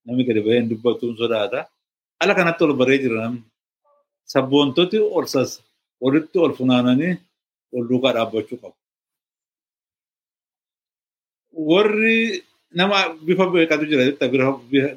Namni 0.05 0.23
gadi 0.27 0.41
bahee 0.45 0.60
hin 0.61 0.69
dubbatuun 0.72 1.15
sodaata. 1.18 1.60
Ala 2.22 2.34
kanatti 2.35 2.64
ol 2.64 2.73
baree 2.80 2.99
jira 3.03 3.18
namni. 3.23 3.43
Sabboontoti 4.34 4.97
ol 4.99 5.26
sas 5.34 5.61
walitti 6.01 6.38
ol 6.39 6.53
funaananii 6.57 7.14
ol 7.76 7.84
duukaa 7.89 8.14
dhaabbachuu 8.15 8.57
qabu. 8.61 8.76
Warri 11.69 12.41
nama 12.78 12.98
bifa 13.26 13.45
beekatu 13.54 13.86
jira 13.90 14.04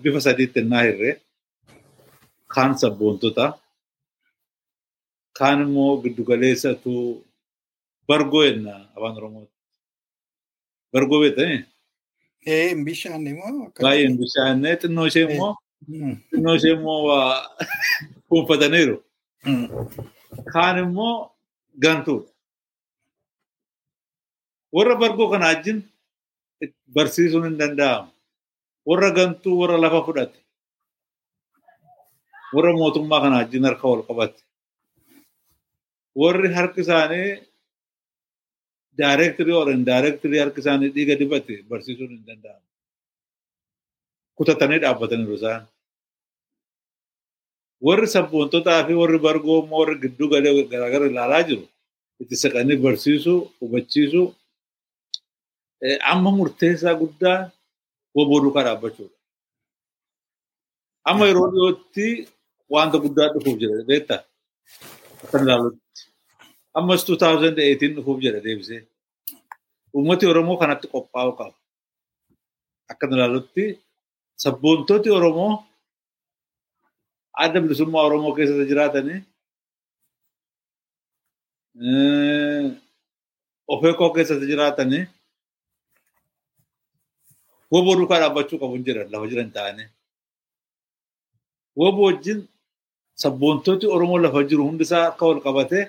bifa 0.03 0.21
sadiitti 0.27 0.61
naa 0.73 0.83
hirree 0.89 1.15
kaan 2.55 2.73
sabboontota 2.83 3.47
kaan 5.39 5.59
immoo 5.67 5.93
giddugaleessatu 6.03 6.93
bargoo 8.09 8.43
jenna 8.47 8.75
afaan 8.97 9.17
Oromooti. 9.19 9.53
Bargoo 10.93 11.21
beektanii? 11.23 11.61
Ee, 12.47 12.69
hin 12.69 12.85
bishaanne 12.87 13.31
immoo. 13.31 13.71
Baay'ee 13.83 14.07
hin 14.09 14.17
bishaanne 14.21 14.69
xinnoo 14.83 15.07
ishee 15.11 15.25
immoo 15.29 15.53
xinnoo 16.31 16.55
ishee 16.61 16.73
immoo 16.79 17.01
waa 17.09 17.33
kuunfataniiru. 18.29 18.97
Kaan 20.53 20.77
immoo 20.85 21.15
gantuudha. 21.83 22.31
Warra 24.77 24.95
bargoo 25.03 25.29
kana 25.33 25.47
wajjin 25.53 25.79
barsiisuun 26.95 27.45
hin 27.49 27.59
danda'amu. 27.61 28.11
Warra 28.89 29.11
gantuu 29.19 29.55
warra 29.61 29.79
lafa 29.85 30.01
fudhate. 30.07 30.39
Warra 32.55 32.73
mootummaa 32.81 33.21
kana 33.23 33.37
wajjin 33.43 33.65
harka 33.69 33.87
wal 33.93 34.03
qabate. 34.09 34.41
Warri 36.21 36.49
harki 36.57 36.81
isaanii 36.87 37.29
daayireektirii 38.99 39.57
ol 39.61 39.69
indaayireektirii 39.77 40.41
harki 40.43 40.61
isaanii 40.65 40.91
dhiiga 40.97 41.15
dibate 41.21 41.55
barsiisuun 41.71 42.11
hin 42.15 42.25
danda'amu. 42.29 42.65
Kutatanii 44.39 44.81
dhaabbataniiru 44.85 45.35
isaan. 45.41 45.63
Warri 47.87 48.09
sabboontotaa 48.15 48.81
fi 48.87 48.95
warri 49.03 49.19
bargoo 49.27 49.61
warri 49.79 49.97
gidduu 50.03 50.29
galee 50.33 50.53
garaagara 50.73 51.07
ilaalaa 51.13 51.43
jiru 51.49 51.65
itti 52.23 52.37
siqanii 52.43 52.79
barsiisuu, 52.85 53.39
hubachiisuu 53.61 54.27
amma 56.13 56.31
murteessaa 56.39 56.95
guddaa 57.01 57.39
woboo 58.17 58.41
duukaa 58.43 58.65
dhaabbachuudha. 58.67 59.17
Amma 61.09 61.25
yeroo 61.29 61.49
dhiyootti 61.53 62.07
wanta 62.75 62.99
guddaa 63.05 63.29
dhufuuf 63.35 63.57
jira 63.61 63.85
beektaa? 63.91 64.21
Akkan 65.25 65.43
ilaalutti. 65.45 66.01
Ammas 66.79 67.03
2018 67.09 67.95
dhufuuf 67.97 68.19
jira 68.25 68.41
deebisee. 68.45 68.81
Uummati 69.95 70.25
Oromoo 70.31 70.57
kanatti 70.63 70.87
qophaa'uu 70.93 71.35
qaba. 71.39 71.57
Akkan 72.91 73.11
ilaalutti 73.15 73.65
sabboontoti 74.43 75.09
Oromoo 75.19 75.53
adda 77.43 77.59
bilisummaa 77.63 78.03
Oromoo 78.09 78.33
keessatti 78.37 78.69
jiraatanii 78.73 79.19
ofeekoo 83.75 84.11
keessatti 84.15 84.47
jiraatanii 84.51 85.03
woboo 87.73 87.95
duukaa 87.99 88.21
dhaabbachuu 88.23 88.59
qabu 88.61 88.75
hin 88.77 88.85
jiran 88.87 89.09
lafa 89.13 89.27
jiran 89.31 89.51
ta'anii. 89.57 89.89
Woboo 91.81 92.05
wajjin 92.09 92.39
sabboontoti 93.23 93.87
Oromoo 93.95 94.19
lafa 94.25 94.41
jiru 94.49 94.63
hundisaa 94.69 95.05
akka 95.11 95.25
wal 95.29 95.41
qabatee 95.47 95.85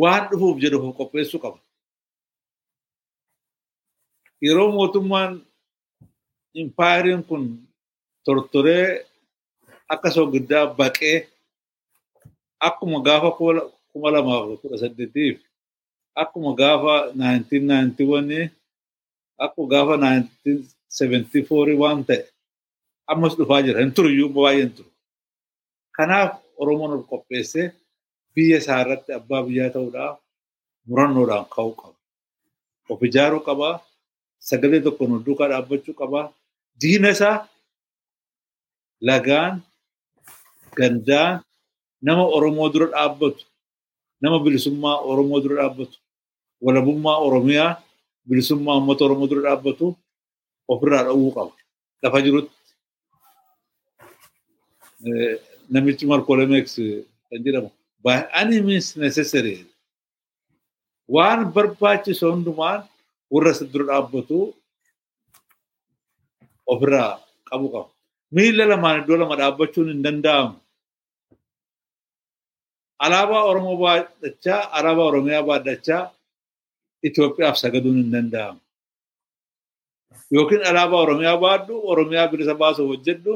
waan 0.00 0.22
dhufuuf 0.30 0.56
jedhu 0.62 0.78
qopheessuu 0.98 1.40
qaba. 1.44 1.58
Yeroo 4.44 4.70
mootummaan 4.76 5.32
impaayiriin 6.60 7.22
kun 7.28 7.42
tortoree 8.24 8.86
akka 9.92 10.08
soogiddaa 10.14 10.66
baqee 10.78 11.16
akkuma 12.68 12.98
gaafa 13.06 13.30
kuma 13.92 14.08
lamaaf 14.14 14.44
kudha 14.62 14.76
saddeetiif 14.82 15.36
akkuma 16.22 16.50
gaafa 16.60 16.94
1991 17.16 18.59
akkuma 19.44 19.68
gaafa 19.72 19.94
1974 20.04 21.80
waan 21.82 22.00
ta'e 22.08 22.22
ammas 23.12 23.34
dhufaa 23.38 23.62
jira 23.66 23.80
hin 23.82 23.92
turu 23.96 24.08
iyyuu 24.14 24.30
baay'ee 24.36 24.62
hin 24.64 24.72
turu. 24.76 24.90
Kanaaf 25.96 26.30
Oromoon 26.60 26.92
ol 26.96 27.04
qopheessee 27.10 27.66
biyya 28.34 28.56
isaa 28.62 28.78
irratti 28.84 29.10
abbaa 29.18 29.42
biyyaa 29.46 29.70
ta'uudhaaf 29.76 30.16
murannoodhaan 30.88 31.46
ka'uu 31.54 31.74
qaba. 31.80 31.96
Of 32.90 33.00
ijaaruu 33.08 33.42
qaba. 33.48 33.68
Sagalee 34.48 34.80
tokkoon 34.86 35.12
ol 35.16 35.22
duukaa 35.26 35.48
dhaabbachuu 35.52 35.94
qaba. 36.00 36.20
Diina 36.80 37.08
isaa 37.16 37.36
lagaan 39.08 39.54
gandaan 40.78 41.34
nama 42.06 42.22
Oromoo 42.36 42.68
dura 42.72 42.86
dhaabbatu 42.94 43.44
nama 44.22 44.36
bilisummaa 44.44 44.96
Oromoo 45.10 45.40
dura 45.44 45.56
dhaabbatu 45.62 45.96
walabummaa 46.64 47.18
Oromiyaa 47.26 47.72
bilisummaa 48.30 48.76
uummata 48.78 49.02
Oromoo 49.06 49.26
dura 49.30 49.42
dhaabbatu 49.50 49.86
ofirraa 50.72 51.02
dhowwuu 51.06 51.32
qaba. 51.36 51.52
Lafa 52.02 52.18
jirutti 52.24 52.54
namichi 55.72 56.04
Malkoolem 56.10 56.52
X 56.64 56.76
kan 57.30 57.40
jedhamu 57.44 57.70
by 58.04 58.16
any 58.40 58.58
means 58.66 58.88
necessary 59.04 59.56
waan 61.14 61.40
barbaachisu 61.54 62.24
hundumaan 62.32 62.80
warra 63.32 63.50
isa 63.56 63.64
dura 63.72 63.86
dhaabbatu 63.90 64.38
ofirraa 66.72 67.12
qabu 67.50 67.66
qaba. 67.74 67.88
Miila 68.34 68.64
lamaan 68.70 68.96
iddoo 69.02 69.18
lama 69.20 69.34
dhaabbachuun 69.40 69.88
hin 69.92 70.02
danda'amu. 70.06 70.54
Alaabaa 73.04 73.42
Oromoo 73.50 73.76
baadhachaa, 73.84 74.60
alaabaa 74.78 75.06
Oromiyaa 75.10 75.42
baadhachaa 75.50 76.02
Itoophiyaaf 77.08 77.56
sagaduun 77.62 77.96
hin 78.02 78.10
danda'amu. 78.12 78.60
Yookiin 80.32 80.62
alaabaa 80.70 81.00
Oromiyaa 81.04 81.36
baadhu, 81.44 81.74
Oromiyaa 81.90 82.28
bilisa 82.32 82.54
baasuuf 82.54 82.88
hojjedhu, 82.92 83.34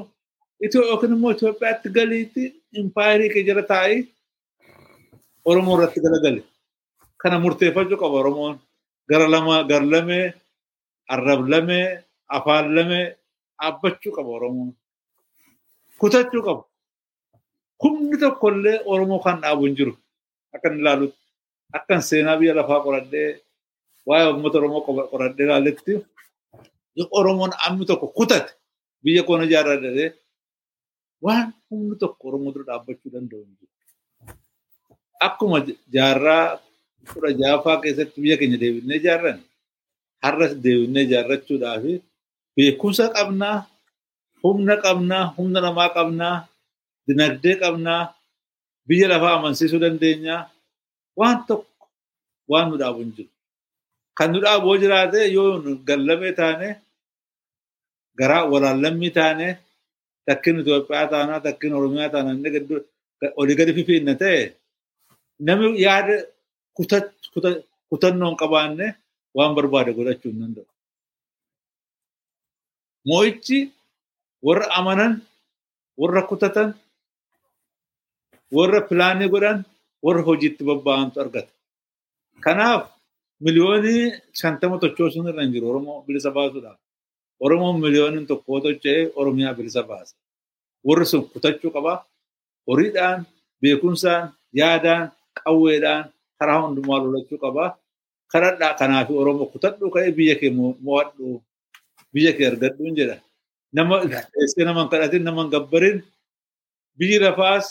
yookiin 0.74 1.12
immoo 1.16 1.30
Itoophiyaatti 1.36 1.88
galiitti 1.96 2.42
impaayirii 2.80 3.30
kee 3.34 3.42
jala 3.48 3.62
taa'ii 3.62 4.00
Oromoo 5.44 5.76
irratti 5.78 6.00
galagali. 6.04 6.40
Kana 7.20 7.38
murteeffachuu 7.38 7.98
qaba 8.02 8.16
Oromoon. 8.22 8.56
Gara 9.08 9.26
lama 9.30 9.62
garlamee, 9.70 10.34
arrablamee, 11.08 12.04
afaanlamee 12.28 13.06
dhaabbachuu 13.60 14.12
qaba 14.16 14.30
Oromoon. 14.38 14.70
Kutachuu 15.98 16.42
qaba. 16.46 16.62
Humni 17.82 18.16
tokkollee 18.22 18.80
Oromoo 18.84 19.20
kan 19.24 19.40
dhaabu 19.42 19.64
hin 19.66 19.76
jiru. 19.76 19.92
Akka 20.54 20.68
inni 20.68 20.80
ilaalutti. 20.80 21.18
Akkan 21.76 22.02
seenaa 22.02 22.36
biyya 22.38 22.54
lafaa 22.54 22.80
qoradhee 22.84 23.40
waa'ee 24.08 24.26
uummata 24.32 24.56
Oromoo 24.58 24.82
qoradhee 25.12 25.44
ilaaletti 25.46 25.92
Oromoon 27.18 27.52
ammi 27.66 27.84
tokko 27.90 28.06
kutate 28.16 28.50
biyya 29.02 29.22
koona 29.26 29.44
ijaarratee 29.48 30.08
waan 31.24 31.46
humni 31.70 31.94
tokko 32.02 32.22
Oromoo 32.28 32.52
dura 32.54 32.66
dhaabbachuu 32.68 33.10
danda'u. 33.14 33.42
Akkuma 35.26 35.58
jaarraa 35.94 36.46
kudha 37.12 37.30
jaaffaa 37.40 37.80
keessatti 37.82 38.18
biyya 38.22 38.36
keenya 38.40 38.58
deebinee 38.62 38.98
ijaarran 39.00 39.38
har'as 40.24 40.52
deebinee 40.64 41.02
ijaarrachuudhaaf 41.08 41.84
beekumsa 42.56 43.04
qabnaa, 43.16 43.56
humna 44.42 44.74
qabnaa, 44.84 45.24
humna 45.36 45.58
namaa 45.66 45.90
qabnaa, 45.96 46.36
dinagdee 47.06 47.56
qabnaa, 47.62 48.02
biyya 48.88 49.06
lafaa 49.12 49.34
amansiisuu 49.38 49.80
dandeenyaa 49.84 50.40
waan 51.18 51.38
tokko 51.48 51.84
waan 52.50 52.66
nu 52.70 52.76
dhaabu 52.80 53.00
hin 53.02 53.12
jiru. 53.16 53.30
Kan 54.16 54.28
nu 54.32 54.38
dhaabu 54.44 54.66
yoo 54.70 54.80
jiraate 54.82 55.20
yoo 55.36 55.50
gallamee 55.88 56.32
taane 56.40 56.68
garaa 58.18 58.44
walaallammii 58.52 59.12
taane 59.18 59.48
takkin 60.26 60.60
Itoophiyaa 60.60 61.10
taanaa 61.14 61.40
takkin 61.46 61.72
Oromiyaa 61.78 62.12
taanaa 62.14 62.36
olii 63.40 63.56
gadi 63.58 63.72
fifiinna 63.78 64.14
ta'e 64.22 64.40
namni 65.46 65.68
yaada 65.86 66.14
kutannoo 67.90 68.28
hin 68.30 68.40
qabaanne 68.42 68.86
waan 69.36 69.52
barbaade 69.56 69.90
godhachuu 69.98 70.30
hin 70.32 70.40
danda'u. 70.42 70.66
Moo'ichi 73.08 73.58
warra 74.46 74.66
amanan, 74.78 75.12
warra 76.00 76.22
kutatan, 76.30 76.68
warra 78.56 78.80
pilaanii 78.88 79.28
godhan, 79.34 79.58
warra 80.04 80.22
hojiitti 80.28 80.62
bobba'antu 80.68 81.16
argata. 81.24 81.52
Kanaaf 82.44 82.82
miliyoonii 83.44 84.02
shantama 84.40 84.78
tochoosuun 84.82 85.28
irra 85.30 85.42
hin 85.44 85.52
jiru 85.54 85.66
Oromoo 85.70 86.02
bilisa 86.06 86.30
baasuudhaaf. 86.36 86.78
Oromoon 87.44 87.80
miliyooniin 87.84 88.26
tokko 88.26 88.60
tocha'ee 88.64 89.12
Oromiyaa 89.20 89.54
bilisa 89.58 89.82
baasa. 89.82 90.14
Warri 90.86 91.06
sun 91.06 91.28
kutachuu 91.32 91.70
qaba. 91.76 91.92
Horiidhaan, 92.68 93.26
beekumsaan, 93.60 94.32
yaadaan, 94.60 95.12
qawweedhaan 95.40 96.04
karaa 96.38 96.60
hundumaa 96.62 96.98
lolachuu 97.04 97.38
qaba. 97.44 97.64
Karadhaa 98.32 98.74
kanaaf 98.80 99.10
Oromoo 99.10 99.46
kutadhuu 99.52 99.90
ka'ee 99.94 100.12
biyya 100.18 100.34
kee 100.40 100.50
mo'adhu, 100.86 101.42
biyya 102.14 102.32
kee 102.36 102.46
argadhuun 102.50 102.96
jedha. 102.98 103.16
Nama 103.72 103.94
eessee 104.40 104.64
nama 104.64 104.80
hin 104.82 104.90
kadhatin, 104.94 105.22
nama 105.24 105.42
hin 105.42 105.50
gabbarin, 105.50 105.98
biyyi 106.98 107.18
lafaas 107.24 107.66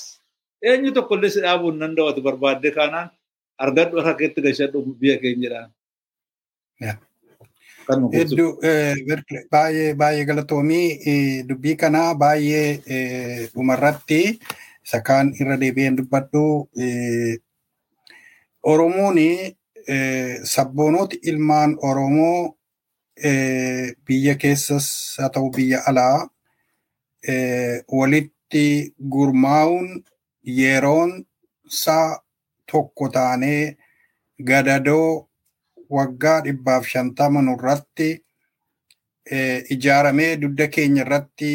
eenyu 0.62 0.92
tokkollee 0.98 1.30
si 1.34 1.42
dhaabuu 1.46 1.72
hin 1.72 1.80
danda'u 1.84 2.08
ati 2.12 2.22
barbaaddee 2.28 2.72
kaanaan 2.78 3.10
argadhu 3.58 4.02
harka 4.06 4.20
keetti 4.20 4.42
gashadhu 4.42 4.96
biyya 5.00 5.18
keenya 5.22 5.50
jedhaan. 5.50 5.70
Hedduu 8.14 8.50
baay'ee 9.52 9.94
baay'ee 10.02 10.26
galatoomii 10.30 11.44
dubbii 11.50 11.76
kanaa 11.82 12.16
baay'ee 12.16 13.48
dhumarratti 13.54 14.22
isa 14.86 15.00
kaan 15.08 15.34
irra 15.40 15.58
deebi'een 15.62 15.98
dubbadhu 15.98 16.44
Oromoon 18.64 19.18
sabboonoti 20.54 21.20
ilmaan 21.30 21.76
Oromoo 21.90 22.56
biyya 24.08 24.36
keessas 24.42 24.88
haa 25.20 25.30
ta'u 25.30 25.50
biyya 25.58 25.80
alaa 25.92 26.28
walitti 28.00 28.94
gurmaa'uun 29.16 30.04
yeroon 30.60 31.12
isaa 31.72 32.20
tokko 32.72 33.10
taanee 33.16 33.78
gadadoo 34.50 35.10
waggaa 35.96 36.42
dhibbaaf 36.46 36.86
shantama 36.94 37.42
nurratti 37.48 38.10
ijaaramee 39.76 40.32
dugda 40.42 40.68
keenya 40.76 41.02
irratti 41.06 41.52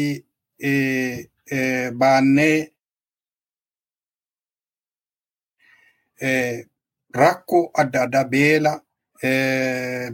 baannee 1.99 2.57
rakkoo 7.21 7.71
adda 7.83 8.01
addaa 8.05 8.23
beela 8.33 8.73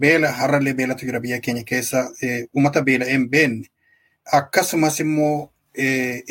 beela 0.03 0.31
har'allee 0.39 0.73
beelatu 0.79 1.05
jira 1.05 1.19
biyya 1.25 1.39
keenya 1.47 1.63
keessa 1.71 1.99
uummata 2.55 2.81
beela'ee 2.89 3.11
hin 3.17 3.27
beenne 3.29 3.65
akkasumas 4.39 4.99
immoo 5.05 5.49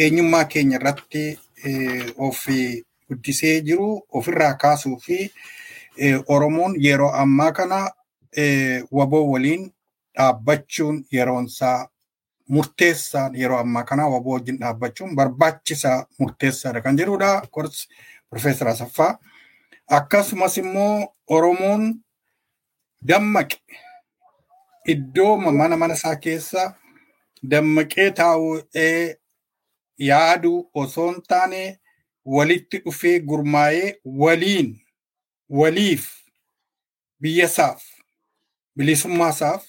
eenyummaa 0.05 0.45
keenya 0.55 0.77
irratti 0.81 1.25
of 2.29 2.41
guddisee 3.09 3.61
jiru 3.69 3.89
ofirraa 4.13 4.55
kaasuu 4.55 4.99
fi 5.07 5.19
Oromoon 6.29 6.75
yeroo 6.85 7.11
ammaa 7.23 7.53
kana 7.53 7.79
waboo 8.99 9.25
waliin 9.33 9.71
dhaabbachuun 10.17 11.05
yeroonsaa 11.13 11.89
murteessaan 12.49 13.35
yeroo 13.41 13.59
ammaa 13.59 13.85
kana 13.91 14.09
waboo 14.15 14.33
wajjin 14.37 14.59
dhaabbachuun 14.63 15.15
barbaachisaa 15.17 16.07
murteessaadha 16.19 16.81
kan 16.81 16.97
jedhudha. 16.99 17.43
Kors 17.51 17.89
Profeesar 18.31 18.69
Asaffaa. 18.69 19.19
Akkasumas 19.91 20.59
immoo 20.59 21.15
Oromoon 21.31 21.95
dammaqe 23.09 23.57
iddoo 24.93 25.37
mana 25.37 25.77
mana 25.77 25.95
isaa 25.95 26.17
keessa 26.17 26.63
dammaqee 27.51 28.11
taa'ee 28.11 29.17
yaadu 29.99 30.53
osoo 30.75 31.09
hin 31.13 31.23
taane 31.29 31.63
walitti 32.25 32.79
dhufee 32.85 33.19
gurmaa'ee 33.21 33.95
waliin 34.05 34.71
waliif 35.49 36.05
biyya 37.21 37.47
isaaf 37.53 37.83
bilisummaa 38.77 39.31
isaaf 39.37 39.65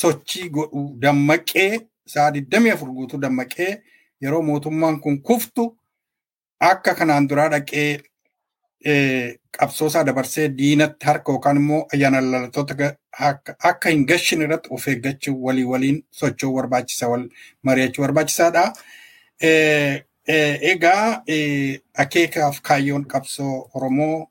sochii 0.00 0.48
godhu 0.56 0.82
dammaqee 1.02 1.70
saa 2.14 2.30
digdamii 2.34 2.70
afur 2.74 2.88
guutuu 2.96 3.20
dammaqee 3.20 3.70
yeroo 4.22 4.42
mootummaan 4.42 5.00
kun 5.00 5.18
kuftu 5.22 5.64
akka 6.70 6.94
kanaan 6.94 7.28
duraa 7.28 7.48
dhaqee 7.54 7.88
qabsoo 9.58 9.86
isaa 9.92 10.04
dabarsee 10.06 10.48
diinatti 10.58 11.06
harka 11.06 11.32
yookaan 11.32 11.56
immoo 11.62 11.86
ayyaana 11.94 12.20
lallatoota 12.20 12.96
akka 13.70 13.88
hin 13.90 14.06
gashin 14.06 14.42
irratti 14.46 14.68
of 14.76 14.88
eeggachuu 14.92 15.36
walii 15.44 15.64
waliin 15.74 16.02
socho'uu 16.20 16.54
barbaachisa 16.56 17.08
wal 17.08 17.28
mari'achuu 17.62 18.02
barbaachisaadha. 18.04 18.64
Egaa 20.26 21.22
akeekaaf 21.98 22.60
kaayyoon 22.62 23.04
qabsoo 23.06 23.70
Oromoo 23.74 24.28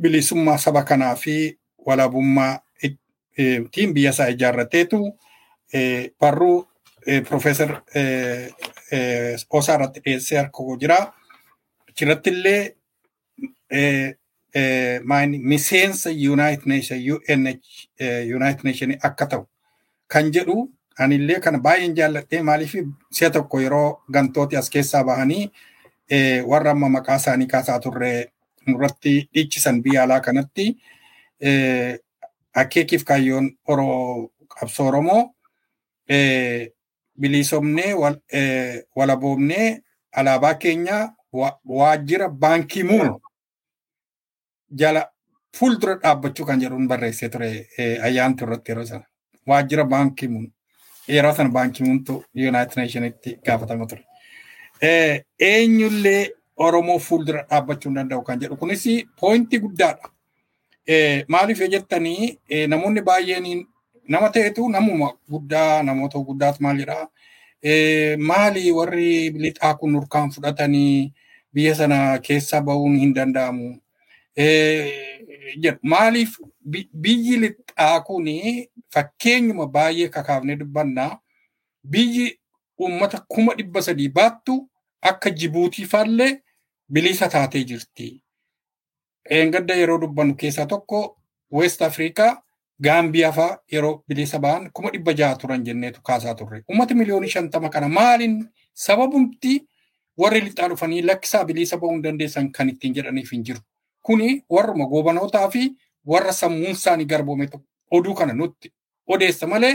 bilisummaa 0.00 0.58
saba 0.58 0.82
kanaa 0.84 1.14
fi 1.16 1.58
walaabummaa 1.86 2.60
ittiin 2.82 3.94
biyya 3.94 4.10
isaa 4.10 4.28
ijaarrateetu 4.28 5.18
barruu 6.20 6.68
Profeesar 7.28 7.82
Osaa 9.50 9.74
irratti 9.74 10.00
dhiyeessee 10.04 10.38
harka 10.38 10.62
jira. 10.80 11.12
Achirratti 11.88 12.30
illee 12.30 12.74
miseensa 15.40 16.10
United 16.10 16.66
Nation 18.64 18.94
akka 19.02 19.26
ta'u 19.26 19.46
kan 20.08 20.30
jedhu 20.32 20.68
anillee 20.98 21.40
kana 21.40 21.58
baay'een 21.58 21.94
jaalladhee 21.96 22.42
maaliif 22.42 22.74
si'a 23.18 23.30
tokko 23.30 23.60
yeroo 23.60 24.02
gantooti 24.12 24.56
as 24.56 24.70
keessaa 24.70 25.04
bahanii 25.04 25.50
warra 26.50 26.70
amma 26.70 26.88
maqaa 26.96 27.16
isaanii 27.22 27.46
kaasaa 27.54 27.78
turre 27.80 28.12
nurratti 28.66 29.12
dhiichisan 29.34 29.82
biyya 29.82 30.02
alaa 30.02 30.20
kanatti 30.20 30.66
akeekiif 32.62 33.04
kaayyoon 33.04 33.50
qabsoo 34.54 34.86
Oromoo 34.88 35.22
bilisoomnee 37.20 37.94
walaboomnee 38.96 39.80
alaabaa 40.12 40.54
keenya 40.54 40.98
waajjira 41.78 42.28
baankii 42.28 42.82
muun 42.90 43.20
jala 44.80 45.02
fuuldura 45.58 45.94
dhaabbachuu 46.02 46.46
kan 46.46 46.60
jedhuun 46.60 46.88
barreessee 46.88 47.28
ture 47.28 47.50
ayyaantu 48.02 48.44
irratti 48.44 48.70
yeroo 48.72 48.84
sana. 48.86 49.04
Waajjira 49.46 49.84
baankii 49.84 50.28
muun 50.28 50.52
yeroo 51.08 51.32
sana 51.34 51.48
baankii 51.50 51.84
muuntu 51.86 52.24
Yuunaayitid 52.34 52.76
Neeshinitti 52.78 53.38
gaafatama 53.44 53.86
ture. 53.86 54.04
Eenyullee 55.38 56.30
Oromoo 56.56 56.98
fuuldura 56.98 57.42
dhaabbachuu 57.50 57.94
danda'u 57.94 58.22
kan 58.22 58.40
jedhu 58.40 58.56
kunis 58.56 58.84
poointii 59.20 59.58
guddaadha. 59.64 60.10
Maaliif 61.28 61.60
jettanii 61.74 62.38
namoonni 62.68 63.00
baay'een 63.08 63.66
nama 64.08 64.30
ta'etu 64.30 64.68
namuma 64.68 65.12
guddaa 65.30 65.82
namoota 65.82 66.18
guddaatu 66.18 66.62
maal 66.62 66.78
jedhaa 66.82 67.08
maali 68.30 68.70
warri 68.72 69.30
lixaa 69.30 69.74
kun 69.74 69.92
nurkaan 69.92 70.30
fudhatanii 70.30 71.12
biyya 71.54 71.74
sana 71.74 72.18
keessa 72.18 72.60
bahuun 72.62 72.96
hin 72.98 73.14
danda'amu. 73.14 73.68
Maaliif 75.82 76.38
biyyi 77.02 77.54
lixaa 77.78 78.00
kun 78.00 78.24
fakkeenyuma 78.92 79.66
baay'ee 79.66 80.08
kakaafnee 80.08 80.56
dubbannaa 80.56 81.20
biyyi 81.82 82.38
uummata 82.80 83.24
kuma 83.28 83.54
dhibba 83.54 83.82
sadii 83.82 84.08
baattu 84.08 84.70
akka 85.02 85.30
Jibuutii 85.30 85.86
faallee 85.86 86.42
bilisa 86.92 87.28
taatee 87.28 87.64
jirti. 87.64 88.22
Eengadda 89.30 89.74
yeroo 89.74 89.98
dubbannu 90.00 90.34
keessaa 90.34 90.66
tokko 90.66 91.20
West 91.52 91.82
Afrikaa 91.82 92.42
Gaambiyaa 92.82 93.32
fa'aa 93.32 93.58
yeroo 93.72 94.04
bilisa 94.08 94.38
ba'an 94.38 94.70
kuma 94.72 94.90
dhibba 94.90 95.12
jaha 95.12 95.36
turan 95.36 95.64
jenneetu 95.64 96.00
kaasaa 96.02 96.34
turre. 96.34 96.62
Uummata 96.70 96.94
miliyoonii 96.94 97.28
shantama 97.30 97.68
kana 97.68 97.88
maaliin 97.88 98.48
sababumti 98.74 99.68
warri 100.18 100.40
lixaa 100.40 100.68
dhufanii 100.68 101.02
lakkisaa 101.02 101.44
bilisa 101.44 101.76
ba'uu 101.76 101.92
hin 101.92 102.02
dandeessan 102.02 102.52
kan 102.52 102.68
ittiin 102.68 102.94
jedhaniif 102.94 103.32
hin 103.32 103.44
jiru. 103.44 103.60
Kuni 104.02 104.44
warruma 104.50 104.86
goobanootaa 104.86 105.50
fi 105.50 105.70
warra 106.12 106.32
sammuun 106.40 106.70
isaanii 106.78 107.04
garboome 107.12 107.48
oduu 107.98 108.14
kana 108.20 108.32
nutti 108.40 108.72
odeessa 109.16 109.46
malee 109.52 109.74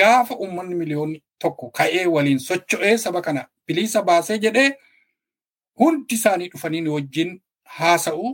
gaafa 0.00 0.36
uummanni 0.44 0.74
miliyoonni 0.80 1.22
tokko 1.44 1.70
ka'ee 1.78 2.06
waliin 2.16 2.38
socho'ee 2.48 2.96
saba 3.04 3.22
kana 3.26 3.46
bilisa 3.66 4.02
baasee 4.08 4.38
jedhee 4.44 4.70
hundi 5.80 6.14
isaanii 6.14 6.48
dhufanii 6.54 6.86
wajjin 6.96 7.30
haasa'u 7.78 8.32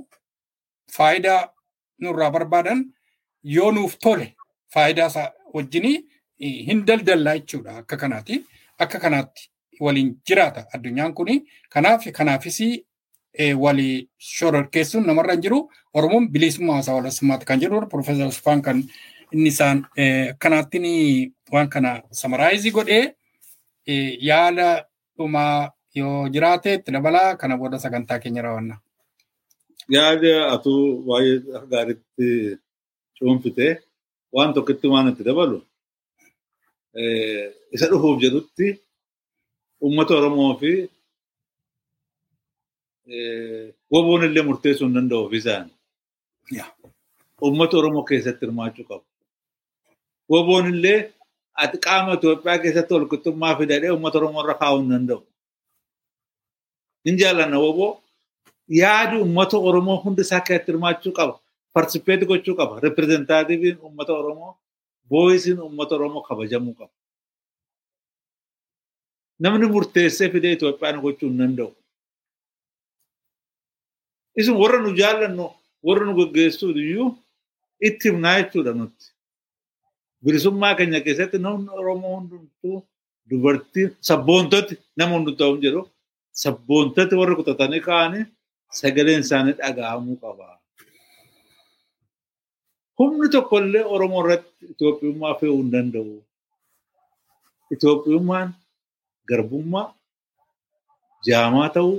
faayidaa 0.97 1.41
nurraa 1.99 2.31
barbaadan 2.37 2.85
yoo 3.57 3.71
nuuf 3.73 3.97
tole 4.07 4.27
faayidaa 4.75 5.07
isaa 5.13 5.31
wajjinii 5.55 5.97
hin 6.67 6.85
daldallaa 6.87 7.35
jechuudha 7.39 7.77
akka 7.79 7.97
kanaati. 7.97 8.45
Akka 8.79 8.99
kanaatti 9.01 9.51
waliin 9.81 10.11
jiraata 10.29 10.67
addunyaan 10.75 11.15
kuni. 11.15 11.35
Kanaaf 11.69 12.07
kanaafis 12.19 12.59
walii 13.39 14.09
shororkeessuun 14.19 15.07
namarra 15.07 15.33
hin 15.33 15.43
jiru. 15.43 15.61
Oromoon 15.95 16.29
bilisummaa 16.29 16.75
haasaa 16.75 16.95
walesummaati 16.95 17.47
kan 17.47 17.61
jedhu 17.61 17.87
Profeesar 17.87 18.27
Usfaan 18.29 18.63
kan 18.63 18.85
inni 19.33 19.49
isaan 19.49 19.87
kanaattiin 20.39 21.33
waan 21.53 21.69
kana 21.69 22.03
samaraayizii 22.11 22.71
godhee 22.71 23.15
yaada 24.31 24.85
dhumaa 25.19 25.71
yoo 25.95 26.29
jiraate 26.29 26.75
itti 26.75 26.93
dabalaa 26.93 27.37
kana 27.37 27.57
booda 27.59 27.79
sagantaa 27.79 28.19
keenya 28.19 28.43
raawwanna. 28.43 28.77
Yaada 29.89 30.35
atuu 30.55 31.03
baay'ee 31.07 31.39
gaariitti 31.71 32.59
cuunfite 33.19 33.67
waan 34.33 34.55
tokkotti 34.55 34.87
waan 34.93 35.09
itti 35.13 35.25
dabalu 35.25 35.59
isa 37.75 37.87
dhufuuf 37.91 38.21
jedhutti 38.23 38.69
uummata 39.83 40.15
Oromoo 40.19 40.55
fi 40.61 40.73
woboon 43.93 44.25
illee 44.25 44.43
murteessuu 44.49 44.87
hin 44.89 44.95
danda'u 44.99 45.25
ofisaan. 45.27 45.71
Uummata 47.43 47.77
Oromoo 47.79 48.03
keessatti 48.05 48.47
hirmaachuu 48.47 48.85
qabu. 48.91 49.05
Woboon 50.31 50.67
illee 50.75 50.99
ati 51.55 51.79
qaama 51.87 52.13
Itoophiyaa 52.19 52.59
keessatti 52.65 52.95
walqixxummaa 52.95 53.57
fidadhee 53.59 53.91
uummata 53.95 54.19
Oromoo 54.19 54.43
irra 54.45 54.55
kaa'uu 54.63 54.81
hin 54.83 54.91
danda'u. 54.95 55.21
Hin 57.07 57.17
jaallanna 57.23 57.59
woboo 57.65 57.93
yaadi 58.81 59.17
uummata 59.23 59.57
Oromoo 59.71 59.97
hundi 60.05 60.23
isaa 60.29 60.41
keessatti 60.47 60.73
hirmaachuu 60.73 61.13
qaba. 61.19 61.35
Parsipeeti 61.75 62.25
gochuu 62.27 62.55
qaba. 62.61 62.81
Reprezentaatiiviin 62.87 63.79
uummata 63.83 64.13
Oromoo, 64.13 64.53
booyisiin 65.11 65.61
uummata 65.67 65.95
Oromoo 65.95 66.23
kabajamuu 66.23 66.75
qaba. 66.75 66.93
Namni 69.43 69.67
murteessee 69.75 70.29
fidee 70.33 70.53
Itoophiyaan 70.57 71.01
gochuu 71.05 71.29
hin 71.29 71.39
danda'u. 71.39 71.71
Isin 74.39 74.57
warra 74.61 74.79
nu 74.83 74.91
jaallannu, 75.01 75.47
warra 75.87 76.05
nu 76.07 76.15
gaggeessuu 76.19 76.71
iyyuu 76.83 77.09
itti 77.87 78.09
himnaa 78.09 78.37
jechuudha 78.43 78.73
nutti. 78.79 79.07
Bilisummaa 80.23 80.75
keenya 80.79 81.01
keessatti 81.05 81.39
namni 81.45 81.71
Oromoo 81.81 82.15
hundumtuu 82.17 82.77
dubartii 83.31 83.87
sabboontoti 84.09 84.75
nama 84.97 85.13
hin 85.19 85.61
jedhu 85.65 85.83
sabboontoti 86.43 87.15
warri 87.21 87.35
kutatanii 87.41 87.83
ka'anii 87.89 88.25
sagaleen 88.81 89.23
isaanii 89.25 89.57
dhaga'amuu 89.61 90.17
qaba. 90.23 90.47
Humni 92.99 93.29
tokkollee 93.35 93.85
Oromoo 93.95 94.23
irratti 94.25 94.65
Itoophiyummaa 94.73 95.35
fe'uu 95.41 95.59
hin 95.63 95.71
danda'u. 95.75 96.17
Itoophiyummaan 97.75 98.49
garbummaa, 99.29 99.87
jaamaa 101.27 101.69
ta'uu, 101.77 101.99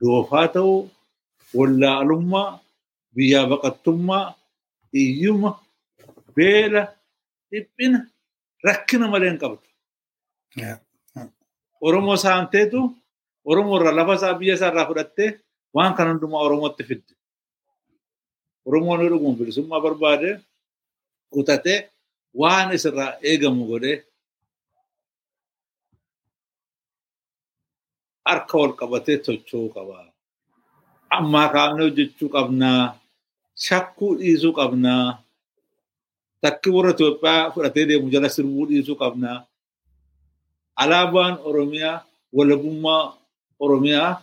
doofaa 0.00 0.46
ta'uu, 0.56 0.78
wallaalummaa, 1.56 2.60
biyyaa 3.14 3.46
baqattummaa, 3.50 4.34
hiyyuma, 4.92 5.50
beela, 6.36 6.82
dhiphina, 7.50 7.98
rakkina 8.66 9.06
malee 9.12 9.30
hin 9.30 9.38
qabdu. 9.42 9.66
Oromoo 11.86 12.16
saamteetu 12.24 12.80
Oromoo 13.50 13.76
irraa 13.80 13.96
lafa 13.96 14.14
isaa 14.18 14.34
biyya 14.38 14.54
isaa 14.56 14.70
irraa 14.72 14.86
fudhattee 14.90 15.30
waan 15.74 15.92
kana 15.96 16.10
hundumaa 16.12 16.42
Oromootti 16.46 16.82
fidde. 16.88 17.12
Oromoon 18.66 19.00
yoo 19.00 19.10
dhuguun 19.12 19.36
bilisummaa 19.38 19.80
barbaade 19.84 20.30
kutatee 21.32 21.78
waan 22.40 22.68
isirraa 22.76 23.10
eegamu 23.28 23.62
godhee 23.70 23.96
harka 28.28 28.54
wal 28.60 28.72
qabatee 28.80 29.16
socho'uu 29.26 29.70
qaba. 29.76 29.96
Ammaa 31.16 31.48
kaafnee 31.54 31.84
hojjechuu 31.88 32.28
qabnaa. 32.36 32.82
Shakkuu 33.64 34.14
dhiisuu 34.18 34.52
qabnaa. 34.58 35.18
Takki 36.42 36.70
warra 36.74 36.90
Itoophiyaa 36.94 37.50
fudhatee 37.54 37.84
deemu 37.88 38.10
jala 38.12 38.28
sirbuu 38.28 38.66
dhiisuu 38.68 38.96
qabnaa. 39.02 39.38
Alaabaan 40.82 41.34
Oromiyaa 41.48 42.04
walabummaa 42.36 43.04
Oromiyaa 43.60 44.22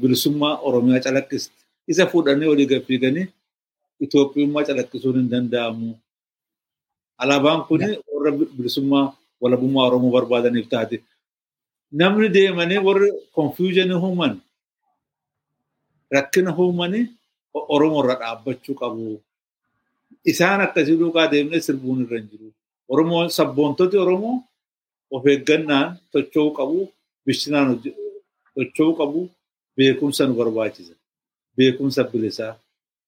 bilisummaa 0.00 0.54
Oromiyaa 0.66 1.04
calaqqisti. 1.04 1.54
Isa 1.90 2.06
fuudhanii 2.06 2.48
olii 2.52 2.66
gaffiiganii 2.72 3.26
Itoophiyummaa 4.04 4.64
calaqqisuun 4.68 5.16
hin 5.20 5.30
danda'amu. 5.32 5.88
Alaabaan 7.22 7.60
kun 7.68 7.80
warra 8.12 8.30
bilisummaa 8.56 9.06
walabummaa 9.42 9.86
Oromoo 9.88 10.12
barbaadaniif 10.16 10.68
taate. 10.72 10.96
Namni 11.92 12.28
deemanii 12.34 12.78
warri 12.86 13.08
konfiyuuzinii 13.34 13.98
uuman 14.06 14.32
rakkina 16.14 16.50
uumanii 16.62 17.04
Oromoo 17.74 18.02
irra 18.04 18.14
dhaabbachuu 18.20 18.74
qabu. 18.80 19.04
Isaan 20.30 20.60
akkasii 20.66 20.96
duukaa 21.00 21.26
deemnee 21.32 21.60
sirbuun 21.66 21.98
irra 22.04 22.16
hin 22.18 22.28
jiru. 22.30 22.48
Oromoo 22.92 23.22
sabboontoti 23.36 23.96
Oromoo 24.04 24.36
of 25.14 25.22
eeggannaan 25.32 25.88
socho'uu 26.12 26.52
qabu, 26.58 26.78
bishinaan 27.26 27.68
socho'uu 28.54 28.94
qabu, 29.00 29.20
beekumsa 29.76 30.22
nu 30.26 30.34
barbaachisa. 30.40 30.94
Beekumsa 31.56 32.02
bilisaa. 32.12 32.52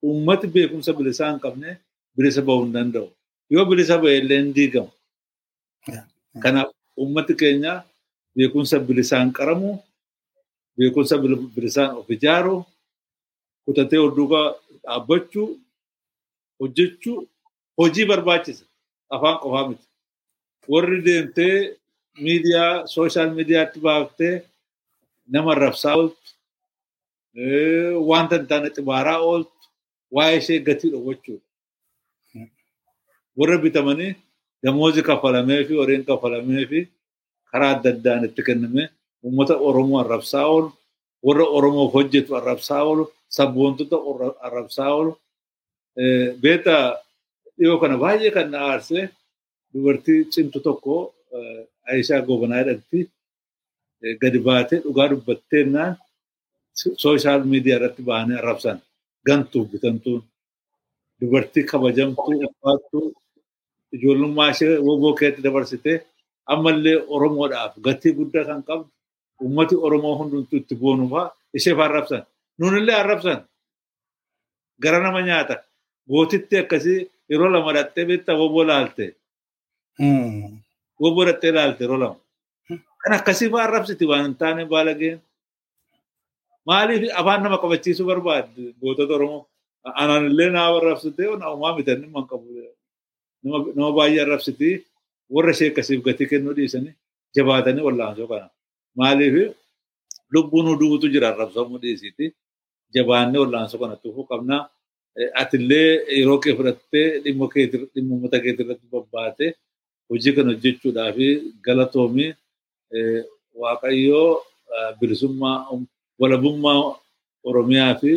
Uummati 0.07 0.47
beekumsa 0.55 0.91
bilisaa 0.99 1.31
hin 1.31 1.41
qabne 1.45 1.71
bilisa 2.17 2.43
bahuu 2.47 2.65
hin 2.65 2.73
danda'u. 2.77 3.09
Yoo 3.53 3.65
bilisa 3.71 3.95
ba'e 4.03 4.15
illee 4.21 4.39
hin 4.43 4.51
diigamu. 4.57 4.91
Kanaaf 6.43 6.71
uummati 6.99 7.35
keenya 7.41 7.73
beekumsa 8.37 8.77
bilisaan 8.89 9.29
qaramu, 9.39 9.71
beekumsa 10.77 11.15
bil- 11.23 11.47
bilisaan 11.55 11.91
of 11.99 12.11
ijaaru, 12.11 12.57
kutatee 13.65 14.01
duukaa 14.17 14.47
dhaabbachuu, 14.85 15.49
hojjechuu, 16.61 17.19
hojii 17.79 18.07
barbaachisa. 18.11 18.65
Afaan 19.15 19.39
qofaa 19.43 19.69
miti. 19.69 19.85
Warri 20.73 20.99
deemtee 21.07 21.57
miidiyaa, 22.25 22.87
sooshaal 22.87 23.31
miidiyaatti 23.37 23.79
baaftee 23.87 24.35
nama 25.33 25.55
rabsaa 25.55 25.95
ooltu, 25.97 26.19
wanta 28.11 28.37
hin 28.37 28.47
taane 28.51 28.69
xibaaraa 28.77 29.19
ooltu, 29.29 29.53
waa'ee 30.15 30.37
ishee 30.41 30.59
gatii 30.67 30.91
dhowwachuudha. 30.93 31.47
Warra 33.39 33.59
bitamanii 33.59 34.11
damoozi 34.63 35.03
kafalamee 35.03 35.65
fi 35.65 35.75
horiin 35.81 36.05
kafalamee 36.05 36.67
fi 36.71 36.81
karaa 37.51 37.71
adda 37.77 37.91
addaan 37.95 38.25
itti 38.29 38.43
kenname 38.49 38.83
uummata 39.25 39.55
Oromoo 39.69 39.99
arrabsaa 40.01 40.47
oolu, 40.53 40.69
warra 41.27 41.45
Oromoof 41.57 41.93
hojjetu 41.97 42.31
arrabsaa 42.39 42.83
oolu, 42.89 43.05
sabboontota 43.37 43.97
orra- 44.11 44.37
arrabsaa 44.47 44.91
oolu. 44.97 45.13
Eh, 46.03 46.29
Beeta 46.43 46.77
dhiyoo 47.59 47.79
kana 47.83 47.97
baay'ee 48.03 48.31
kan 48.37 48.51
na 48.51 48.59
aarsee. 48.71 49.05
Dubartii 49.75 50.25
cimtu 50.33 50.59
tokko 50.67 50.95
eh, 51.37 51.63
Aishaa 51.91 52.21
Gobanaa 52.29 52.61
jedhamti 52.65 53.01
eh, 54.03 54.15
gadi 54.21 54.39
baatee 54.47 54.79
dhugaa 54.85 55.09
dubbatteennaan 55.11 55.93
sooshaal 57.03 57.43
miidiyaa 57.51 57.77
irratti 57.79 58.03
bahanii 58.09 58.39
arrabsan 58.41 58.79
gantuuf 59.27 59.67
bitamtuun 59.73 60.23
dubartii 61.21 61.65
kabajamtuu 61.71 62.35
ulfaattuu 62.47 63.07
ijoollummaa 63.95 64.51
ishee 64.55 64.79
woboo 64.87 65.13
keetti 65.21 65.41
dabarsitee 65.47 65.97
ammallee 66.53 66.97
Oromoodhaaf 67.15 67.73
gatii 67.87 68.13
guddaa 68.19 68.45
kan 68.49 68.61
qabdu 68.69 68.89
ummati 69.41 69.75
Oromoo 69.77 70.17
hundumtuu 70.19 70.57
itti 70.59 70.75
boonuufaa 70.77 71.31
isheef 71.55 71.79
arrabsan. 71.79 72.23
Nunillee 72.59 72.95
arrabsan. 72.95 73.41
Gara 74.83 75.01
nama 75.03 75.23
nyaata. 75.23 75.57
Gootitti 76.09 76.57
akkasii 76.59 77.11
yeroo 77.31 77.49
lama 77.53 77.73
dhattee 77.75 78.05
beektaa 78.05 78.37
woboo 78.41 78.65
laalte. 78.67 79.15
Woboo 81.01 81.25
dhattee 81.27 81.53
laalte 81.53 81.85
yeroo 81.85 81.99
lama. 82.03 82.17
Kan 83.03 83.13
akkasii 83.19 83.51
fa'aa 83.51 83.65
arrabsiti 83.69 84.05
waan 84.07 84.25
hin 84.27 84.35
taane 84.41 84.65
baala 84.67 84.95
ga'een. 84.95 85.21
Maaliif 86.67 87.11
afaan 87.21 87.43
nama 87.43 87.59
qabachiisuu 87.59 88.07
barbaadde 88.07 88.75
gootota 88.81 89.15
Oromoo? 89.15 89.47
Anaan 89.85 90.27
illee 90.31 90.51
naa 90.51 90.69
arrabsitee 90.77 91.27
uumaa 91.29 91.77
mitanni 91.77 92.07
man 92.07 92.27
qabu. 92.31 92.47
Nama 93.77 93.91
baay'ee 93.99 94.23
arrabsitii 94.23 94.75
warra 95.35 95.51
ishee 95.51 95.69
akkasiif 95.73 96.03
gatii 96.05 96.27
kennuu 96.31 96.55
dhiisanii 96.57 96.95
jabaatanii 97.37 97.83
wallaansoo 97.87 98.29
kana. 98.31 98.47
Maaliif 98.99 99.35
lubbuun 100.35 100.67
huduutu 100.73 101.07
jira 101.15 101.29
arrabsamuu 101.33 101.79
dhiisiti. 101.83 102.27
Jabaannee 102.95 103.41
wallaansoo 103.43 103.79
kana 103.83 103.97
tuufuu 104.03 104.25
qabnaa. 104.31 104.63
Eh, 105.21 105.29
Atillee 105.41 105.91
yeroo 106.19 106.39
kee 106.43 106.55
fudhattee 106.59 107.07
dhimma 107.25 107.45
uummata 108.13 108.39
keetii 108.45 108.65
irratti 108.65 108.87
bobbaatee 108.93 109.51
hojii 110.09 110.33
kana 110.37 110.51
hojjechuudhaaf 110.53 111.19
galatoomii 111.67 112.31
eh, 112.97 113.21
Waaqayyoo 113.63 114.31
eh, 114.75 114.91
bilisummaa 115.01 115.57
um- 115.73 115.89
walabummaa 116.21 116.81
Oromiyaa 117.49 117.95
fi 118.01 118.11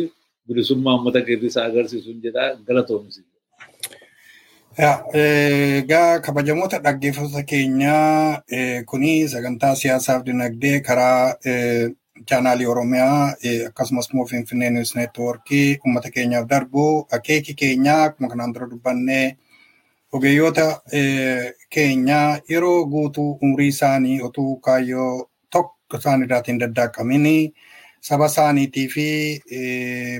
bilisummaa 0.48 0.94
uummata 0.96 1.20
keetii 1.26 1.50
isaa 1.52 1.64
agarsiisuun 1.70 2.18
jedhaa 2.24 2.48
galatoomisi. 2.68 3.20
Yaa, 4.78 5.04
eh, 5.14 5.78
Egaa 5.82 6.20
kabajamoota 6.20 6.78
dhaggeeffattoota 6.84 7.42
keenyaa 7.42 8.42
eh, 8.56 8.84
kuni 8.90 9.28
sagantaa 9.28 9.74
siyaasaaf 9.80 10.24
dinagdee 10.26 10.80
karaa 10.80 11.34
eh, 11.44 11.88
chaanaalii 12.28 12.66
Oromiyaa 12.72 13.34
akkasumas 13.68 14.08
immoo 14.12 14.26
Finfinnee 14.26 14.70
Niwus 14.70 14.94
Neetwoorkii 14.96 15.78
uummata 15.86 16.10
keenyaaf 16.10 16.48
darbu 16.52 16.84
akeeki 17.18 17.54
keenyaa 17.54 18.02
akkuma 18.04 18.28
kanaan 18.28 18.52
dura 18.54 18.68
dubbannee 18.70 19.36
ogeeyyoota 20.12 20.66
keenyaa 21.70 22.38
yeroo 22.50 22.84
guutuu 22.92 23.30
umurii 23.42 23.68
isaanii 23.74 24.20
otuu 24.28 24.56
kaayyoo 24.68 25.28
tokko 25.50 25.96
isaan 25.98 26.22
irraatiin 26.28 26.60
daddaaqqamini 26.60 27.36
saba 28.00 28.26
isaaniitii 28.32 28.88
fi 28.88 29.06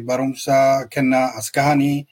barumsa 0.06 0.86
kennaa 0.90 1.26
as 1.38 1.52
gahanii 1.52 2.06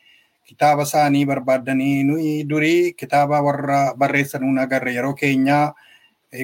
kitaaba 0.55 0.83
isaanii 0.87 1.25
barbaaddanii 1.27 2.05
nuyi 2.07 2.45
durii 2.49 2.93
kitaaba 2.95 3.41
warra 3.43 3.95
barreessan 3.99 4.43
nuun 4.47 4.59
agarre 4.63 4.95
yeroo 4.95 5.15
keenyaa 5.15 5.75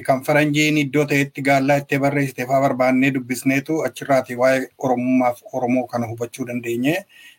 kan 0.07 0.21
faranjiin 0.23 0.77
iddoo 0.83 1.05
ta'etti 1.05 1.41
gaallaa 1.47 1.77
itti 1.83 1.99
barreessite 1.99 2.45
fa'aa 2.47 2.61
barbaannee 2.65 3.11
dubbisneetu 3.15 3.81
achirraati 3.87 4.35
waa'ee 4.41 4.67
oromummaaf 4.77 5.39
oromoo 5.53 5.87
kana 5.87 6.07
hubachuu 6.11 6.45
dandeenye. 6.47 6.95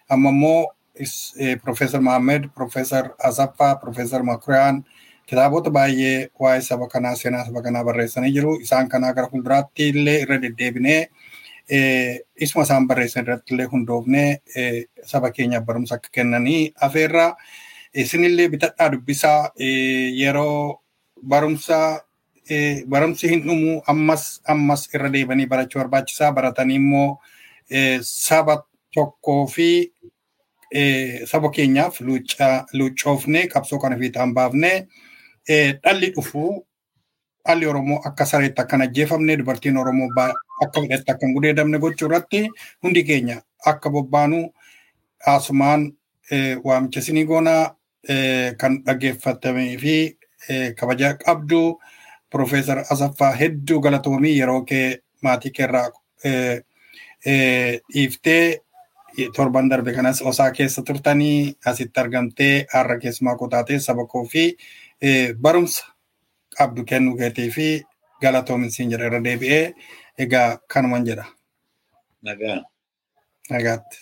Amma 0.09 0.28
immoo 0.31 0.73
Profeesar 1.65 2.01
Mahammed, 2.01 2.49
Profeesar 2.55 3.11
Asaffaa, 3.28 3.77
Profeesar 3.81 4.23
Makuriyaan 4.23 4.85
kitaabota 5.27 5.70
baay'ee 5.70 6.28
waa'ee 6.40 6.61
saba 6.61 6.89
kanaa 6.89 7.15
seenaa 7.16 7.44
saba 7.44 7.62
kanaa 7.62 7.85
barreessanii 7.85 8.32
jiru. 8.32 8.59
Isaan 8.61 8.89
kanaa 8.89 9.12
gara 9.12 9.28
fuulduraatti 9.31 9.89
illee 9.89 10.19
irra 10.23 10.39
deddeebinee 10.43 11.09
isuma 11.70 12.64
isaan 12.64 12.86
barreessan 12.89 13.24
irratti 13.24 13.55
illee 13.55 13.66
hundoofnee 13.72 14.40
eh, 14.56 14.84
saba 15.06 15.30
keenyaaf 15.30 15.64
barumsa 15.64 15.94
akka 15.94 16.09
kennanii 16.12 16.72
afeerraa 16.80 17.36
isinillee 17.94 18.48
bitadhaa 18.48 18.89
dubbisaa 18.93 19.51
eh, 19.59 20.12
yeroo 20.20 20.80
barumsa 21.28 21.78
eh, 22.51 22.84
barumsi 22.89 23.28
hin 23.28 23.43
dhumu 23.47 23.80
ammas 23.86 24.40
ammas 24.55 24.89
irra 24.94 25.09
deebanii 25.12 25.47
barachuu 25.47 25.80
barbaachisaa 25.82 26.32
baratanii 26.32 26.76
immoo 26.82 27.18
eh, 27.70 28.01
saba 28.02 28.62
tokkoo 28.94 29.47
fi 29.47 29.68
eh, 30.70 31.26
saba 31.26 31.51
keenyaaf 31.51 32.01
luuccoofnee 32.72 33.47
qabsoo 33.55 33.78
kana 33.78 33.97
fiixaan 33.98 34.34
baafnee 34.34 34.76
eh, 35.48 35.74
dhalli 35.82 36.10
dhufuu 36.16 36.64
dhalli 37.47 37.66
Oromoo 37.66 38.01
akka 38.09 38.24
sareetti 38.26 38.60
akka 38.62 38.76
hin 38.76 38.82
ajjeefamne 38.89 39.36
dubartiin 39.39 39.76
Oromoo 39.76 40.09
akka 40.66 40.80
fedhetti 40.80 41.12
akka 41.12 41.26
hin 41.26 41.34
gudeedamne 41.36 41.78
gochuu 41.84 42.09
irratti 42.10 42.43
hundi 42.82 43.05
keenya 43.10 43.36
akka 43.72 43.90
bobbaanu 43.90 44.43
asumaan 45.26 45.93
eh, 46.30 46.59
waamicha 46.64 47.01
isinii 47.01 47.24
goonaa 47.24 47.74
eh, 48.09 48.56
kan 48.59 48.82
dhaggeeffatamee 48.84 49.78
fi 49.78 49.97
eh, 50.48 50.74
kabaja 50.74 51.14
qabdu 51.14 51.78
Profeesar 52.30 52.84
Asaffaa 52.90 53.32
hedduu 53.36 53.80
galatoomii 53.80 54.39
yeroo 54.39 54.62
kee 54.64 54.98
maatii 55.22 55.51
keerraa 55.59 55.89
dhiiftee 57.24 58.59
torban 59.36 59.68
darbe 59.68 59.93
kanas 59.93 60.22
osaa 60.22 60.51
keessa 60.51 60.82
turtanii 60.82 61.55
asitti 61.66 62.01
argamtee 62.01 62.66
har'a 62.72 62.98
keessumaa 62.98 63.36
kutaatee 63.36 63.78
saba 63.78 64.06
koo 64.06 64.24
fi 64.24 64.44
barumsa 65.43 65.84
qabdu 66.56 66.84
kennuu 66.84 67.16
keetii 67.16 67.51
fi 67.51 67.68
galatoomin 68.22 68.70
siin 68.70 68.90
jedha 68.90 69.10
irra 69.10 69.20
deebi'ee 69.24 69.74
egaa 70.18 70.56
kanuman 70.68 71.05
jedha 71.05 71.26
Nagaa. 72.22 72.62
nagaatti. 73.51 73.98